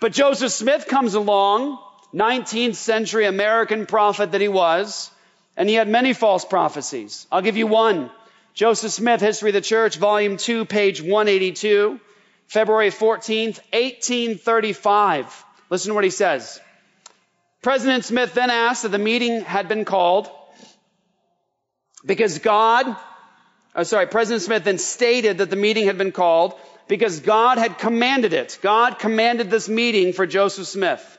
But 0.00 0.12
Joseph 0.12 0.52
Smith 0.52 0.86
comes 0.86 1.14
along, 1.14 1.80
19th 2.14 2.76
century 2.76 3.26
American 3.26 3.86
prophet 3.86 4.30
that 4.30 4.40
he 4.40 4.46
was, 4.46 5.10
and 5.56 5.68
he 5.68 5.74
had 5.74 5.88
many 5.88 6.12
false 6.12 6.44
prophecies. 6.44 7.26
I'll 7.32 7.42
give 7.42 7.56
you 7.56 7.66
one. 7.66 8.12
Joseph 8.54 8.92
Smith, 8.92 9.20
History 9.20 9.50
of 9.50 9.54
the 9.54 9.60
Church, 9.60 9.96
Volume 9.96 10.36
2, 10.36 10.64
page 10.64 11.02
182, 11.02 11.98
February 12.50 12.90
14th, 12.90 13.60
1835. 13.72 15.44
Listen 15.70 15.90
to 15.90 15.94
what 15.94 16.02
he 16.02 16.10
says. 16.10 16.60
President 17.62 18.04
Smith 18.04 18.34
then 18.34 18.50
asked 18.50 18.82
that 18.82 18.88
the 18.88 18.98
meeting 18.98 19.42
had 19.42 19.68
been 19.68 19.84
called 19.84 20.28
because 22.04 22.40
God, 22.40 22.96
oh, 23.76 23.84
sorry, 23.84 24.08
President 24.08 24.42
Smith 24.42 24.64
then 24.64 24.78
stated 24.78 25.38
that 25.38 25.48
the 25.48 25.54
meeting 25.54 25.86
had 25.86 25.96
been 25.96 26.10
called 26.10 26.54
because 26.88 27.20
God 27.20 27.58
had 27.58 27.78
commanded 27.78 28.32
it. 28.32 28.58
God 28.60 28.98
commanded 28.98 29.48
this 29.48 29.68
meeting 29.68 30.12
for 30.12 30.26
Joseph 30.26 30.66
Smith. 30.66 31.18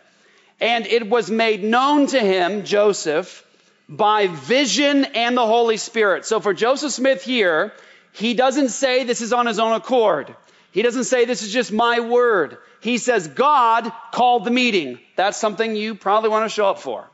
And 0.60 0.86
it 0.86 1.10
was 1.10 1.32
made 1.32 1.64
known 1.64 2.08
to 2.08 2.20
him, 2.20 2.66
Joseph, 2.66 3.46
by 3.88 4.28
vision 4.28 5.06
and 5.06 5.38
the 5.38 5.48
Holy 5.48 5.78
Spirit. 5.78 6.26
So 6.26 6.42
for 6.42 6.54
Joseph 6.54 6.92
Smith 6.92 7.24
here, 7.24 7.72
he 8.12 8.34
doesn't 8.34 8.68
say 8.68 9.06
this 9.06 9.22
is 9.22 9.32
on 9.32 9.46
his 9.46 9.60
own 9.60 9.72
accord. 9.72 10.36
He 10.72 10.82
doesn't 10.82 11.04
say 11.04 11.26
this 11.26 11.44
is 11.44 11.52
just 11.52 11.72
my 11.72 12.00
word. 12.00 12.58
He 12.80 12.98
says 12.98 13.28
God 13.28 13.92
called 14.12 14.46
the 14.46 14.52
meeting. 14.52 15.00
That's 15.16 15.38
something 15.38 15.76
you 15.76 15.96
probably 15.96 16.30
want 16.30 16.46
to 16.46 16.54
show 16.54 16.70
up 16.70 16.80
for. 16.80 17.10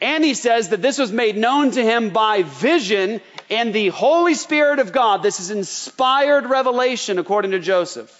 And 0.00 0.24
he 0.24 0.34
says 0.34 0.70
that 0.70 0.82
this 0.82 0.98
was 0.98 1.12
made 1.12 1.36
known 1.36 1.70
to 1.70 1.82
him 1.82 2.10
by 2.10 2.42
vision 2.42 3.20
and 3.48 3.72
the 3.72 3.88
Holy 3.88 4.34
Spirit 4.34 4.80
of 4.80 4.92
God. 4.92 5.22
This 5.22 5.40
is 5.40 5.50
inspired 5.50 6.46
revelation 6.46 7.18
according 7.18 7.52
to 7.52 7.60
Joseph. 7.60 8.10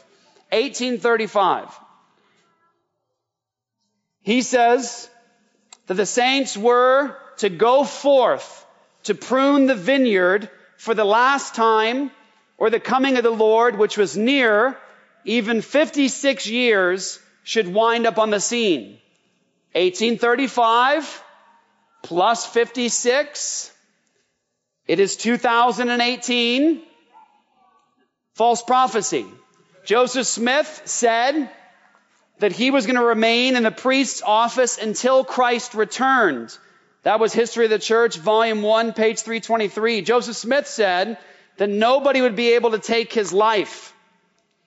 1835. 0.50 1.68
He 4.22 4.42
says 4.42 5.10
that 5.86 5.94
the 5.94 6.06
saints 6.06 6.56
were 6.56 7.16
to 7.38 7.50
go 7.50 7.84
forth 7.84 8.64
to 9.02 9.14
prune 9.14 9.66
the 9.66 9.74
vineyard 9.74 10.48
for 10.76 10.94
the 10.94 11.04
last 11.04 11.54
time 11.54 12.10
or 12.56 12.70
the 12.70 12.80
coming 12.80 13.16
of 13.16 13.22
the 13.24 13.30
Lord, 13.30 13.78
which 13.78 13.96
was 13.96 14.16
near, 14.16 14.76
even 15.24 15.60
56 15.62 16.46
years 16.46 17.18
should 17.42 17.72
wind 17.72 18.06
up 18.06 18.18
on 18.18 18.30
the 18.30 18.40
scene. 18.40 18.98
1835 19.72 21.22
plus 22.02 22.46
56. 22.46 23.70
It 24.86 25.00
is 25.00 25.16
2018. 25.16 26.82
False 28.34 28.62
prophecy. 28.62 29.26
Joseph 29.84 30.26
Smith 30.26 30.82
said 30.84 31.50
that 32.38 32.52
he 32.52 32.70
was 32.70 32.86
going 32.86 32.96
to 32.96 33.04
remain 33.04 33.56
in 33.56 33.62
the 33.62 33.70
priest's 33.70 34.22
office 34.22 34.78
until 34.78 35.24
Christ 35.24 35.74
returned. 35.74 36.56
That 37.02 37.20
was 37.20 37.32
History 37.32 37.66
of 37.66 37.70
the 37.70 37.78
Church, 37.78 38.16
Volume 38.16 38.62
1, 38.62 38.92
page 38.92 39.20
323. 39.20 40.02
Joseph 40.02 40.36
Smith 40.36 40.66
said 40.66 41.18
that 41.56 41.68
nobody 41.70 42.20
would 42.20 42.36
be 42.36 42.54
able 42.54 42.72
to 42.72 42.78
take 42.78 43.12
his 43.12 43.32
life. 43.32 43.94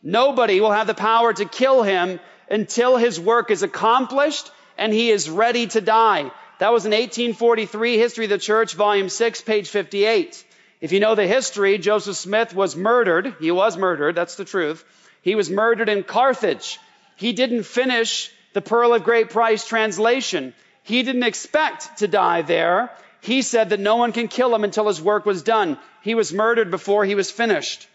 Nobody 0.04 0.62
will 0.62 0.72
have 0.72 0.88
the 0.88 0.94
power 0.94 1.34
to 1.34 1.46
kill 1.46 1.84
him 1.84 2.20
until 2.50 2.98
his 2.98 3.20
work 3.20 3.52
is 3.52 3.64
accomplished 3.64 4.52
and 4.78 4.94
he 4.94 5.10
is 5.10 5.30
ready 5.30 5.68
to 5.68 5.82
die. 5.82 6.32
That 6.60 6.74
was 6.74 6.86
in 6.86 6.92
1843, 6.92 7.98
History 7.98 8.26
of 8.26 8.30
the 8.30 8.38
Church, 8.38 8.74
Volume 8.74 9.10
6, 9.10 9.42
page 9.42 9.70
58. 9.70 10.44
If 10.80 10.92
you 10.92 11.00
know 11.00 11.16
the 11.16 11.28
history, 11.28 11.78
Joseph 11.78 12.16
Smith 12.16 12.54
was 12.54 12.76
murdered. 12.76 13.36
He 13.40 13.52
was 13.52 13.78
murdered, 13.78 14.16
that's 14.16 14.36
the 14.36 14.46
truth. 14.46 14.86
He 15.22 15.36
was 15.36 15.50
murdered 15.50 15.90
in 15.90 16.04
Carthage. 16.04 16.80
He 17.16 17.34
didn't 17.34 17.64
finish 17.64 18.32
the 18.54 18.62
Pearl 18.62 18.94
of 18.94 19.04
Great 19.04 19.30
Price 19.30 19.68
translation. 19.68 20.54
He 20.84 21.04
didn't 21.04 21.24
expect 21.24 21.98
to 22.00 22.08
die 22.08 22.44
there. 22.44 22.92
He 23.22 23.42
said 23.42 23.70
that 23.70 23.80
no 23.80 23.96
one 23.96 24.14
can 24.14 24.28
kill 24.28 24.54
him 24.54 24.64
until 24.64 24.88
his 24.88 25.02
work 25.02 25.26
was 25.26 25.44
done. 25.44 25.78
He 26.02 26.16
was 26.16 26.34
murdered 26.34 26.72
before 26.72 27.06
he 27.06 27.16
was 27.16 27.32
finished. 27.32 27.88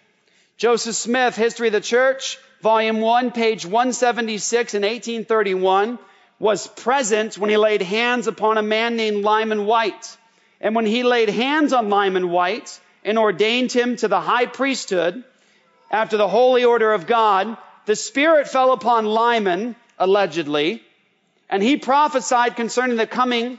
Joseph 0.57 0.95
Smith, 0.95 1.35
History 1.37 1.69
of 1.69 1.73
the 1.73 1.81
Church, 1.81 2.39
Volume 2.61 3.01
1, 3.01 3.33
page 3.33 3.65
176 3.65 4.75
in 4.75 4.83
1831 4.83 5.99
was 6.39 6.67
present 6.67 7.39
when 7.39 7.51
he 7.51 7.57
laid 7.57 7.83
hands 7.83 8.27
upon 8.27 8.59
a 8.59 8.63
man 8.63 8.97
named 8.97 9.25
Lyman 9.25 9.67
Wight. 9.67 10.17
And 10.61 10.75
when 10.75 10.87
he 10.87 11.03
laid 11.03 11.29
hands 11.29 11.73
on 11.73 11.89
Lyman 11.89 12.31
Wight 12.31 12.81
and 13.05 13.19
ordained 13.19 13.73
him 13.73 13.97
to 13.97 14.09
the 14.09 14.21
high 14.21 14.47
priesthood 14.47 15.25
after 15.91 16.17
the 16.17 16.29
holy 16.29 16.65
order 16.65 16.93
of 16.93 17.07
God, 17.07 17.57
the 17.87 17.97
Spirit 17.97 18.49
fell 18.49 18.73
upon 18.73 19.07
Lyman, 19.07 19.77
allegedly, 19.99 20.83
and 21.49 21.63
he 21.63 21.77
prophesied 21.77 22.57
concerning 22.57 22.97
the 22.97 23.07
coming 23.07 23.59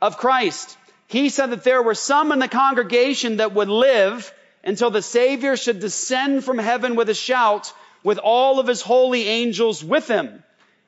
of 0.00 0.16
Christ. 0.16 0.76
He 1.10 1.28
said 1.28 1.50
that 1.50 1.64
there 1.64 1.82
were 1.82 1.96
some 1.96 2.30
in 2.30 2.38
the 2.38 2.46
congregation 2.46 3.38
that 3.38 3.52
would 3.52 3.68
live 3.68 4.32
until 4.62 4.92
the 4.92 5.02
Savior 5.02 5.56
should 5.56 5.80
descend 5.80 6.44
from 6.44 6.56
heaven 6.56 6.94
with 6.94 7.08
a 7.08 7.14
shout 7.14 7.72
with 8.04 8.18
all 8.18 8.60
of 8.60 8.68
his 8.68 8.80
holy 8.80 9.26
angels 9.26 9.82
with 9.82 10.06
him. 10.06 10.44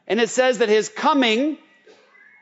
And 0.07 0.21
it 0.21 0.29
says 0.29 0.59
that 0.59 0.69
his 0.69 0.89
coming 0.89 1.59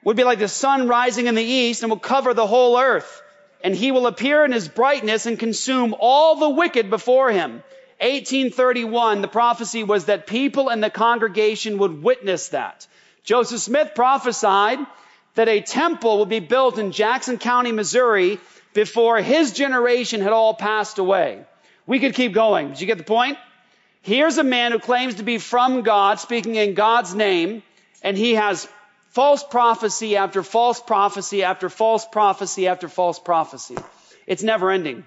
would 0.05 0.15
be 0.15 0.25
like 0.25 0.41
the 0.41 0.47
sun 0.47 0.89
rising 0.89 1.27
in 1.27 1.35
the 1.35 1.43
east 1.43 1.83
and 1.83 1.91
will 1.91 1.99
cover 1.99 2.35
the 2.35 2.47
whole 2.47 2.79
earth. 2.79 3.23
And 3.65 3.75
he 3.75 3.93
will 3.93 4.07
appear 4.07 4.45
in 4.45 4.53
his 4.53 4.69
brightness 4.69 5.25
and 5.25 5.39
consume 5.39 5.95
all 5.99 6.37
the 6.37 6.51
wicked 6.51 6.91
before 6.91 7.31
him. 7.31 7.63
1831, 8.03 9.23
the 9.23 9.29
prophecy 9.29 9.85
was 9.85 10.05
that 10.05 10.27
people 10.27 10.69
in 10.69 10.83
the 10.83 10.91
congregation 10.91 11.79
would 11.79 12.03
witness 12.03 12.49
that. 12.49 12.87
Joseph 13.25 13.61
Smith 13.61 13.93
prophesied 13.95 14.81
that 15.35 15.49
a 15.49 15.61
temple 15.61 16.19
would 16.19 16.29
be 16.29 16.41
built 16.41 16.79
in 16.79 16.93
Jackson 16.93 17.39
County, 17.39 17.73
Missouri 17.73 18.39
before 18.73 19.21
his 19.21 19.53
generation 19.53 20.21
had 20.21 20.33
all 20.33 20.55
passed 20.55 20.99
away. 20.99 21.45
We 21.87 21.99
could 21.99 22.15
keep 22.15 22.33
going. 22.33 22.69
Did 22.69 22.81
you 22.81 22.87
get 22.87 22.99
the 22.99 23.05
point? 23.05 23.39
Here's 24.03 24.39
a 24.39 24.45
man 24.45 24.73
who 24.73 24.79
claims 24.79 25.17
to 25.17 25.23
be 25.23 25.39
from 25.39 25.83
God, 25.83 26.21
speaking 26.21 26.55
in 26.55 26.75
God's 26.75 27.15
name, 27.15 27.63
and 28.03 28.17
he 28.17 28.35
has 28.35 28.69
false 29.09 29.43
prophecy 29.43 30.17
after 30.17 30.43
false 30.43 30.81
prophecy 30.81 31.43
after 31.43 31.69
false 31.69 32.07
prophecy 32.07 32.69
after 32.69 32.89
false 32.89 33.19
prophecy. 33.19 33.77
It's 34.27 34.43
never 34.43 34.71
ending. 34.71 35.05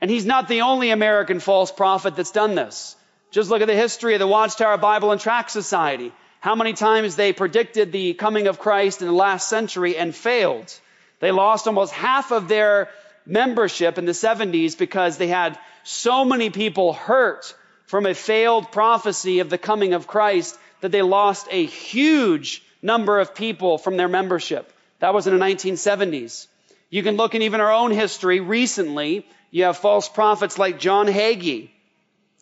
And 0.00 0.10
he's 0.10 0.26
not 0.26 0.48
the 0.48 0.60
only 0.60 0.90
American 0.90 1.40
false 1.40 1.72
prophet 1.72 2.14
that's 2.14 2.30
done 2.30 2.54
this. 2.54 2.94
Just 3.30 3.50
look 3.50 3.62
at 3.62 3.66
the 3.66 3.74
history 3.74 4.14
of 4.14 4.20
the 4.20 4.26
Watchtower 4.26 4.76
Bible 4.76 5.10
and 5.10 5.20
Tract 5.20 5.50
Society. 5.50 6.12
How 6.40 6.54
many 6.54 6.72
times 6.72 7.16
they 7.16 7.32
predicted 7.32 7.92
the 7.92 8.14
coming 8.14 8.46
of 8.46 8.58
Christ 8.58 9.00
in 9.00 9.08
the 9.08 9.14
last 9.14 9.48
century 9.48 9.96
and 9.96 10.14
failed. 10.14 10.72
They 11.20 11.32
lost 11.32 11.66
almost 11.66 11.92
half 11.92 12.30
of 12.30 12.48
their 12.48 12.88
membership 13.24 13.98
in 13.98 14.04
the 14.04 14.12
70s 14.12 14.78
because 14.78 15.16
they 15.16 15.28
had 15.28 15.58
so 15.82 16.24
many 16.24 16.50
people 16.50 16.92
hurt 16.92 17.54
from 17.86 18.06
a 18.06 18.14
failed 18.14 18.72
prophecy 18.72 19.40
of 19.40 19.50
the 19.50 19.58
coming 19.58 19.94
of 19.94 20.06
Christ 20.06 20.58
that 20.80 20.92
they 20.92 21.02
lost 21.02 21.48
a 21.50 21.64
huge 21.64 22.62
number 22.82 23.18
of 23.18 23.34
people 23.34 23.78
from 23.78 23.96
their 23.96 24.08
membership. 24.08 24.72
That 25.00 25.14
was 25.14 25.26
in 25.26 25.36
the 25.36 25.44
1970s. 25.44 26.46
You 26.90 27.02
can 27.02 27.16
look 27.16 27.34
in 27.34 27.42
even 27.42 27.60
our 27.60 27.72
own 27.72 27.90
history 27.90 28.40
recently. 28.40 29.26
You 29.50 29.64
have 29.64 29.78
false 29.78 30.08
prophets 30.08 30.58
like 30.58 30.78
John 30.78 31.06
Hagee, 31.06 31.70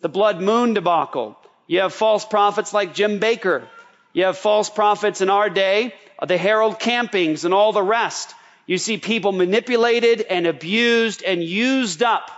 the 0.01 0.09
blood 0.09 0.41
moon 0.41 0.73
debacle. 0.73 1.37
You 1.67 1.79
have 1.79 1.93
false 1.93 2.25
prophets 2.25 2.73
like 2.73 2.93
Jim 2.93 3.19
Bakker. 3.19 3.63
You 4.15 4.23
have 4.23 4.37
false 4.37 4.69
prophets 4.69 5.19
in 5.19 5.29
our 5.29 5.49
day, 5.49 5.93
the 6.25 6.37
Harold 6.37 6.79
Campings 6.79 7.43
and 7.43 7.53
all 7.53 7.73
the 7.73 7.83
rest. 7.83 8.33
You 8.65 8.77
see 8.77 8.97
people 8.97 9.33
manipulated 9.33 10.21
and 10.21 10.47
abused 10.47 11.21
and 11.21 11.43
used 11.43 12.01
up 12.01 12.31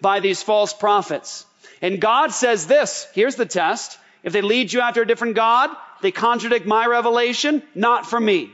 by 0.00 0.18
these 0.18 0.42
false 0.42 0.74
prophets. 0.74 1.46
And 1.80 2.00
God 2.00 2.32
says 2.32 2.66
this, 2.66 3.06
here's 3.14 3.36
the 3.36 3.46
test. 3.46 3.96
If 4.24 4.32
they 4.32 4.42
lead 4.42 4.72
you 4.72 4.80
after 4.80 5.02
a 5.02 5.06
different 5.06 5.36
God, 5.36 5.70
they 6.02 6.10
contradict 6.10 6.66
my 6.66 6.84
revelation, 6.86 7.62
not 7.76 8.06
for 8.06 8.18
me. 8.18 8.50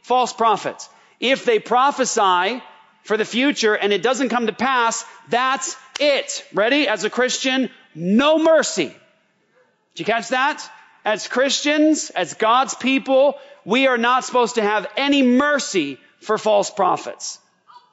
False 0.00 0.32
prophets. 0.32 0.88
If 1.20 1.44
they 1.44 1.58
prophesy 1.58 2.62
for 3.02 3.18
the 3.18 3.26
future 3.26 3.74
and 3.74 3.92
it 3.92 4.02
doesn't 4.02 4.30
come 4.30 4.46
to 4.46 4.54
pass, 4.54 5.04
that's 5.28 5.76
it. 6.00 6.42
Ready? 6.54 6.88
As 6.88 7.04
a 7.04 7.10
Christian, 7.10 7.68
no 7.94 8.38
mercy. 8.38 8.86
Did 8.86 9.98
you 9.98 10.04
catch 10.06 10.30
that? 10.30 10.66
As 11.04 11.28
Christians, 11.28 12.10
as 12.10 12.34
God's 12.34 12.74
people, 12.74 13.36
we 13.64 13.86
are 13.86 13.98
not 13.98 14.24
supposed 14.24 14.54
to 14.54 14.62
have 14.62 14.86
any 14.96 15.22
mercy 15.22 15.98
for 16.20 16.38
false 16.38 16.70
prophets. 16.70 17.38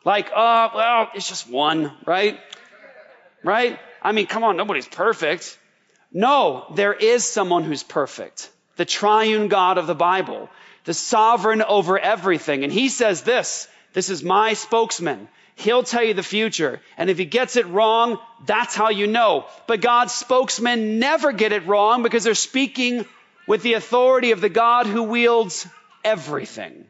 Like, 0.05 0.27
uh, 0.33 0.69
well, 0.73 1.09
it's 1.13 1.27
just 1.27 1.49
one, 1.49 1.91
right? 2.05 2.39
Right? 3.43 3.77
I 4.01 4.13
mean, 4.13 4.27
come 4.27 4.43
on, 4.43 4.57
nobody's 4.57 4.87
perfect. 4.87 5.57
No, 6.13 6.65
there 6.75 6.93
is 6.93 7.23
someone 7.25 7.63
who's 7.63 7.83
perfect. 7.83 8.49
The 8.77 8.85
triune 8.85 9.47
God 9.47 9.77
of 9.77 9.87
the 9.87 9.95
Bible, 9.95 10.49
the 10.85 10.93
sovereign 10.93 11.61
over 11.61 11.99
everything. 11.99 12.63
And 12.63 12.73
he 12.73 12.89
says 12.89 13.21
this, 13.21 13.67
this 13.93 14.09
is 14.09 14.23
my 14.23 14.53
spokesman. 14.53 15.27
He'll 15.55 15.83
tell 15.83 16.03
you 16.03 16.13
the 16.13 16.23
future. 16.23 16.81
And 16.97 17.09
if 17.09 17.17
he 17.17 17.25
gets 17.25 17.55
it 17.55 17.67
wrong, 17.67 18.19
that's 18.45 18.75
how 18.75 18.89
you 18.89 19.07
know. 19.07 19.45
But 19.67 19.81
God's 19.81 20.13
spokesmen 20.13 20.99
never 20.99 21.31
get 21.31 21.51
it 21.51 21.67
wrong 21.67 22.03
because 22.03 22.23
they're 22.23 22.35
speaking 22.35 23.05
with 23.47 23.61
the 23.61 23.73
authority 23.73 24.31
of 24.31 24.41
the 24.41 24.49
God 24.49 24.87
who 24.87 25.03
wields 25.03 25.67
everything. 26.03 26.85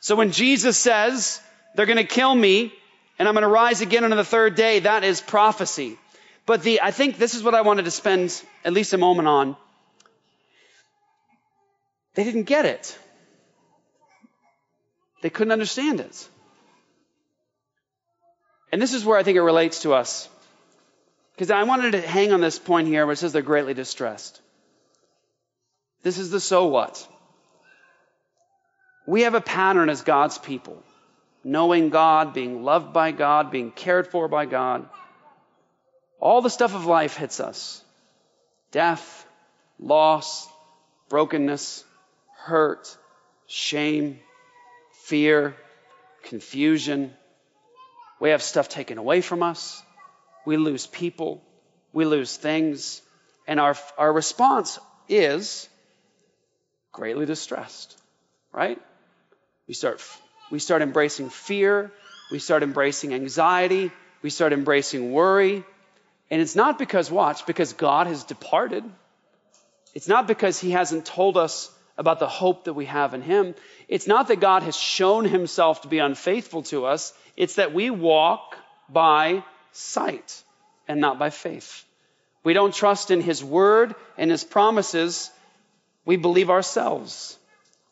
So 0.00 0.16
when 0.16 0.32
Jesus 0.32 0.78
says, 0.78 1.40
they're 1.74 1.86
going 1.86 1.98
to 1.98 2.04
kill 2.04 2.34
me 2.34 2.72
and 3.18 3.28
I'm 3.28 3.34
going 3.34 3.42
to 3.42 3.48
rise 3.48 3.80
again 3.82 4.04
on 4.04 4.10
the 4.10 4.24
third 4.24 4.54
day, 4.54 4.80
that 4.80 5.04
is 5.04 5.20
prophecy. 5.20 5.98
But 6.46 6.62
the, 6.62 6.80
I 6.80 6.90
think 6.90 7.18
this 7.18 7.34
is 7.34 7.42
what 7.42 7.54
I 7.54 7.62
wanted 7.62 7.84
to 7.84 7.90
spend 7.90 8.42
at 8.64 8.72
least 8.72 8.92
a 8.92 8.98
moment 8.98 9.28
on. 9.28 9.56
They 12.14 12.24
didn't 12.24 12.44
get 12.44 12.64
it. 12.64 12.98
They 15.22 15.30
couldn't 15.30 15.52
understand 15.52 16.00
it. 16.00 16.28
And 18.72 18.80
this 18.80 18.94
is 18.94 19.04
where 19.04 19.18
I 19.18 19.22
think 19.22 19.36
it 19.36 19.42
relates 19.42 19.82
to 19.82 19.92
us. 19.92 20.28
Because 21.34 21.50
I 21.50 21.62
wanted 21.64 21.92
to 21.92 22.00
hang 22.00 22.32
on 22.32 22.40
this 22.40 22.58
point 22.58 22.88
here 22.88 23.04
where 23.06 23.12
it 23.12 23.16
says 23.16 23.32
they're 23.32 23.42
greatly 23.42 23.74
distressed. 23.74 24.40
This 26.02 26.18
is 26.18 26.30
the 26.30 26.40
so 26.40 26.66
what. 26.66 27.06
We 29.06 29.22
have 29.22 29.34
a 29.34 29.40
pattern 29.40 29.88
as 29.88 30.02
God's 30.02 30.38
people, 30.38 30.82
knowing 31.44 31.90
God, 31.90 32.34
being 32.34 32.64
loved 32.64 32.92
by 32.92 33.12
God, 33.12 33.50
being 33.50 33.70
cared 33.70 34.06
for 34.06 34.28
by 34.28 34.46
God. 34.46 34.88
All 36.20 36.40
the 36.40 36.50
stuff 36.50 36.74
of 36.74 36.86
life 36.86 37.16
hits 37.16 37.40
us 37.40 37.82
death, 38.70 39.26
loss, 39.78 40.48
brokenness, 41.08 41.84
hurt, 42.38 42.96
shame, 43.46 44.18
fear, 45.04 45.54
confusion. 46.22 47.12
We 48.22 48.30
have 48.30 48.40
stuff 48.40 48.68
taken 48.68 48.98
away 48.98 49.20
from 49.20 49.42
us. 49.42 49.82
We 50.46 50.56
lose 50.56 50.86
people. 50.86 51.42
We 51.92 52.04
lose 52.04 52.36
things. 52.36 53.02
And 53.48 53.58
our, 53.58 53.76
our 53.98 54.12
response 54.12 54.78
is 55.08 55.68
greatly 56.92 57.26
distressed, 57.26 57.98
right? 58.52 58.80
We 59.66 59.74
start, 59.74 60.00
we 60.52 60.60
start 60.60 60.82
embracing 60.82 61.30
fear. 61.30 61.90
We 62.30 62.38
start 62.38 62.62
embracing 62.62 63.12
anxiety. 63.12 63.90
We 64.22 64.30
start 64.30 64.52
embracing 64.52 65.10
worry. 65.10 65.64
And 66.30 66.40
it's 66.40 66.54
not 66.54 66.78
because, 66.78 67.10
watch, 67.10 67.44
because 67.44 67.72
God 67.72 68.06
has 68.06 68.22
departed. 68.22 68.84
It's 69.94 70.06
not 70.06 70.28
because 70.28 70.60
he 70.60 70.70
hasn't 70.70 71.06
told 71.06 71.36
us 71.36 71.71
about 71.98 72.18
the 72.18 72.28
hope 72.28 72.64
that 72.64 72.72
we 72.74 72.86
have 72.86 73.14
in 73.14 73.22
him. 73.22 73.54
It's 73.88 74.06
not 74.06 74.28
that 74.28 74.40
God 74.40 74.62
has 74.62 74.76
shown 74.76 75.24
himself 75.24 75.82
to 75.82 75.88
be 75.88 75.98
unfaithful 75.98 76.62
to 76.64 76.86
us. 76.86 77.12
It's 77.36 77.56
that 77.56 77.74
we 77.74 77.90
walk 77.90 78.56
by 78.88 79.44
sight 79.72 80.42
and 80.88 81.00
not 81.00 81.18
by 81.18 81.30
faith. 81.30 81.84
We 82.44 82.54
don't 82.54 82.74
trust 82.74 83.10
in 83.10 83.20
his 83.20 83.44
word 83.44 83.94
and 84.18 84.30
his 84.30 84.44
promises. 84.44 85.30
We 86.04 86.16
believe 86.16 86.50
ourselves. 86.50 87.38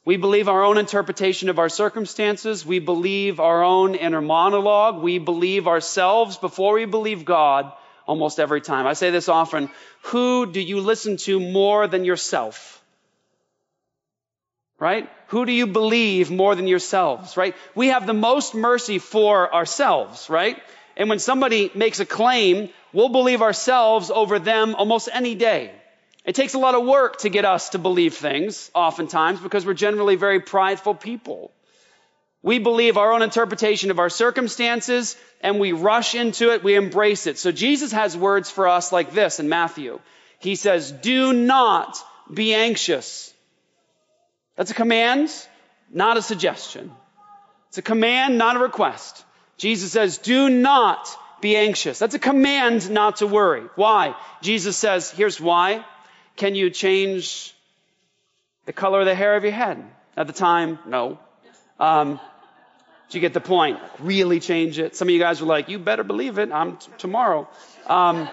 We 0.04 0.16
believe 0.16 0.48
our 0.48 0.64
own 0.64 0.78
interpretation 0.78 1.50
of 1.50 1.58
our 1.58 1.68
circumstances. 1.68 2.64
We 2.64 2.78
believe 2.78 3.38
our 3.38 3.62
own 3.62 3.94
inner 3.94 4.22
monologue. 4.22 5.02
We 5.02 5.18
believe 5.18 5.68
ourselves 5.68 6.38
before 6.38 6.74
we 6.74 6.86
believe 6.86 7.24
God 7.24 7.72
almost 8.06 8.40
every 8.40 8.60
time. 8.60 8.86
I 8.86 8.94
say 8.94 9.10
this 9.10 9.28
often. 9.28 9.70
Who 10.04 10.50
do 10.50 10.60
you 10.60 10.80
listen 10.80 11.16
to 11.18 11.38
more 11.38 11.86
than 11.86 12.04
yourself? 12.04 12.79
Right? 14.80 15.08
Who 15.28 15.46
do 15.46 15.52
you 15.52 15.68
believe 15.68 16.30
more 16.30 16.56
than 16.56 16.66
yourselves? 16.66 17.36
Right? 17.36 17.54
We 17.76 17.88
have 17.88 18.06
the 18.06 18.14
most 18.14 18.54
mercy 18.54 18.98
for 18.98 19.54
ourselves, 19.54 20.28
right? 20.28 20.56
And 20.96 21.08
when 21.08 21.20
somebody 21.20 21.70
makes 21.74 22.00
a 22.00 22.06
claim, 22.06 22.70
we'll 22.92 23.10
believe 23.10 23.42
ourselves 23.42 24.10
over 24.10 24.38
them 24.38 24.74
almost 24.74 25.08
any 25.12 25.34
day. 25.34 25.70
It 26.24 26.34
takes 26.34 26.54
a 26.54 26.58
lot 26.58 26.74
of 26.74 26.84
work 26.84 27.18
to 27.20 27.28
get 27.28 27.44
us 27.44 27.70
to 27.70 27.78
believe 27.78 28.14
things, 28.14 28.70
oftentimes, 28.74 29.40
because 29.40 29.64
we're 29.64 29.74
generally 29.74 30.16
very 30.16 30.40
prideful 30.40 30.94
people. 30.94 31.52
We 32.42 32.58
believe 32.58 32.96
our 32.96 33.12
own 33.12 33.22
interpretation 33.22 33.90
of 33.90 33.98
our 33.98 34.08
circumstances 34.08 35.16
and 35.42 35.58
we 35.58 35.72
rush 35.72 36.14
into 36.14 36.52
it, 36.52 36.64
we 36.64 36.74
embrace 36.74 37.26
it. 37.26 37.38
So 37.38 37.52
Jesus 37.52 37.92
has 37.92 38.16
words 38.16 38.50
for 38.50 38.68
us 38.68 38.92
like 38.92 39.12
this 39.12 39.40
in 39.40 39.48
Matthew. 39.48 40.00
He 40.38 40.56
says, 40.56 40.90
Do 40.90 41.32
not 41.32 41.98
be 42.32 42.54
anxious. 42.54 43.29
That's 44.60 44.72
a 44.72 44.74
command, 44.74 45.30
not 45.90 46.18
a 46.18 46.22
suggestion. 46.22 46.92
It's 47.68 47.78
a 47.78 47.82
command, 47.82 48.36
not 48.36 48.56
a 48.56 48.58
request. 48.58 49.24
Jesus 49.56 49.90
says, 49.90 50.18
Do 50.18 50.50
not 50.50 51.08
be 51.40 51.56
anxious. 51.56 51.98
That's 51.98 52.14
a 52.14 52.18
command 52.18 52.90
not 52.90 53.16
to 53.16 53.26
worry. 53.26 53.62
Why? 53.76 54.14
Jesus 54.42 54.76
says, 54.76 55.10
Here's 55.10 55.40
why. 55.40 55.82
Can 56.36 56.54
you 56.54 56.68
change 56.68 57.54
the 58.66 58.74
color 58.74 59.00
of 59.00 59.06
the 59.06 59.14
hair 59.14 59.34
of 59.34 59.44
your 59.44 59.54
head? 59.54 59.82
At 60.14 60.26
the 60.26 60.34
time, 60.34 60.78
no. 60.86 61.18
Um, 61.78 62.20
do 63.08 63.16
you 63.16 63.22
get 63.22 63.32
the 63.32 63.40
point? 63.40 63.78
Really 63.98 64.40
change 64.40 64.78
it? 64.78 64.94
Some 64.94 65.08
of 65.08 65.14
you 65.14 65.20
guys 65.20 65.40
were 65.40 65.46
like, 65.46 65.70
you 65.70 65.78
better 65.78 66.04
believe 66.04 66.36
it. 66.36 66.52
I'm 66.52 66.76
t- 66.76 66.92
tomorrow. 66.98 67.48
Um, 67.86 68.28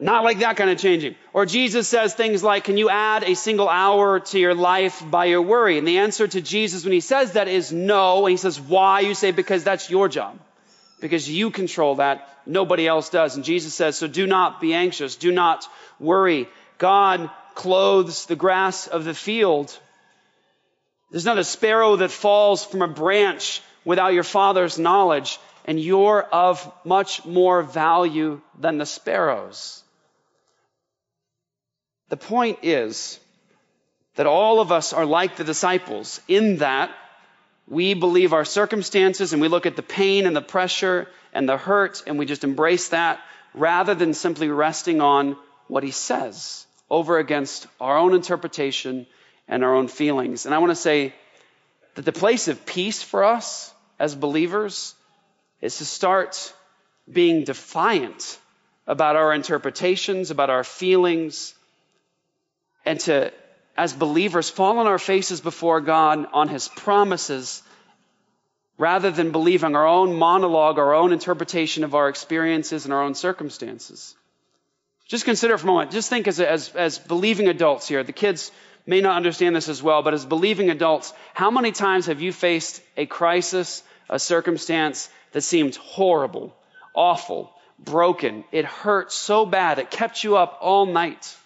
not 0.00 0.24
like 0.24 0.38
that 0.40 0.56
kind 0.56 0.70
of 0.70 0.78
changing. 0.78 1.14
Or 1.32 1.46
Jesus 1.46 1.86
says 1.88 2.14
things 2.14 2.42
like, 2.42 2.64
can 2.64 2.76
you 2.76 2.88
add 2.88 3.22
a 3.22 3.34
single 3.34 3.68
hour 3.68 4.20
to 4.20 4.38
your 4.38 4.54
life 4.54 5.02
by 5.08 5.26
your 5.26 5.42
worry? 5.42 5.78
And 5.78 5.86
the 5.86 5.98
answer 5.98 6.26
to 6.26 6.40
Jesus 6.40 6.84
when 6.84 6.92
he 6.92 7.00
says 7.00 7.32
that 7.32 7.48
is 7.48 7.70
no. 7.70 8.26
And 8.26 8.30
he 8.30 8.36
says, 8.36 8.60
why? 8.60 9.00
You 9.00 9.14
say, 9.14 9.30
because 9.30 9.62
that's 9.62 9.90
your 9.90 10.08
job. 10.08 10.38
Because 11.00 11.30
you 11.30 11.50
control 11.50 11.96
that. 11.96 12.28
Nobody 12.46 12.86
else 12.86 13.10
does. 13.10 13.36
And 13.36 13.44
Jesus 13.44 13.74
says, 13.74 13.96
so 13.96 14.06
do 14.06 14.26
not 14.26 14.60
be 14.60 14.74
anxious. 14.74 15.16
Do 15.16 15.32
not 15.32 15.66
worry. 15.98 16.48
God 16.78 17.30
clothes 17.54 18.26
the 18.26 18.36
grass 18.36 18.86
of 18.86 19.04
the 19.04 19.14
field. 19.14 19.78
There's 21.10 21.26
not 21.26 21.38
a 21.38 21.44
sparrow 21.44 21.96
that 21.96 22.10
falls 22.10 22.64
from 22.64 22.82
a 22.82 22.88
branch 22.88 23.60
without 23.84 24.14
your 24.14 24.22
father's 24.22 24.78
knowledge, 24.78 25.38
and 25.64 25.78
you're 25.80 26.22
of 26.22 26.72
much 26.84 27.24
more 27.24 27.62
value 27.62 28.40
than 28.58 28.78
the 28.78 28.86
sparrows. 28.86 29.82
The 32.10 32.16
point 32.16 32.58
is 32.62 33.18
that 34.16 34.26
all 34.26 34.60
of 34.60 34.72
us 34.72 34.92
are 34.92 35.06
like 35.06 35.36
the 35.36 35.44
disciples 35.44 36.20
in 36.28 36.58
that 36.58 36.90
we 37.68 37.94
believe 37.94 38.32
our 38.32 38.44
circumstances 38.44 39.32
and 39.32 39.40
we 39.40 39.46
look 39.46 39.64
at 39.64 39.76
the 39.76 39.82
pain 39.82 40.26
and 40.26 40.34
the 40.34 40.42
pressure 40.42 41.08
and 41.32 41.48
the 41.48 41.56
hurt 41.56 42.02
and 42.06 42.18
we 42.18 42.26
just 42.26 42.42
embrace 42.42 42.88
that 42.88 43.20
rather 43.54 43.94
than 43.94 44.12
simply 44.12 44.48
resting 44.48 45.00
on 45.00 45.36
what 45.68 45.84
he 45.84 45.92
says 45.92 46.66
over 46.90 47.18
against 47.18 47.68
our 47.80 47.96
own 47.96 48.12
interpretation 48.12 49.06
and 49.46 49.62
our 49.62 49.76
own 49.76 49.86
feelings. 49.86 50.46
And 50.46 50.54
I 50.54 50.58
want 50.58 50.70
to 50.70 50.76
say 50.76 51.14
that 51.94 52.04
the 52.04 52.12
place 52.12 52.48
of 52.48 52.66
peace 52.66 53.04
for 53.04 53.22
us 53.22 53.72
as 54.00 54.16
believers 54.16 54.96
is 55.60 55.78
to 55.78 55.84
start 55.84 56.52
being 57.10 57.44
defiant 57.44 58.38
about 58.88 59.14
our 59.14 59.32
interpretations, 59.32 60.32
about 60.32 60.50
our 60.50 60.64
feelings, 60.64 61.54
and 62.84 63.00
to, 63.00 63.32
as 63.76 63.92
believers, 63.92 64.50
fall 64.50 64.78
on 64.78 64.86
our 64.86 64.98
faces 64.98 65.40
before 65.40 65.80
God 65.80 66.26
on 66.32 66.48
His 66.48 66.68
promises 66.68 67.62
rather 68.78 69.10
than 69.10 69.30
believing 69.30 69.76
our 69.76 69.86
own 69.86 70.14
monologue, 70.14 70.78
our 70.78 70.94
own 70.94 71.12
interpretation 71.12 71.84
of 71.84 71.94
our 71.94 72.08
experiences 72.08 72.86
and 72.86 72.94
our 72.94 73.02
own 73.02 73.14
circumstances. 73.14 74.16
Just 75.06 75.26
consider 75.26 75.58
for 75.58 75.64
a 75.64 75.66
moment. 75.66 75.90
Just 75.90 76.08
think 76.08 76.26
as, 76.28 76.40
as, 76.40 76.74
as 76.74 76.98
believing 76.98 77.48
adults 77.48 77.86
here. 77.86 78.02
The 78.02 78.12
kids 78.12 78.50
may 78.86 79.00
not 79.00 79.16
understand 79.16 79.54
this 79.54 79.68
as 79.68 79.82
well, 79.82 80.02
but 80.02 80.14
as 80.14 80.24
believing 80.24 80.70
adults, 80.70 81.12
how 81.34 81.50
many 81.50 81.72
times 81.72 82.06
have 82.06 82.22
you 82.22 82.32
faced 82.32 82.80
a 82.96 83.06
crisis, 83.06 83.82
a 84.08 84.18
circumstance 84.18 85.10
that 85.32 85.42
seemed 85.42 85.76
horrible, 85.76 86.56
awful, 86.94 87.52
broken? 87.78 88.44
It 88.50 88.64
hurt 88.64 89.12
so 89.12 89.44
bad, 89.44 89.78
it 89.78 89.90
kept 89.90 90.24
you 90.24 90.36
up 90.36 90.58
all 90.62 90.86
night. 90.86 91.36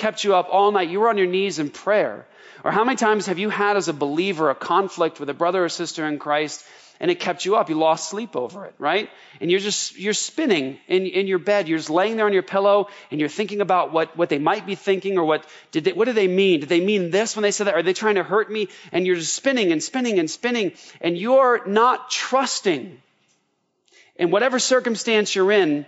Kept 0.00 0.24
you 0.24 0.34
up 0.34 0.48
all 0.50 0.72
night. 0.72 0.88
You 0.88 1.00
were 1.00 1.10
on 1.10 1.18
your 1.18 1.26
knees 1.26 1.58
in 1.58 1.68
prayer. 1.68 2.26
Or 2.64 2.70
how 2.70 2.84
many 2.84 2.96
times 2.96 3.26
have 3.26 3.38
you 3.38 3.50
had 3.50 3.76
as 3.76 3.88
a 3.88 3.92
believer 3.92 4.48
a 4.48 4.54
conflict 4.54 5.20
with 5.20 5.28
a 5.28 5.34
brother 5.34 5.62
or 5.62 5.68
sister 5.68 6.06
in 6.06 6.18
Christ 6.18 6.64
and 7.00 7.10
it 7.10 7.20
kept 7.20 7.44
you 7.44 7.56
up? 7.56 7.68
You 7.68 7.74
lost 7.74 8.08
sleep 8.08 8.34
over 8.34 8.64
it, 8.64 8.74
right? 8.78 9.10
And 9.42 9.50
you're 9.50 9.60
just, 9.60 9.98
you're 9.98 10.14
spinning 10.14 10.78
in, 10.88 11.04
in 11.04 11.26
your 11.26 11.38
bed. 11.38 11.68
You're 11.68 11.76
just 11.76 11.90
laying 11.90 12.16
there 12.16 12.24
on 12.24 12.32
your 12.32 12.42
pillow 12.42 12.88
and 13.10 13.20
you're 13.20 13.28
thinking 13.28 13.60
about 13.60 13.92
what, 13.92 14.16
what 14.16 14.30
they 14.30 14.38
might 14.38 14.64
be 14.64 14.74
thinking 14.74 15.18
or 15.18 15.24
what 15.26 15.44
did 15.70 15.84
they, 15.84 15.92
what 15.92 16.06
do 16.06 16.14
they 16.14 16.28
mean? 16.28 16.60
Did 16.60 16.70
they 16.70 16.80
mean 16.80 17.10
this 17.10 17.36
when 17.36 17.42
they 17.42 17.50
said 17.50 17.66
that? 17.66 17.74
Are 17.74 17.82
they 17.82 17.92
trying 17.92 18.14
to 18.14 18.22
hurt 18.22 18.50
me? 18.50 18.68
And 18.92 19.06
you're 19.06 19.16
just 19.16 19.34
spinning 19.34 19.70
and 19.70 19.82
spinning 19.82 20.18
and 20.18 20.30
spinning 20.30 20.72
and 21.02 21.18
you're 21.18 21.66
not 21.66 22.10
trusting. 22.10 23.02
In 24.16 24.30
whatever 24.30 24.58
circumstance 24.58 25.34
you're 25.34 25.52
in, 25.52 25.84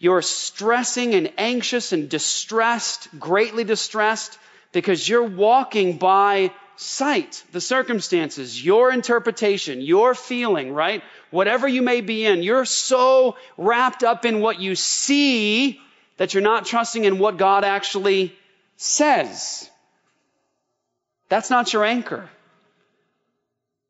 you're 0.00 0.22
stressing 0.22 1.14
and 1.14 1.30
anxious 1.36 1.92
and 1.92 2.08
distressed, 2.08 3.08
greatly 3.20 3.64
distressed 3.64 4.38
because 4.72 5.06
you're 5.06 5.22
walking 5.22 5.98
by 5.98 6.52
sight, 6.76 7.44
the 7.52 7.60
circumstances, 7.60 8.64
your 8.64 8.90
interpretation, 8.90 9.82
your 9.82 10.14
feeling, 10.14 10.72
right? 10.72 11.02
Whatever 11.30 11.68
you 11.68 11.82
may 11.82 12.00
be 12.00 12.24
in, 12.24 12.42
you're 12.42 12.64
so 12.64 13.36
wrapped 13.58 14.02
up 14.02 14.24
in 14.24 14.40
what 14.40 14.58
you 14.58 14.74
see 14.74 15.78
that 16.16 16.32
you're 16.32 16.42
not 16.42 16.64
trusting 16.64 17.04
in 17.04 17.18
what 17.18 17.36
God 17.36 17.62
actually 17.62 18.34
says. 18.78 19.68
That's 21.28 21.50
not 21.50 21.74
your 21.74 21.84
anchor. 21.84 22.30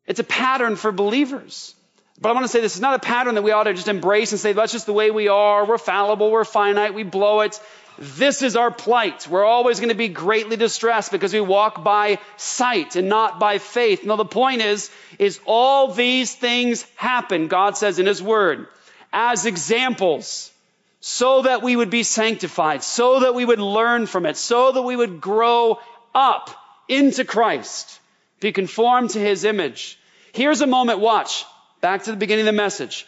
It's 0.08 0.18
a 0.18 0.24
pattern 0.24 0.74
for 0.74 0.90
believers. 0.90 1.76
But 2.20 2.28
I 2.28 2.32
want 2.32 2.44
to 2.44 2.48
say 2.48 2.60
this 2.60 2.74
is 2.74 2.82
not 2.82 2.94
a 2.94 2.98
pattern 2.98 3.34
that 3.36 3.42
we 3.42 3.52
ought 3.52 3.64
to 3.64 3.72
just 3.72 3.88
embrace 3.88 4.32
and 4.32 4.40
say, 4.40 4.52
that's 4.52 4.72
just 4.72 4.86
the 4.86 4.92
way 4.92 5.10
we 5.10 5.28
are. 5.28 5.64
We're 5.64 5.78
fallible. 5.78 6.30
We're 6.30 6.44
finite. 6.44 6.92
We 6.92 7.02
blow 7.02 7.40
it. 7.40 7.58
This 7.98 8.42
is 8.42 8.56
our 8.56 8.70
plight. 8.70 9.26
We're 9.28 9.44
always 9.44 9.78
going 9.78 9.90
to 9.90 9.94
be 9.94 10.08
greatly 10.08 10.56
distressed 10.56 11.12
because 11.12 11.32
we 11.32 11.40
walk 11.40 11.82
by 11.82 12.18
sight 12.36 12.96
and 12.96 13.08
not 13.08 13.38
by 13.38 13.58
faith. 13.58 14.04
Now 14.04 14.16
the 14.16 14.24
point 14.24 14.62
is, 14.62 14.90
is 15.18 15.40
all 15.44 15.92
these 15.92 16.34
things 16.34 16.86
happen, 16.96 17.48
God 17.48 17.76
says 17.76 17.98
in 17.98 18.06
His 18.06 18.22
Word, 18.22 18.68
as 19.12 19.44
examples, 19.44 20.50
so 21.00 21.42
that 21.42 21.62
we 21.62 21.76
would 21.76 21.90
be 21.90 22.02
sanctified, 22.02 22.82
so 22.82 23.20
that 23.20 23.34
we 23.34 23.44
would 23.44 23.58
learn 23.58 24.06
from 24.06 24.24
it, 24.24 24.36
so 24.36 24.72
that 24.72 24.82
we 24.82 24.96
would 24.96 25.20
grow 25.20 25.78
up 26.14 26.50
into 26.88 27.24
Christ, 27.24 28.00
be 28.40 28.52
conformed 28.52 29.10
to 29.10 29.18
His 29.18 29.44
image. 29.44 29.98
Here's 30.32 30.60
a 30.60 30.66
moment, 30.66 31.00
watch, 31.00 31.44
back 31.80 32.04
to 32.04 32.10
the 32.10 32.16
beginning 32.16 32.46
of 32.46 32.54
the 32.54 32.62
message. 32.62 33.06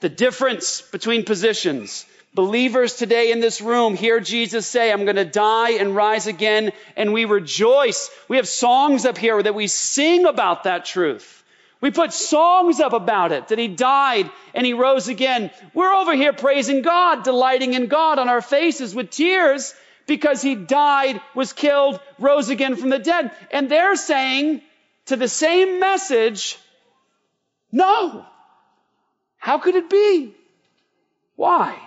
The 0.00 0.08
difference 0.08 0.80
between 0.80 1.24
positions. 1.24 2.04
Believers 2.34 2.96
today 2.96 3.32
in 3.32 3.40
this 3.40 3.62
room 3.62 3.96
hear 3.96 4.20
Jesus 4.20 4.66
say, 4.66 4.92
I'm 4.92 5.04
going 5.04 5.16
to 5.16 5.24
die 5.24 5.72
and 5.72 5.96
rise 5.96 6.26
again, 6.26 6.72
and 6.96 7.12
we 7.12 7.24
rejoice. 7.24 8.10
We 8.28 8.36
have 8.36 8.48
songs 8.48 9.06
up 9.06 9.16
here 9.16 9.42
that 9.42 9.54
we 9.54 9.68
sing 9.68 10.26
about 10.26 10.64
that 10.64 10.84
truth. 10.84 11.44
We 11.80 11.90
put 11.90 12.12
songs 12.12 12.80
up 12.80 12.92
about 12.92 13.32
it, 13.32 13.48
that 13.48 13.58
he 13.58 13.68
died 13.68 14.30
and 14.54 14.66
he 14.66 14.72
rose 14.72 15.08
again. 15.08 15.50
We're 15.74 15.92
over 15.92 16.14
here 16.14 16.32
praising 16.32 16.82
God, 16.82 17.22
delighting 17.22 17.74
in 17.74 17.86
God 17.86 18.18
on 18.18 18.28
our 18.28 18.40
faces 18.40 18.94
with 18.94 19.10
tears 19.10 19.74
because 20.06 20.40
he 20.40 20.54
died, 20.54 21.20
was 21.34 21.52
killed, 21.52 22.00
rose 22.18 22.48
again 22.48 22.76
from 22.76 22.90
the 22.90 22.98
dead. 22.98 23.30
And 23.50 23.70
they're 23.70 23.96
saying 23.96 24.62
to 25.06 25.16
the 25.16 25.28
same 25.28 25.80
message, 25.80 26.58
no. 27.72 28.24
How 29.38 29.58
could 29.58 29.74
it 29.74 29.90
be? 29.90 30.34
Why? 31.36 31.78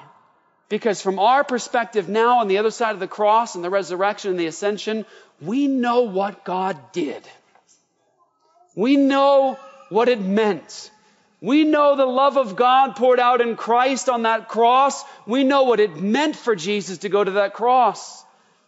Because 0.69 1.01
from 1.01 1.17
our 1.17 1.43
perspective 1.43 2.07
now 2.07 2.39
on 2.39 2.47
the 2.47 2.59
other 2.59 2.71
side 2.71 2.93
of 2.93 2.99
the 2.99 3.07
cross 3.07 3.55
and 3.55 3.63
the 3.63 3.69
resurrection 3.69 4.31
and 4.31 4.39
the 4.39 4.45
ascension, 4.45 5.05
we 5.41 5.67
know 5.67 6.01
what 6.01 6.45
God 6.45 6.77
did. 6.91 7.27
We 8.75 8.95
know 8.95 9.57
what 9.89 10.09
it 10.09 10.21
meant. 10.21 10.91
We 11.41 11.63
know 11.63 11.95
the 11.95 12.05
love 12.05 12.37
of 12.37 12.55
God 12.55 12.95
poured 12.95 13.19
out 13.19 13.41
in 13.41 13.55
Christ 13.55 14.09
on 14.09 14.23
that 14.23 14.47
cross. 14.47 15.03
We 15.25 15.43
know 15.43 15.63
what 15.63 15.79
it 15.79 15.95
meant 15.95 16.35
for 16.35 16.55
Jesus 16.55 16.99
to 16.99 17.09
go 17.09 17.23
to 17.23 17.31
that 17.31 17.53
cross. 17.53 18.23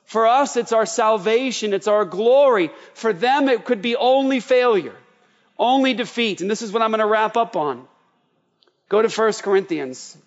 For 0.06 0.28
us, 0.28 0.58
it's 0.58 0.72
our 0.72 0.86
salvation, 0.86 1.74
it's 1.74 1.88
our 1.88 2.06
glory. 2.06 2.72
For 2.94 3.14
them, 3.14 3.48
it 3.48 3.66
could 3.66 3.82
be 3.82 3.96
only 3.96 4.40
failure, 4.40 4.96
only 5.62 5.94
defeat. 5.94 6.42
And 6.42 6.52
this 6.52 6.62
is 6.62 6.74
what 6.74 6.82
I'm 6.82 6.90
going 6.90 7.00
to 7.00 7.06
wrap 7.06 7.38
up 7.38 7.56
on. 7.56 7.88
Go 8.90 9.02
to 9.02 9.08
1 9.08 9.34
Corinthians 9.44 10.18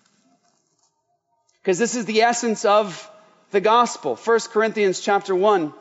because 1.61 1.77
this 1.77 1.95
is 1.95 2.05
the 2.05 2.21
essence 2.21 2.65
of 2.65 3.11
the 3.51 3.61
gospel. 3.61 4.15
1 4.15 4.39
Corinthians 4.51 5.01
chapter 5.01 5.35
1. 5.35 5.73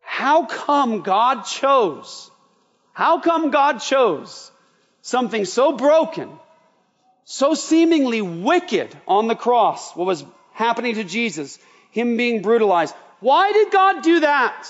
How 0.00 0.46
come 0.46 1.02
God 1.02 1.42
chose? 1.42 2.30
How 2.92 3.20
come 3.20 3.50
God 3.50 3.78
chose 3.78 4.50
something 5.02 5.44
so 5.44 5.72
broken, 5.72 6.30
so 7.24 7.54
seemingly 7.54 8.22
wicked 8.22 8.96
on 9.06 9.28
the 9.28 9.36
cross, 9.36 9.94
what 9.94 10.06
was 10.06 10.24
happening 10.52 10.94
to 10.94 11.04
Jesus, 11.04 11.58
him 11.90 12.16
being 12.16 12.42
brutalized? 12.42 12.94
Why 13.20 13.52
did 13.52 13.70
God 13.70 14.02
do 14.02 14.20
that? 14.20 14.68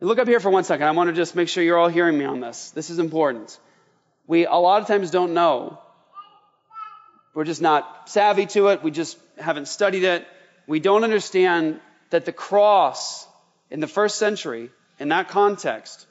Look 0.00 0.18
up 0.18 0.28
here 0.28 0.40
for 0.40 0.50
one 0.50 0.64
second. 0.64 0.86
I 0.86 0.92
want 0.92 1.08
to 1.08 1.14
just 1.14 1.34
make 1.34 1.48
sure 1.48 1.62
you're 1.62 1.78
all 1.78 1.88
hearing 1.88 2.16
me 2.16 2.24
on 2.24 2.40
this. 2.40 2.70
This 2.70 2.90
is 2.90 2.98
important. 2.98 3.58
We 4.26 4.46
a 4.46 4.54
lot 4.54 4.80
of 4.80 4.88
times 4.88 5.10
don't 5.10 5.34
know 5.34 5.78
we're 7.38 7.44
just 7.44 7.62
not 7.62 8.08
savvy 8.08 8.46
to 8.46 8.66
it. 8.68 8.82
We 8.82 8.90
just 8.90 9.16
haven't 9.38 9.68
studied 9.68 10.02
it. 10.02 10.26
We 10.66 10.80
don't 10.80 11.04
understand 11.04 11.78
that 12.10 12.24
the 12.24 12.32
cross 12.32 13.28
in 13.70 13.78
the 13.78 13.86
first 13.86 14.18
century, 14.18 14.70
in 14.98 15.10
that 15.10 15.28
context, 15.28 16.08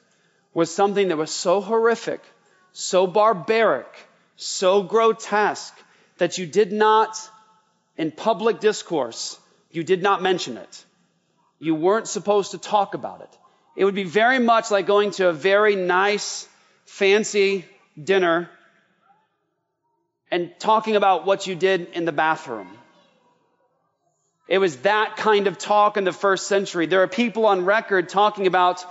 was 0.54 0.74
something 0.74 1.08
that 1.08 1.18
was 1.18 1.30
so 1.30 1.60
horrific, 1.60 2.22
so 2.72 3.06
barbaric, 3.06 3.94
so 4.36 4.82
grotesque 4.82 5.76
that 6.16 6.38
you 6.38 6.46
did 6.46 6.72
not, 6.72 7.14
in 7.98 8.10
public 8.10 8.58
discourse, 8.58 9.38
you 9.70 9.84
did 9.84 10.02
not 10.02 10.22
mention 10.22 10.56
it. 10.56 10.84
You 11.58 11.74
weren't 11.74 12.08
supposed 12.08 12.52
to 12.52 12.58
talk 12.58 12.94
about 12.94 13.20
it. 13.20 13.38
It 13.78 13.84
would 13.84 13.94
be 13.94 14.02
very 14.02 14.40
much 14.40 14.72
like 14.72 14.88
going 14.88 15.12
to 15.12 15.28
a 15.28 15.32
very 15.32 15.76
nice, 15.76 16.48
fancy 16.84 17.64
dinner 17.96 18.50
and 20.32 20.50
talking 20.58 20.96
about 20.96 21.24
what 21.24 21.46
you 21.46 21.54
did 21.54 21.90
in 21.92 22.04
the 22.04 22.10
bathroom. 22.10 22.66
It 24.48 24.58
was 24.58 24.78
that 24.78 25.16
kind 25.16 25.46
of 25.46 25.58
talk 25.58 25.96
in 25.96 26.02
the 26.02 26.12
first 26.12 26.48
century. 26.48 26.86
There 26.86 27.04
are 27.04 27.06
people 27.06 27.46
on 27.46 27.64
record 27.64 28.08
talking 28.08 28.48
about 28.48 28.84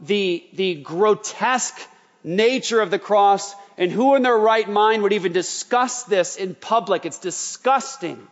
the, 0.00 0.44
the 0.54 0.74
grotesque 0.74 1.78
nature 2.24 2.80
of 2.80 2.90
the 2.90 2.98
cross 2.98 3.54
and 3.78 3.92
who 3.92 4.16
in 4.16 4.22
their 4.22 4.36
right 4.36 4.68
mind 4.68 5.04
would 5.04 5.12
even 5.12 5.32
discuss 5.32 6.02
this 6.02 6.34
in 6.34 6.56
public. 6.56 7.06
It's 7.06 7.20
disgusting. 7.20 8.26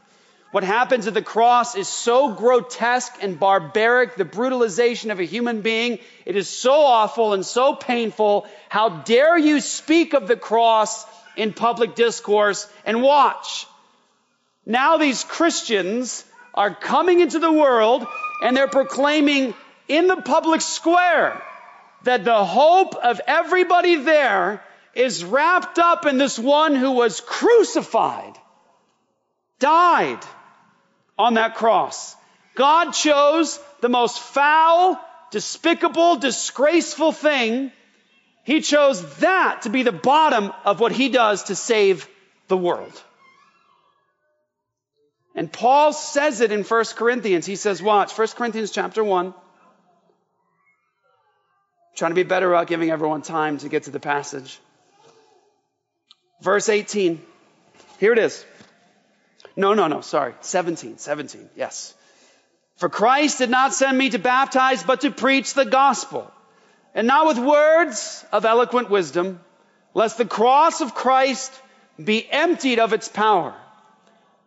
What 0.51 0.65
happens 0.65 1.07
at 1.07 1.15
the 1.15 1.23
cross 1.23 1.77
is 1.77 1.87
so 1.87 2.33
grotesque 2.33 3.15
and 3.23 3.39
barbaric, 3.39 4.17
the 4.17 4.25
brutalization 4.25 5.13
of 5.13 5.21
a 5.21 5.25
human 5.25 5.61
being. 5.61 6.01
It 6.27 6.35
is 6.35 6.49
so 6.49 6.73
awful 6.73 7.35
and 7.35 7.47
so 7.47 7.75
painful. 7.75 8.49
How 8.69 8.89
dare 8.89 9.39
you 9.39 9.61
speak 9.61 10.13
of 10.13 10.27
the 10.27 10.37
cross 10.37 11.07
in 11.37 11.53
public 11.53 11.95
discourse 11.95 12.69
and 12.85 13.01
watch. 13.01 13.67
Now 14.67 14.97
these 14.97 15.23
Christians 15.23 16.25
are 16.53 16.75
coming 16.75 17.21
into 17.21 17.39
the 17.39 17.53
world 17.53 18.05
and 18.43 18.57
they're 18.57 18.67
proclaiming 18.67 19.55
in 19.87 20.09
the 20.09 20.17
public 20.17 20.63
square 20.63 21.41
that 22.03 22.25
the 22.25 22.45
hope 22.45 22.97
of 22.97 23.21
everybody 23.25 23.97
there 23.97 24.63
is 24.95 25.25
wrapped 25.25 25.79
up 25.79 26.07
in 26.07 26.19
this 26.19 26.37
one 26.37 26.75
who 26.75 26.91
was 26.91 27.21
crucified, 27.21 28.37
died 29.61 30.19
on 31.21 31.35
that 31.35 31.55
cross. 31.55 32.17
God 32.55 32.93
chose 32.93 33.61
the 33.81 33.89
most 33.89 34.19
foul, 34.19 35.01
despicable, 35.31 36.17
disgraceful 36.17 37.13
thing. 37.13 37.73
He 38.45 38.61
chose 38.61 39.17
that 39.17 39.63
to 39.63 39.71
be 39.71 39.83
the 39.83 39.93
bottom 39.93 40.53
of 40.65 40.81
what 40.81 40.93
he 40.93 41.09
does 41.09 41.45
to 41.45 41.55
save 41.55 42.09
the 42.49 42.57
world. 42.57 42.93
And 45.35 45.53
Paul 45.53 45.93
says 45.93 46.41
it 46.41 46.51
in 46.51 46.65
1 46.65 46.85
Corinthians. 46.97 47.47
He 47.47 47.57
says, 47.57 47.81
watch, 47.81 48.17
1 48.17 48.29
Corinthians 48.29 48.73
chapter 48.73 49.05
1. 49.05 49.33
trying 51.95 52.11
to 52.11 52.15
be 52.15 52.25
better 52.25 52.49
about 52.53 52.67
giving 52.67 52.91
everyone 52.91 53.23
time 53.23 53.59
to 53.59 53.69
get 53.69 53.85
to 53.85 53.91
the 53.91 54.01
passage. 54.01 54.59
Verse 56.41 56.69
18. 56.69 57.23
Here 57.99 58.13
it 58.13 58.19
is. 58.19 58.45
No, 59.57 59.75
no, 59.75 59.89
no, 59.89 60.01
sorry. 60.01 60.35
17, 60.41 60.99
17, 60.99 61.51
yes. 61.57 61.95
For 62.77 62.89
Christ 62.89 63.39
did 63.39 63.51
not 63.51 63.75
send 63.75 63.97
me 63.97 64.11
to 64.11 64.19
baptize, 64.19 64.83
but 64.83 65.03
to 65.03 65.11
preach 65.11 65.55
the 65.55 65.65
gospel. 65.67 66.31
And 66.95 67.07
not 67.07 67.27
with 67.27 67.39
words 67.39 68.25
of 68.33 68.45
eloquent 68.45 68.91
wisdom, 68.91 69.41
lest 69.95 70.19
the 70.19 70.25
cross 70.25 70.81
of 70.81 70.95
Christ 70.95 71.53
be 72.03 72.27
emptied 72.31 72.79
of 72.79 72.93
its 72.93 73.09
power. 73.09 73.55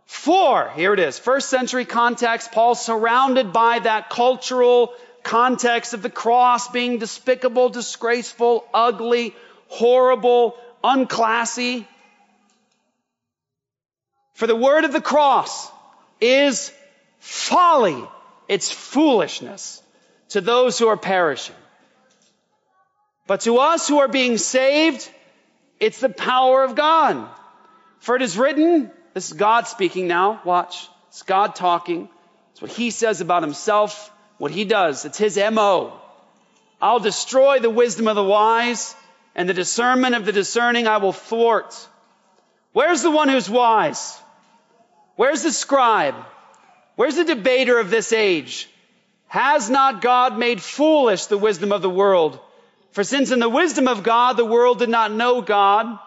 For, 0.05 0.71
here 0.75 0.93
it 0.93 0.99
is, 0.99 1.19
first 1.19 1.49
century 1.49 1.85
context, 1.85 2.51
Paul 2.51 2.75
surrounded 2.75 3.53
by 3.53 3.79
that 3.79 4.09
cultural 4.09 4.93
context 5.23 5.93
of 5.93 6.01
the 6.01 6.09
cross 6.09 6.67
being 6.67 6.99
despicable, 6.99 7.69
disgraceful, 7.69 8.65
ugly, 8.73 9.33
horrible, 9.67 10.57
unclassy. 10.83 11.87
For 14.43 14.47
the 14.47 14.57
word 14.57 14.83
of 14.83 14.91
the 14.91 14.99
cross 14.99 15.71
is 16.19 16.73
folly. 17.19 18.03
It's 18.49 18.69
foolishness 18.69 19.81
to 20.31 20.41
those 20.41 20.77
who 20.77 20.89
are 20.89 20.97
perishing. 20.97 21.55
But 23.25 23.39
to 23.47 23.59
us 23.59 23.87
who 23.87 23.99
are 23.99 24.09
being 24.09 24.37
saved, 24.37 25.09
it's 25.79 26.01
the 26.01 26.09
power 26.09 26.61
of 26.65 26.75
God. 26.75 27.25
For 27.99 28.17
it 28.17 28.21
is 28.21 28.37
written, 28.37 28.91
this 29.13 29.27
is 29.27 29.37
God 29.37 29.65
speaking 29.65 30.09
now, 30.09 30.41
watch. 30.43 30.89
It's 31.07 31.23
God 31.23 31.55
talking. 31.55 32.09
It's 32.51 32.61
what 32.61 32.71
he 32.71 32.91
says 32.91 33.21
about 33.21 33.43
himself, 33.43 34.11
what 34.39 34.51
he 34.51 34.65
does. 34.65 35.05
It's 35.05 35.17
his 35.17 35.37
MO. 35.37 35.97
I'll 36.81 36.99
destroy 36.99 37.59
the 37.59 37.69
wisdom 37.69 38.09
of 38.09 38.17
the 38.17 38.23
wise, 38.25 38.93
and 39.35 39.47
the 39.47 39.53
discernment 39.53 40.15
of 40.15 40.25
the 40.25 40.33
discerning 40.33 40.85
I 40.85 40.97
will 40.97 41.13
thwart. 41.13 41.73
Where's 42.73 43.03
the 43.03 43.11
one 43.11 43.29
who's 43.29 43.49
wise? 43.49 44.19
Where's 45.15 45.43
the 45.43 45.51
scribe? 45.51 46.15
Where's 46.95 47.15
the 47.15 47.23
debater 47.23 47.79
of 47.79 47.89
this 47.89 48.13
age? 48.13 48.69
Has 49.27 49.69
not 49.69 50.01
God 50.01 50.37
made 50.37 50.61
foolish 50.61 51.25
the 51.25 51.37
wisdom 51.37 51.71
of 51.71 51.81
the 51.81 51.89
world? 51.89 52.39
For 52.91 53.03
since 53.03 53.31
in 53.31 53.39
the 53.39 53.49
wisdom 53.49 53.87
of 53.87 54.03
God 54.03 54.37
the 54.37 54.45
world 54.45 54.79
did 54.79 54.89
not 54.89 55.11
know 55.11 55.41
God 55.41 55.97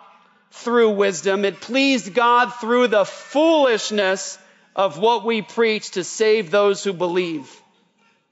through 0.52 0.90
wisdom, 0.90 1.44
it 1.44 1.60
pleased 1.60 2.14
God 2.14 2.54
through 2.54 2.88
the 2.88 3.04
foolishness 3.04 4.38
of 4.76 4.98
what 4.98 5.24
we 5.24 5.42
preach 5.42 5.92
to 5.92 6.04
save 6.04 6.50
those 6.50 6.84
who 6.84 6.92
believe. 6.92 7.50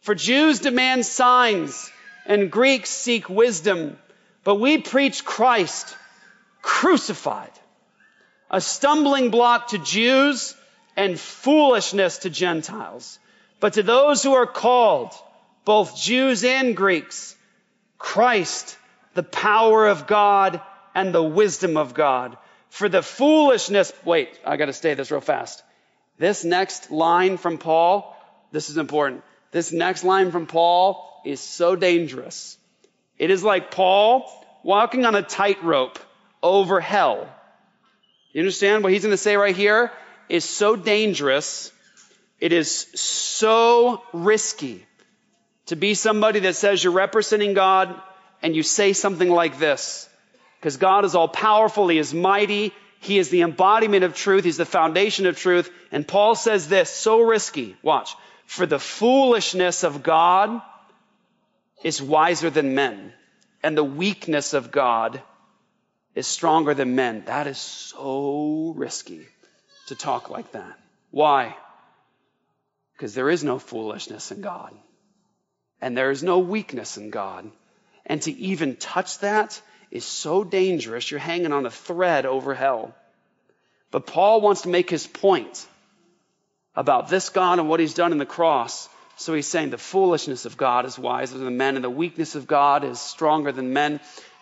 For 0.01 0.15
Jews 0.15 0.61
demand 0.61 1.07
signs 1.07 1.91
and 2.27 2.51
Greeks 2.51 2.91
seek 2.91 3.29
wisdom, 3.29 3.99
but 4.45 4.57
we 4.57 4.79
preach 4.79 5.25
Christ 5.25 5.97
crucified, 6.63 7.51
a 8.51 8.61
stumbling 8.61 9.31
block 9.31 9.69
to 9.69 9.79
Jews 9.79 10.55
and 10.97 11.19
foolishness 11.19 12.19
to 12.19 12.31
Gentiles. 12.31 13.19
But 13.61 13.75
to 13.75 13.83
those 13.83 14.23
who 14.23 14.35
are 14.35 14.47
called, 14.47 15.13
both 15.65 15.97
Jews 15.97 16.45
and 16.45 16.77
Greeks, 16.77 17.37
Christ, 17.99 18.77
the 19.15 19.23
power 19.23 19.87
of 19.87 20.07
God 20.07 20.61
and 20.95 21.15
the 21.15 21.23
wisdom 21.23 21.77
of 21.77 21.95
God. 21.95 22.37
For 22.69 22.89
the 22.89 23.03
foolishness, 23.03 23.93
wait, 24.05 24.39
I 24.45 24.57
gotta 24.57 24.73
say 24.73 24.95
this 24.95 25.11
real 25.11 25.21
fast. 25.21 25.63
This 26.19 26.45
next 26.45 26.91
line 26.91 27.37
from 27.37 27.59
Paul, 27.59 28.17
this 28.53 28.71
is 28.71 28.77
important. 28.77 29.23
This 29.51 29.73
next 29.73 30.05
line 30.05 30.31
from 30.31 30.47
Paul 30.47 31.23
is 31.25 31.41
so 31.41 31.77
dangerous. 31.77 32.59
It 33.19 33.31
is 33.31 33.43
like 33.43 33.71
Paul 33.71 34.31
walking 34.63 35.05
on 35.07 35.15
a 35.15 35.23
tightrope 35.23 35.99
over 36.43 36.81
hell. 36.81 37.29
You 38.33 38.41
understand 38.41 38.83
what 38.83 38.93
he's 38.93 39.03
going 39.03 39.13
to 39.13 39.17
say 39.17 39.37
right 39.37 39.55
here? 39.55 39.93
Is 40.29 40.45
so 40.45 40.77
dangerous. 40.77 41.73
It 42.41 42.53
is 42.53 42.87
so 42.95 44.03
risky 44.13 44.87
to 45.67 45.77
be 45.77 45.95
somebody 45.95 46.41
that 46.41 46.57
says 46.57 46.83
you're 46.83 46.93
representing 46.93 47.55
God 47.55 47.95
and 48.43 48.55
you 48.55 48.63
say 48.63 48.93
something 48.93 49.31
like 49.31 49.59
this. 49.59 50.09
Because 50.59 50.77
God 50.77 51.05
is 51.05 51.15
all 51.15 51.29
powerful. 51.29 51.89
He 51.89 51.99
is 51.99 52.13
mighty. 52.13 52.73
He 53.01 53.19
is 53.19 53.29
the 53.29 53.43
embodiment 53.43 54.05
of 54.05 54.15
truth. 54.15 54.45
He's 54.45 54.57
the 54.57 54.65
foundation 54.65 55.27
of 55.27 55.39
truth. 55.39 55.71
And 55.93 56.07
Paul 56.07 56.35
says 56.35 56.69
this, 56.69 56.91
so 56.91 57.21
risky. 57.23 57.77
Watch. 57.83 58.15
For 58.47 58.67
the 58.67 58.79
foolishness 58.79 59.85
of 59.85 60.03
God 60.03 60.61
is 61.83 62.01
wiser 62.01 62.51
than 62.51 62.75
men. 62.75 63.13
And 63.63 63.77
the 63.77 63.85
weakness 63.85 64.55
of 64.55 64.71
God 64.71 65.23
is 66.15 66.27
stronger 66.27 66.75
than 66.75 66.95
men. 66.95 67.25
That 67.27 67.47
is 67.47 67.59
so 67.59 68.73
risky 68.77 69.27
to 69.87 69.95
talk 69.95 70.31
like 70.31 70.53
that. 70.53 70.79
Why? 71.11 71.57
Because 72.95 73.15
there 73.15 73.31
is 73.31 73.45
no 73.45 73.59
foolishness 73.59 74.31
in 74.31 74.41
God. 74.41 74.73
And 75.81 75.97
there 75.97 76.11
is 76.11 76.23
no 76.23 76.39
weakness 76.39 76.97
in 76.97 77.11
God. 77.11 77.51
And 78.07 78.23
to 78.23 78.33
even 78.33 78.77
touch 78.77 79.19
that 79.19 79.61
is 79.91 80.05
so 80.05 80.45
dangerous. 80.45 81.11
You're 81.11 81.21
hanging 81.21 81.53
on 81.53 81.67
a 81.67 81.71
thread 81.71 82.27
over 82.27 82.55
hell. 82.55 82.95
But 83.91 84.07
Paul 84.07 84.41
wants 84.41 84.63
to 84.63 84.69
make 84.69 84.91
his 84.91 85.07
point 85.07 85.67
about 86.75 87.09
this 87.09 87.29
God 87.29 87.59
and 87.59 87.69
what 87.69 87.81
he's 87.81 87.95
done 87.95 88.13
in 88.13 88.19
the 88.19 88.27
cross. 88.27 88.89
So 89.17 89.35
he's 89.35 89.47
saying 89.47 89.71
the 89.71 89.79
foolishness 89.79 90.45
of 90.45 90.57
God 90.57 90.87
is 90.87 90.99
wiser 90.99 91.39
than 91.39 91.57
men, 91.57 91.77
and 91.77 91.85
the 91.85 91.91
weakness 91.91 92.35
of 92.35 92.49
God 92.49 92.83
is 92.83 93.01
stronger 93.01 93.53
than 93.53 93.73
men. 93.73 94.01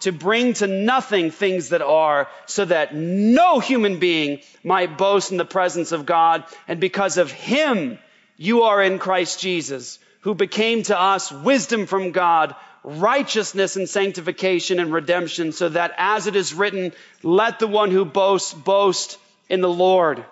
to 0.00 0.12
bring 0.12 0.54
to 0.54 0.66
nothing 0.66 1.30
things 1.30 1.70
that 1.70 1.82
are, 1.82 2.28
so 2.46 2.64
that 2.64 2.94
no 2.94 3.60
human 3.60 3.98
being 3.98 4.40
might 4.64 4.98
boast 4.98 5.30
in 5.30 5.36
the 5.36 5.44
presence 5.44 5.92
of 5.92 6.06
God. 6.06 6.44
And 6.68 6.80
because 6.80 7.18
of 7.18 7.30
him, 7.30 7.98
you 8.36 8.62
are 8.62 8.82
in 8.82 8.98
Christ 8.98 9.40
Jesus, 9.40 9.98
who 10.20 10.34
became 10.34 10.82
to 10.84 10.98
us 10.98 11.30
wisdom 11.30 11.86
from 11.86 12.12
God, 12.12 12.54
righteousness 12.82 13.76
and 13.76 13.88
sanctification 13.88 14.80
and 14.80 14.92
redemption, 14.92 15.52
so 15.52 15.68
that 15.68 15.92
as 15.98 16.26
it 16.26 16.36
is 16.36 16.54
written, 16.54 16.92
let 17.22 17.58
the 17.58 17.66
one 17.66 17.90
who 17.90 18.04
boasts 18.04 18.54
boast 18.54 19.18
in 19.48 19.60
the 19.60 19.68
Lord. 19.68 20.24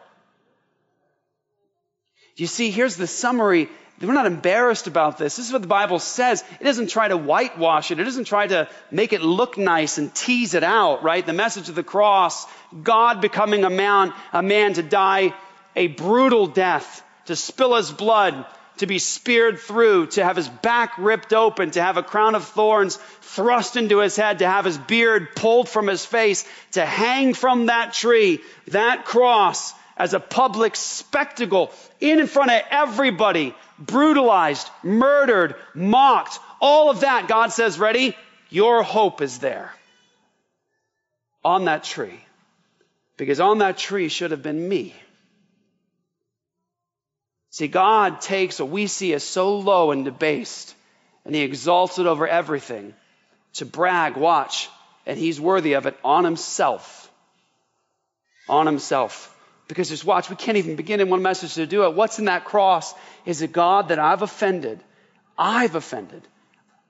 You 2.37 2.47
see, 2.47 2.71
here's 2.71 2.97
the 2.97 3.07
summary 3.07 3.69
we're 4.01 4.13
not 4.13 4.27
embarrassed 4.27 4.87
about 4.87 5.19
this. 5.19 5.37
This 5.37 5.47
is 5.47 5.53
what 5.53 5.63
the 5.63 5.69
Bible 5.69 5.99
says. 5.99 6.45
It 6.61 6.65
doesn't 6.65 6.89
try 6.89 7.09
to 7.09 7.17
whitewash 7.17 7.91
it. 7.91 7.99
It 7.99 8.05
doesn't 8.05 8.25
try 8.25 8.47
to 8.47 8.69
make 8.91 9.13
it 9.13 9.23
look 9.23 9.59
nice 9.59 9.99
and 9.99 10.15
tease 10.15 10.55
it 10.55 10.63
out, 10.63 11.03
right? 11.03 11.27
The 11.27 11.33
message 11.33 11.69
of 11.69 11.75
the 11.75 11.83
cross, 11.83 12.47
God 12.83 13.21
becoming 13.21 13.65
a 13.65 13.71
man, 13.71 14.13
a 14.33 14.43
man 14.43 14.75
to 14.75 14.83
die 14.83 15.35
a 15.79 15.87
brutal 15.87 16.49
death, 16.49 17.03
to 17.27 17.37
spill 17.37 17.77
his 17.77 17.93
blood, 17.93 18.45
to 18.79 18.87
be 18.87 18.99
speared 18.99 19.61
through, 19.61 20.07
to 20.07 20.25
have 20.25 20.37
his 20.37 20.49
back 20.49 20.99
ripped 20.99 21.33
open, 21.33 21.71
to 21.71 21.83
have 21.83 21.97
a 21.97 22.03
crown 22.03 22.35
of 22.35 22.45
thorns 22.45 22.97
thrust 23.23 23.77
into 23.77 23.99
his 23.99 24.17
head, 24.17 24.41
to 24.41 24.47
have 24.47 24.65
his 24.65 24.77
beard 24.77 25.35
pulled 25.37 25.69
from 25.69 25.87
his 25.87 26.05
face, 26.05 26.45
to 26.73 26.85
hang 26.85 27.33
from 27.33 27.67
that 27.67 27.93
tree, 27.93 28.41
that 28.69 29.05
cross 29.05 29.73
as 29.97 30.15
a 30.15 30.21
public 30.21 30.75
spectacle 30.75 31.73
in 32.01 32.27
front 32.27 32.51
of 32.51 32.63
everybody 32.71 33.55
brutalized, 33.79 34.69
murdered, 34.83 35.55
mocked, 35.75 36.39
all 36.61 36.91
of 36.91 37.01
that, 37.01 37.29
God 37.29 37.53
says, 37.53 37.79
ready? 37.79 38.17
Your 38.51 38.83
hope 38.83 39.21
is 39.21 39.39
there 39.39 39.73
on 41.45 41.67
that 41.67 41.85
tree. 41.85 42.21
Because 43.17 43.41
on 43.41 43.59
that 43.59 43.79
tree 43.79 44.09
should 44.09 44.31
have 44.31 44.43
been 44.43 44.69
me. 44.69 44.95
See, 47.51 47.69
God 47.69 48.21
takes 48.21 48.61
what 48.61 48.69
we 48.69 48.87
see 48.87 49.13
as 49.15 49.25
so 49.25 49.59
low 49.59 49.91
and 49.91 50.05
debased 50.05 50.75
and 51.29 51.35
he 51.35 51.43
exalts 51.43 51.99
it 51.99 52.07
over 52.07 52.27
everything 52.27 52.95
to 53.53 53.67
brag, 53.67 54.17
watch, 54.17 54.71
and 55.05 55.19
he's 55.19 55.39
worthy 55.39 55.75
of 55.75 55.85
it 55.85 55.95
on 56.03 56.25
himself. 56.25 57.11
On 58.49 58.65
himself. 58.65 59.38
Because 59.69 59.91
just 59.91 60.05
watch, 60.05 60.31
we 60.31 60.37
can't 60.37 60.57
even 60.57 60.77
begin 60.77 61.01
in 61.01 61.11
one 61.11 61.23
message 61.23 61.55
to 61.55 61.67
do 61.67 61.85
it. 61.85 61.95
What's 61.95 62.19
in 62.19 62.25
that 62.25 62.45
cross 62.45 62.95
is 63.27 63.43
a 63.43 63.47
God 63.47 63.89
that 63.89 63.99
I've 63.99 64.23
offended. 64.23 64.83
I've 65.37 65.75
offended. 65.75 66.27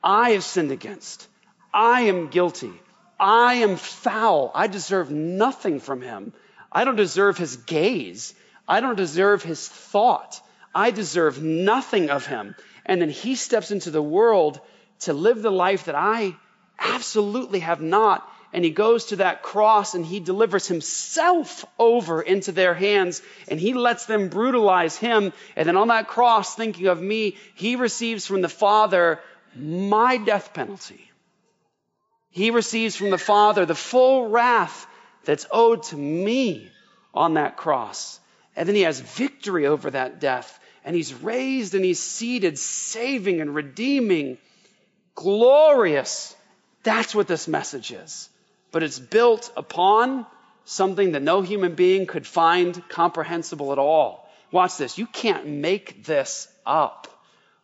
I 0.02 0.30
have 0.30 0.44
sinned 0.44 0.70
against. 0.70 1.28
I 1.74 2.02
am 2.02 2.28
guilty. 2.28 2.72
I 3.18 3.54
am 3.54 3.76
foul. 3.76 4.52
I 4.54 4.68
deserve 4.68 5.10
nothing 5.10 5.80
from 5.80 6.00
him. 6.00 6.32
I 6.70 6.84
don't 6.84 6.96
deserve 6.96 7.36
his 7.36 7.56
gaze. 7.56 8.34
I 8.66 8.80
don't 8.80 8.96
deserve 8.96 9.42
his 9.42 9.66
thought. 9.66 10.40
I 10.74 10.92
deserve 10.92 11.42
nothing 11.42 12.10
of 12.10 12.26
him. 12.26 12.54
And 12.86 13.02
then 13.02 13.10
he 13.10 13.34
steps 13.34 13.70
into 13.72 13.90
the 13.90 14.02
world 14.02 14.60
to 15.00 15.12
live 15.12 15.42
the 15.42 15.50
life 15.50 15.86
that 15.86 15.94
I 15.96 16.36
absolutely 16.78 17.60
have 17.60 17.80
not. 17.80 18.28
And 18.52 18.64
he 18.64 18.70
goes 18.70 19.06
to 19.06 19.16
that 19.16 19.42
cross 19.42 19.94
and 19.94 20.06
he 20.06 20.20
delivers 20.20 20.66
himself 20.66 21.66
over 21.78 22.22
into 22.22 22.50
their 22.52 22.72
hands 22.72 23.20
and 23.48 23.60
he 23.60 23.74
lets 23.74 24.06
them 24.06 24.28
brutalize 24.28 24.96
him. 24.96 25.32
And 25.54 25.68
then 25.68 25.76
on 25.76 25.88
that 25.88 26.08
cross, 26.08 26.54
thinking 26.54 26.86
of 26.86 27.00
me, 27.00 27.36
he 27.54 27.76
receives 27.76 28.26
from 28.26 28.40
the 28.40 28.48
Father 28.48 29.20
my 29.54 30.16
death 30.16 30.54
penalty. 30.54 31.10
He 32.30 32.50
receives 32.50 32.96
from 32.96 33.10
the 33.10 33.18
Father 33.18 33.66
the 33.66 33.74
full 33.74 34.28
wrath 34.28 34.86
that's 35.24 35.46
owed 35.50 35.82
to 35.84 35.96
me 35.96 36.70
on 37.12 37.34
that 37.34 37.56
cross. 37.56 38.18
And 38.56 38.66
then 38.66 38.76
he 38.76 38.82
has 38.82 39.00
victory 39.00 39.66
over 39.66 39.90
that 39.90 40.20
death 40.20 40.58
and 40.84 40.96
he's 40.96 41.12
raised 41.12 41.74
and 41.74 41.84
he's 41.84 42.00
seated, 42.02 42.58
saving 42.58 43.42
and 43.42 43.54
redeeming. 43.54 44.38
Glorious. 45.14 46.34
That's 46.82 47.14
what 47.14 47.28
this 47.28 47.46
message 47.46 47.90
is. 47.90 48.30
But 48.70 48.82
it's 48.82 48.98
built 48.98 49.50
upon 49.56 50.26
something 50.64 51.12
that 51.12 51.22
no 51.22 51.40
human 51.40 51.74
being 51.74 52.06
could 52.06 52.26
find 52.26 52.86
comprehensible 52.88 53.72
at 53.72 53.78
all. 53.78 54.28
Watch 54.50 54.76
this. 54.76 54.98
You 54.98 55.06
can't 55.06 55.46
make 55.46 56.04
this 56.04 56.48
up. 56.66 57.06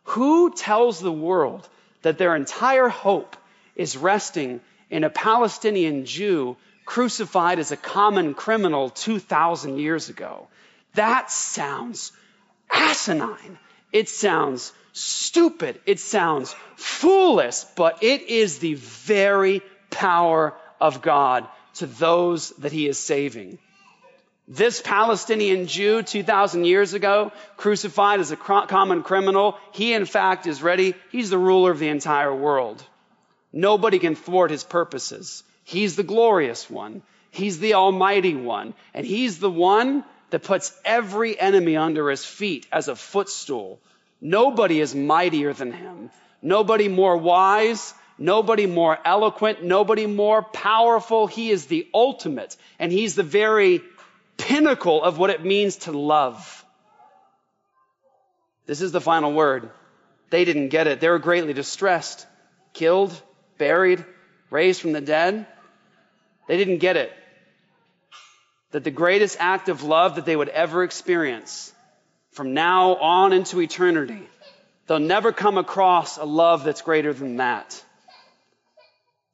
Who 0.05 0.53
tells 0.53 0.99
the 0.99 1.11
world 1.11 1.67
that 2.01 2.17
their 2.17 2.35
entire 2.35 2.89
hope 2.89 3.35
is 3.75 3.97
resting 3.97 4.61
in 4.89 5.03
a 5.03 5.09
Palestinian 5.09 6.05
Jew 6.05 6.57
crucified 6.85 7.59
as 7.59 7.71
a 7.71 7.77
common 7.77 8.33
criminal 8.33 8.89
2,000 8.89 9.79
years 9.79 10.09
ago? 10.09 10.47
That 10.93 11.31
sounds 11.31 12.11
asinine. 12.71 13.57
It 13.91 14.09
sounds 14.09 14.71
stupid. 14.93 15.79
It 15.85 15.99
sounds 15.99 16.55
foolish, 16.75 17.63
but 17.75 18.03
it 18.03 18.23
is 18.23 18.59
the 18.59 18.75
very 18.75 19.61
power 19.89 20.53
of 20.85 21.01
God 21.01 21.47
to 21.75 21.87
those 21.87 22.51
that 22.51 22.71
he 22.71 22.87
is 22.87 22.97
saving. 22.97 23.57
This 24.47 24.79
Palestinian 24.79 25.65
Jew 25.65 26.03
2,000 26.03 26.65
years 26.65 26.93
ago, 26.93 27.31
crucified 27.57 28.19
as 28.19 28.31
a 28.31 28.37
common 28.37 29.01
criminal, 29.01 29.57
he 29.71 29.93
in 29.93 30.05
fact 30.05 30.45
is 30.45 30.61
ready. 30.61 30.93
He's 31.11 31.31
the 31.31 31.37
ruler 31.37 31.71
of 31.71 31.79
the 31.79 31.89
entire 31.89 32.33
world. 32.33 32.83
Nobody 33.51 33.97
can 33.97 34.15
thwart 34.15 34.51
his 34.51 34.63
purposes. 34.63 35.43
He's 35.63 35.95
the 35.95 36.03
glorious 36.03 36.69
one. 36.69 37.01
He's 37.31 37.57
the 37.57 37.73
almighty 37.73 38.35
one. 38.35 38.75
And 38.93 39.05
he's 39.05 39.39
the 39.39 39.49
one 39.49 40.03
that 40.29 40.43
puts 40.43 40.77
every 40.85 41.39
enemy 41.39 41.75
under 41.75 42.09
his 42.09 42.23
feet 42.23 42.67
as 42.71 42.87
a 42.87 42.95
footstool. 42.95 43.79
Nobody 44.21 44.79
is 44.79 44.93
mightier 44.93 45.53
than 45.53 45.71
him. 45.71 46.11
Nobody 46.41 46.87
more 46.87 47.17
wise. 47.17 47.95
Nobody 48.17 48.65
more 48.65 48.97
eloquent. 49.03 49.63
Nobody 49.63 50.07
more 50.07 50.41
powerful. 50.41 51.27
He 51.27 51.51
is 51.51 51.65
the 51.65 51.87
ultimate. 51.93 52.55
And 52.79 52.91
he's 52.91 53.15
the 53.15 53.23
very 53.23 53.81
pinnacle 54.37 55.03
of 55.03 55.17
what 55.17 55.29
it 55.29 55.43
means 55.43 55.77
to 55.77 55.91
love. 55.91 56.63
This 58.65 58.81
is 58.81 58.91
the 58.91 59.01
final 59.01 59.33
word. 59.33 59.69
They 60.29 60.45
didn't 60.45 60.69
get 60.69 60.87
it. 60.87 60.99
They 60.99 61.09
were 61.09 61.19
greatly 61.19 61.53
distressed, 61.53 62.25
killed, 62.73 63.19
buried, 63.57 64.03
raised 64.49 64.81
from 64.81 64.93
the 64.93 65.01
dead. 65.01 65.45
They 66.47 66.57
didn't 66.57 66.79
get 66.79 66.97
it 66.97 67.11
that 68.75 68.83
the 68.83 68.91
greatest 68.91 69.37
act 69.39 69.69
of 69.69 69.83
love 69.83 70.15
that 70.15 70.25
they 70.25 70.35
would 70.35 70.49
ever 70.49 70.83
experience 70.83 71.73
from 72.31 72.53
now 72.53 72.95
on 72.95 73.31
into 73.31 73.61
eternity, 73.61 74.27
they'll 74.85 74.99
never 74.99 75.31
come 75.31 75.57
across 75.57 76.17
a 76.17 76.25
love 76.25 76.65
that's 76.65 76.81
greater 76.81 77.13
than 77.13 77.37
that. 77.37 77.84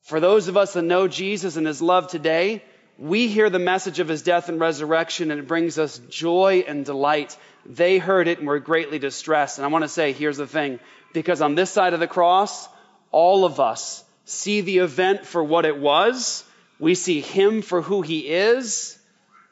For 0.02 0.20
those 0.20 0.48
of 0.48 0.58
us 0.58 0.74
that 0.74 0.82
know 0.82 1.08
Jesus 1.08 1.58
and 1.58 1.68
his 1.68 1.82
love 1.82 2.08
today, 2.08 2.64
we 2.98 3.28
hear 3.28 3.50
the 3.50 3.60
message 3.60 4.00
of 4.00 4.08
his 4.08 4.22
death 4.22 4.50
and 4.50 4.60
resurrection 4.60 5.32
and 5.32 5.40
it 5.40 5.48
brings 5.48 5.78
us 5.78 6.00
joy 6.10 6.64
and 6.68 6.86
delight. 6.86 7.38
They 7.66 7.98
heard 7.98 8.28
it 8.28 8.40
and 8.40 8.48
were 8.48 8.60
greatly 8.60 9.00
distressed. 9.00 9.58
And 9.58 9.66
I 9.66 9.70
want 9.70 9.84
to 9.84 9.90
say, 9.90 10.12
here's 10.12 10.38
the 10.38 10.48
thing, 10.48 10.80
because 11.14 11.42
on 11.42 11.56
this 11.56 11.70
side 11.70 11.94
of 11.94 12.00
the 12.00 12.08
cross, 12.08 12.68
all 13.12 13.46
of 13.46 13.60
us 13.60 14.04
see 14.26 14.62
the 14.62 14.80
event 14.80 15.26
for 15.26 15.44
what 15.44 15.66
it 15.66 15.78
was. 15.78 16.44
We 16.80 16.96
see 16.96 17.22
him 17.22 17.62
for 17.62 17.82
who 17.82 18.02
he 18.02 18.28
is 18.28 18.98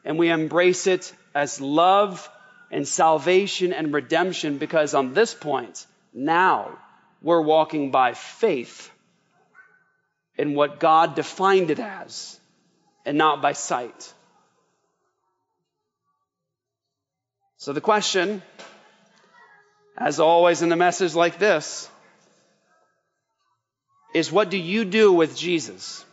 and 0.04 0.18
we 0.18 0.30
embrace 0.30 0.86
it 0.86 1.12
as 1.34 1.60
love 1.60 2.28
and 2.70 2.86
salvation 2.86 3.72
and 3.72 3.92
redemption 3.92 4.58
because 4.58 4.94
on 4.94 5.14
this 5.14 5.32
point, 5.32 5.86
now 6.12 6.78
we're 7.22 7.40
walking 7.40 7.90
by 7.90 8.14
faith 8.14 8.90
in 10.40 10.54
what 10.54 10.80
God 10.80 11.14
defined 11.14 11.70
it 11.70 11.78
as 11.78 12.40
and 13.04 13.18
not 13.18 13.42
by 13.42 13.52
sight. 13.52 14.14
So 17.58 17.74
the 17.74 17.80
question, 17.82 18.42
as 19.98 20.18
always 20.18 20.62
in 20.62 20.72
a 20.72 20.76
message 20.76 21.14
like 21.14 21.38
this, 21.38 21.90
is 24.14 24.32
what 24.32 24.48
do 24.48 24.56
you 24.56 24.84
do 24.84 25.12
with 25.12 25.36
Jesus? 25.36 26.04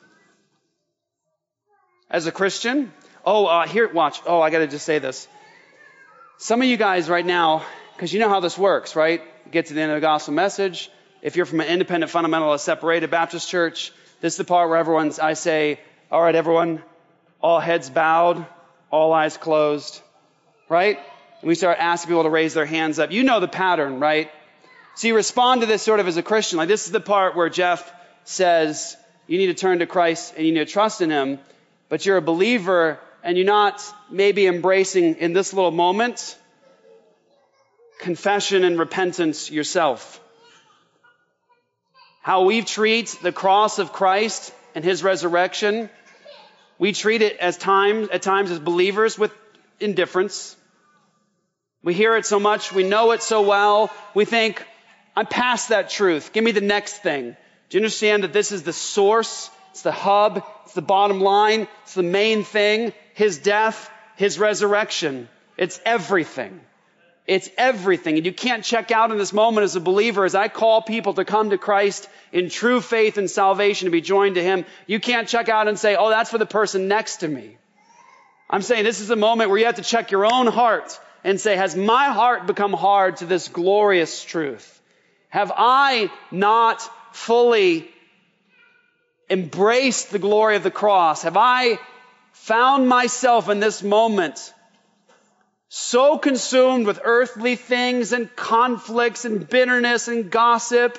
As 2.09 2.27
a 2.27 2.31
Christian, 2.31 2.91
Oh, 3.29 3.45
uh, 3.45 3.67
here, 3.67 3.89
watch. 3.89 4.21
Oh, 4.25 4.39
I 4.39 4.49
got 4.51 4.59
to 4.59 4.67
just 4.67 4.85
say 4.85 4.99
this. 4.99 5.27
Some 6.37 6.61
of 6.61 6.67
you 6.69 6.77
guys 6.77 7.09
right 7.09 7.25
now, 7.25 7.65
because 7.93 8.13
you 8.13 8.21
know 8.21 8.29
how 8.29 8.39
this 8.39 8.57
works, 8.57 8.95
right? 8.95 9.21
Get 9.51 9.65
to 9.65 9.73
the 9.73 9.81
end 9.81 9.91
of 9.91 9.97
the 9.97 10.07
gospel 10.07 10.33
message. 10.33 10.89
If 11.21 11.35
you're 11.35 11.45
from 11.45 11.59
an 11.59 11.67
independent, 11.67 12.09
fundamentalist, 12.09 12.61
separated 12.61 13.11
Baptist 13.11 13.49
church, 13.49 13.91
this 14.21 14.33
is 14.33 14.37
the 14.37 14.43
part 14.43 14.69
where 14.69 14.77
everyone's, 14.77 15.19
I 15.19 15.33
say, 15.33 15.79
all 16.11 16.21
right, 16.21 16.35
everyone, 16.35 16.81
all 17.41 17.59
heads 17.59 17.89
bowed, 17.89 18.45
all 18.91 19.13
eyes 19.13 19.37
closed, 19.37 20.01
right? 20.69 20.97
And 21.41 21.47
we 21.47 21.55
start 21.55 21.77
asking 21.79 22.09
people 22.09 22.23
to 22.23 22.29
raise 22.29 22.53
their 22.53 22.65
hands 22.65 22.99
up. 22.99 23.11
You 23.11 23.23
know 23.23 23.39
the 23.39 23.47
pattern, 23.47 23.99
right? 23.99 24.31
So 24.95 25.07
you 25.07 25.15
respond 25.15 25.61
to 25.61 25.67
this 25.67 25.83
sort 25.83 25.99
of 25.99 26.07
as 26.07 26.17
a 26.17 26.23
Christian. 26.23 26.57
Like 26.57 26.67
this 26.67 26.85
is 26.85 26.91
the 26.91 26.99
part 26.99 27.35
where 27.35 27.49
Jeff 27.49 27.91
says, 28.23 28.97
you 29.27 29.37
need 29.37 29.47
to 29.47 29.53
turn 29.53 29.79
to 29.79 29.85
Christ 29.85 30.33
and 30.35 30.45
you 30.45 30.53
need 30.53 30.65
to 30.65 30.71
trust 30.71 31.01
in 31.01 31.09
Him. 31.09 31.39
But 31.89 32.05
you're 32.05 32.17
a 32.17 32.21
believer 32.21 32.99
and 33.23 33.37
you're 33.37 33.45
not 33.45 33.83
maybe 34.09 34.47
embracing 34.47 35.15
in 35.15 35.33
this 35.33 35.53
little 35.53 35.71
moment 35.71 36.37
confession 37.99 38.63
and 38.63 38.79
repentance 38.79 39.51
yourself. 39.51 40.21
How 42.27 42.41
we 42.41 42.61
treat 42.61 43.19
the 43.21 43.31
cross 43.31 43.79
of 43.79 43.93
Christ 43.93 44.53
and 44.75 44.83
his 44.83 45.01
resurrection, 45.01 45.89
we 46.77 46.91
treat 46.91 47.21
it 47.21 47.37
as 47.37 47.57
times, 47.57 48.09
at 48.09 48.21
times 48.21 48.51
as 48.51 48.59
believers 48.59 49.17
with 49.17 49.31
indifference. 49.79 50.53
We 51.83 51.93
hear 51.93 52.17
it 52.17 52.25
so 52.25 52.37
much, 52.37 52.73
we 52.73 52.83
know 52.83 53.11
it 53.11 53.23
so 53.23 53.43
well, 53.43 53.93
we 54.13 54.25
think, 54.25 54.61
I'm 55.15 55.25
past 55.25 55.69
that 55.69 55.89
truth. 55.89 56.33
Give 56.33 56.43
me 56.43 56.51
the 56.51 56.59
next 56.59 57.01
thing. 57.01 57.37
Do 57.69 57.77
you 57.77 57.79
understand 57.79 58.25
that 58.25 58.33
this 58.33 58.51
is 58.51 58.63
the 58.63 58.73
source? 58.73 59.49
It's 59.71 59.83
the 59.83 59.93
hub. 59.93 60.43
It's 60.65 60.73
the 60.73 60.81
bottom 60.81 61.21
line. 61.21 61.65
It's 61.83 61.93
the 61.93 62.03
main 62.03 62.43
thing 62.43 62.91
his 63.13 63.37
death, 63.37 63.89
his 64.17 64.37
resurrection. 64.37 65.29
It's 65.55 65.79
everything. 65.85 66.59
It's 67.27 67.49
everything. 67.57 68.15
And 68.15 68.25
you 68.25 68.31
can't 68.31 68.63
check 68.63 68.89
out 68.89 69.11
in 69.11 69.17
this 69.17 69.33
moment 69.33 69.65
as 69.65 69.75
a 69.75 69.81
believer 69.81 70.23
as 70.23 70.33
I 70.33 70.47
call 70.47 70.81
people 70.81 71.13
to 71.15 71.25
come 71.25 71.49
to 71.49 71.57
Christ 71.57 72.07
in 72.31 72.49
true 72.49 72.79
faith 72.79 73.17
and 73.17 73.29
salvation 73.29 73.85
to 73.87 73.91
be 73.91 73.99
joined 73.99 74.35
to 74.35 74.43
Him. 74.43 74.65
You 74.87 75.01
can't 75.01 75.27
check 75.27 75.49
out 75.49 75.67
and 75.67 75.77
say, 75.77 75.97
oh, 75.97 76.09
that's 76.09 76.31
for 76.31 76.37
the 76.37 76.45
person 76.45 76.87
next 76.87 77.17
to 77.17 77.27
me. 77.27 77.57
I'm 78.49 78.61
saying 78.61 78.85
this 78.85 79.01
is 79.01 79.09
a 79.09 79.17
moment 79.17 79.49
where 79.49 79.59
you 79.59 79.65
have 79.65 79.75
to 79.75 79.81
check 79.81 80.11
your 80.11 80.25
own 80.25 80.47
heart 80.47 80.97
and 81.25 81.39
say, 81.39 81.57
has 81.57 81.75
my 81.75 82.05
heart 82.05 82.47
become 82.47 82.71
hard 82.71 83.17
to 83.17 83.25
this 83.25 83.49
glorious 83.49 84.23
truth? 84.23 84.81
Have 85.27 85.51
I 85.53 86.09
not 86.31 86.81
fully 87.11 87.89
embraced 89.29 90.11
the 90.11 90.19
glory 90.19 90.55
of 90.55 90.63
the 90.63 90.71
cross? 90.71 91.23
Have 91.23 91.35
I 91.35 91.77
found 92.31 92.87
myself 92.87 93.49
in 93.49 93.59
this 93.59 93.83
moment 93.83 94.53
so 95.69 96.17
consumed 96.17 96.85
with 96.85 97.01
earthly 97.03 97.55
things 97.55 98.13
and 98.13 98.33
conflicts 98.35 99.25
and 99.25 99.47
bitterness 99.47 100.07
and 100.07 100.31
gossip 100.31 100.97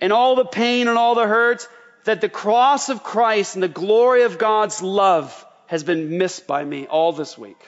and 0.00 0.12
all 0.12 0.36
the 0.36 0.44
pain 0.44 0.88
and 0.88 0.98
all 0.98 1.14
the 1.14 1.26
hurt 1.26 1.66
that 2.04 2.20
the 2.20 2.28
cross 2.28 2.88
of 2.88 3.02
Christ 3.02 3.54
and 3.54 3.62
the 3.62 3.68
glory 3.68 4.22
of 4.22 4.38
God's 4.38 4.82
love 4.82 5.46
has 5.66 5.84
been 5.84 6.18
missed 6.18 6.46
by 6.46 6.64
me 6.64 6.86
all 6.86 7.12
this 7.12 7.36
week. 7.36 7.58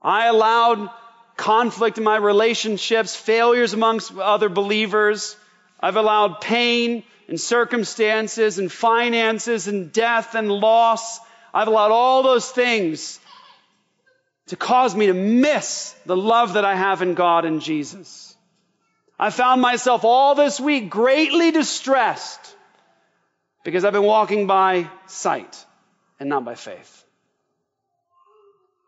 I 0.00 0.26
allowed 0.26 0.90
conflict 1.36 1.98
in 1.98 2.04
my 2.04 2.16
relationships, 2.16 3.16
failures 3.16 3.72
amongst 3.72 4.16
other 4.16 4.48
believers. 4.48 5.36
I've 5.80 5.96
allowed 5.96 6.40
pain 6.40 7.04
and 7.28 7.40
circumstances 7.40 8.58
and 8.58 8.70
finances 8.70 9.66
and 9.68 9.92
death 9.92 10.34
and 10.34 10.50
loss. 10.50 11.18
I've 11.54 11.68
allowed 11.68 11.92
all 11.92 12.22
those 12.22 12.50
things 12.50 13.18
to 14.52 14.56
cause 14.56 14.94
me 14.94 15.06
to 15.06 15.14
miss 15.14 15.94
the 16.04 16.14
love 16.14 16.52
that 16.54 16.64
I 16.66 16.74
have 16.74 17.00
in 17.00 17.14
God 17.14 17.46
and 17.46 17.62
Jesus. 17.62 18.36
I 19.18 19.30
found 19.30 19.62
myself 19.62 20.04
all 20.04 20.34
this 20.34 20.60
week 20.60 20.90
greatly 20.90 21.52
distressed 21.52 22.54
because 23.64 23.86
I've 23.86 23.94
been 23.94 24.02
walking 24.02 24.46
by 24.46 24.90
sight 25.06 25.64
and 26.20 26.28
not 26.28 26.44
by 26.44 26.54
faith. 26.54 27.02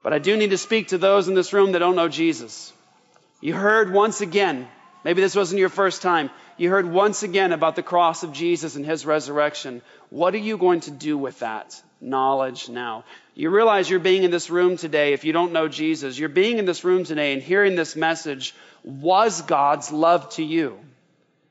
But 0.03 0.13
I 0.13 0.19
do 0.19 0.37
need 0.37 0.51
to 0.51 0.59
speak 0.59 0.89
to 0.89 0.99
those 0.99 1.29
in 1.29 1.35
this 1.35 1.55
room 1.55 1.73
that 1.73 1.79
don't 1.79 1.97
know 1.97 2.09
Jesus. 2.09 2.71
You 3.41 3.55
heard 3.55 3.91
once 3.91 4.21
again, 4.21 4.69
maybe 5.03 5.23
this 5.23 5.35
wasn't 5.35 5.61
your 5.61 5.71
first 5.71 6.03
time, 6.03 6.29
you 6.57 6.71
heard 6.71 6.87
once 6.87 7.23
again 7.23 7.53
about 7.53 7.77
the 7.77 7.83
cross 7.83 8.23
of 8.23 8.33
Jesus 8.33 8.77
and 8.77 8.87
his 8.87 9.05
resurrection. 9.05 9.83
What 10.11 10.35
are 10.35 10.39
you 10.39 10.57
going 10.57 10.81
to 10.81 10.91
do 10.91 11.19
with 11.19 11.41
that 11.41 11.81
knowledge 12.01 12.69
now? 12.69 13.05
You 13.35 13.51
realize 13.51 13.91
you're 13.91 13.99
being 13.99 14.23
in 14.23 14.31
this 14.31 14.51
room 14.51 14.77
today, 14.77 15.13
if 15.13 15.25
you 15.25 15.33
don't 15.33 15.53
know 15.53 15.69
Jesus, 15.69 16.19
you're 16.19 16.29
being 16.29 16.59
in 16.59 16.65
this 16.65 16.85
room 16.85 17.05
today 17.05 17.33
and 17.33 17.43
hearing 17.43 17.75
this 17.75 17.97
message 17.97 18.55
was 18.85 19.43
God's 19.43 19.91
love 19.91 20.29
to 20.31 20.45
you. 20.45 20.79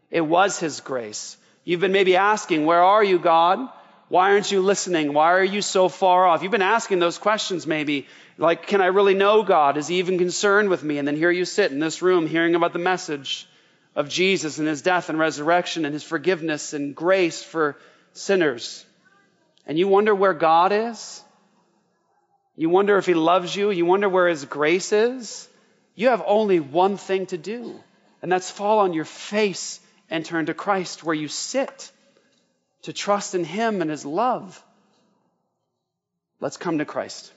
It 0.09 0.21
was 0.21 0.59
his 0.59 0.79
grace. 0.79 1.35
You've 1.65 1.81
been 1.81 1.91
maybe 1.91 2.15
asking, 2.15 2.65
Where 2.65 2.83
are 2.83 3.03
you, 3.03 3.19
God? 3.19 3.67
Why 4.09 4.31
aren't 4.31 4.51
you 4.51 4.61
listening? 4.61 5.13
Why 5.13 5.31
are 5.33 5.43
you 5.43 5.61
so 5.61 5.89
far 5.89 6.27
off? 6.27 6.43
You've 6.43 6.51
been 6.51 6.61
asking 6.61 6.99
those 6.99 7.17
questions 7.17 7.65
maybe. 7.65 8.07
Like, 8.37 8.67
can 8.67 8.81
I 8.81 8.87
really 8.87 9.15
know 9.15 9.43
God? 9.43 9.77
Is 9.77 9.87
he 9.87 9.95
even 9.95 10.17
concerned 10.17 10.69
with 10.69 10.83
me? 10.83 10.97
And 10.97 11.07
then 11.07 11.15
here 11.15 11.31
you 11.31 11.45
sit 11.45 11.71
in 11.71 11.79
this 11.79 12.01
room 12.01 12.27
hearing 12.27 12.55
about 12.55 12.73
the 12.73 12.79
message 12.79 13.47
of 13.95 14.09
Jesus 14.09 14.59
and 14.59 14.67
his 14.67 14.81
death 14.81 15.09
and 15.09 15.19
resurrection 15.19 15.85
and 15.85 15.93
his 15.93 16.03
forgiveness 16.03 16.73
and 16.73 16.95
grace 16.95 17.43
for 17.43 17.77
sinners. 18.13 18.85
And 19.65 19.77
you 19.77 19.87
wonder 19.87 20.13
where 20.13 20.33
God 20.33 20.71
is? 20.71 21.23
You 22.55 22.69
wonder 22.69 22.97
if 22.97 23.05
he 23.05 23.13
loves 23.13 23.55
you? 23.55 23.71
You 23.71 23.85
wonder 23.85 24.09
where 24.09 24.27
his 24.27 24.45
grace 24.45 24.91
is? 24.91 25.47
You 25.95 26.09
have 26.09 26.23
only 26.25 26.59
one 26.59 26.97
thing 26.97 27.27
to 27.27 27.37
do, 27.37 27.79
and 28.21 28.31
that's 28.31 28.49
fall 28.49 28.79
on 28.79 28.93
your 28.93 29.05
face 29.05 29.79
and 30.09 30.25
turn 30.25 30.47
to 30.47 30.53
Christ 30.53 31.03
where 31.03 31.15
you 31.15 31.27
sit 31.27 31.91
to 32.83 32.93
trust 32.93 33.35
in 33.35 33.43
Him 33.43 33.81
and 33.81 33.89
His 33.89 34.05
love. 34.05 34.63
Let's 36.39 36.57
come 36.57 36.77
to 36.79 36.85
Christ. 36.85 37.31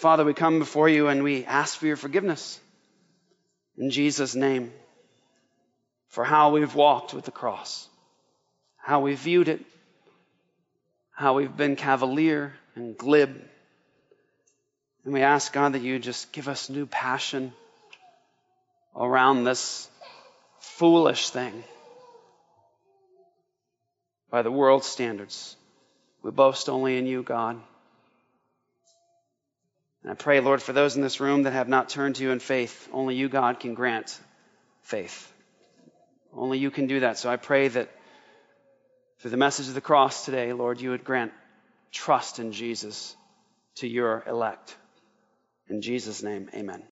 Father, 0.00 0.24
we 0.24 0.32
come 0.32 0.60
before 0.60 0.88
you 0.88 1.08
and 1.08 1.22
we 1.22 1.44
ask 1.44 1.76
for 1.76 1.86
your 1.86 1.94
forgiveness 1.94 2.58
in 3.76 3.90
Jesus' 3.90 4.34
name 4.34 4.72
for 6.08 6.24
how 6.24 6.52
we've 6.52 6.74
walked 6.74 7.12
with 7.12 7.26
the 7.26 7.30
cross, 7.30 7.86
how 8.78 9.00
we've 9.00 9.18
viewed 9.18 9.48
it, 9.48 9.60
how 11.12 11.34
we've 11.34 11.54
been 11.54 11.76
cavalier 11.76 12.54
and 12.76 12.96
glib. 12.96 13.42
And 15.04 15.12
we 15.12 15.20
ask, 15.20 15.52
God, 15.52 15.74
that 15.74 15.82
you 15.82 15.98
just 15.98 16.32
give 16.32 16.48
us 16.48 16.70
new 16.70 16.86
passion 16.86 17.52
around 18.96 19.44
this 19.44 19.86
foolish 20.60 21.28
thing 21.28 21.62
by 24.30 24.40
the 24.40 24.50
world's 24.50 24.86
standards. 24.86 25.56
We 26.22 26.30
boast 26.30 26.70
only 26.70 26.96
in 26.96 27.06
you, 27.06 27.22
God. 27.22 27.60
And 30.02 30.12
I 30.12 30.14
pray, 30.14 30.40
Lord, 30.40 30.62
for 30.62 30.72
those 30.72 30.96
in 30.96 31.02
this 31.02 31.20
room 31.20 31.42
that 31.42 31.52
have 31.52 31.68
not 31.68 31.88
turned 31.88 32.16
to 32.16 32.22
you 32.22 32.30
in 32.30 32.40
faith, 32.40 32.88
only 32.92 33.16
you, 33.16 33.28
God, 33.28 33.60
can 33.60 33.74
grant 33.74 34.18
faith. 34.82 35.32
Only 36.32 36.58
you 36.58 36.70
can 36.70 36.86
do 36.86 37.00
that. 37.00 37.18
So 37.18 37.28
I 37.30 37.36
pray 37.36 37.68
that 37.68 37.90
through 39.18 39.32
the 39.32 39.36
message 39.36 39.68
of 39.68 39.74
the 39.74 39.80
cross 39.80 40.24
today, 40.24 40.52
Lord, 40.52 40.80
you 40.80 40.90
would 40.90 41.04
grant 41.04 41.32
trust 41.92 42.38
in 42.38 42.52
Jesus 42.52 43.14
to 43.76 43.88
your 43.88 44.24
elect. 44.26 44.76
In 45.68 45.82
Jesus' 45.82 46.22
name, 46.22 46.48
amen. 46.54 46.82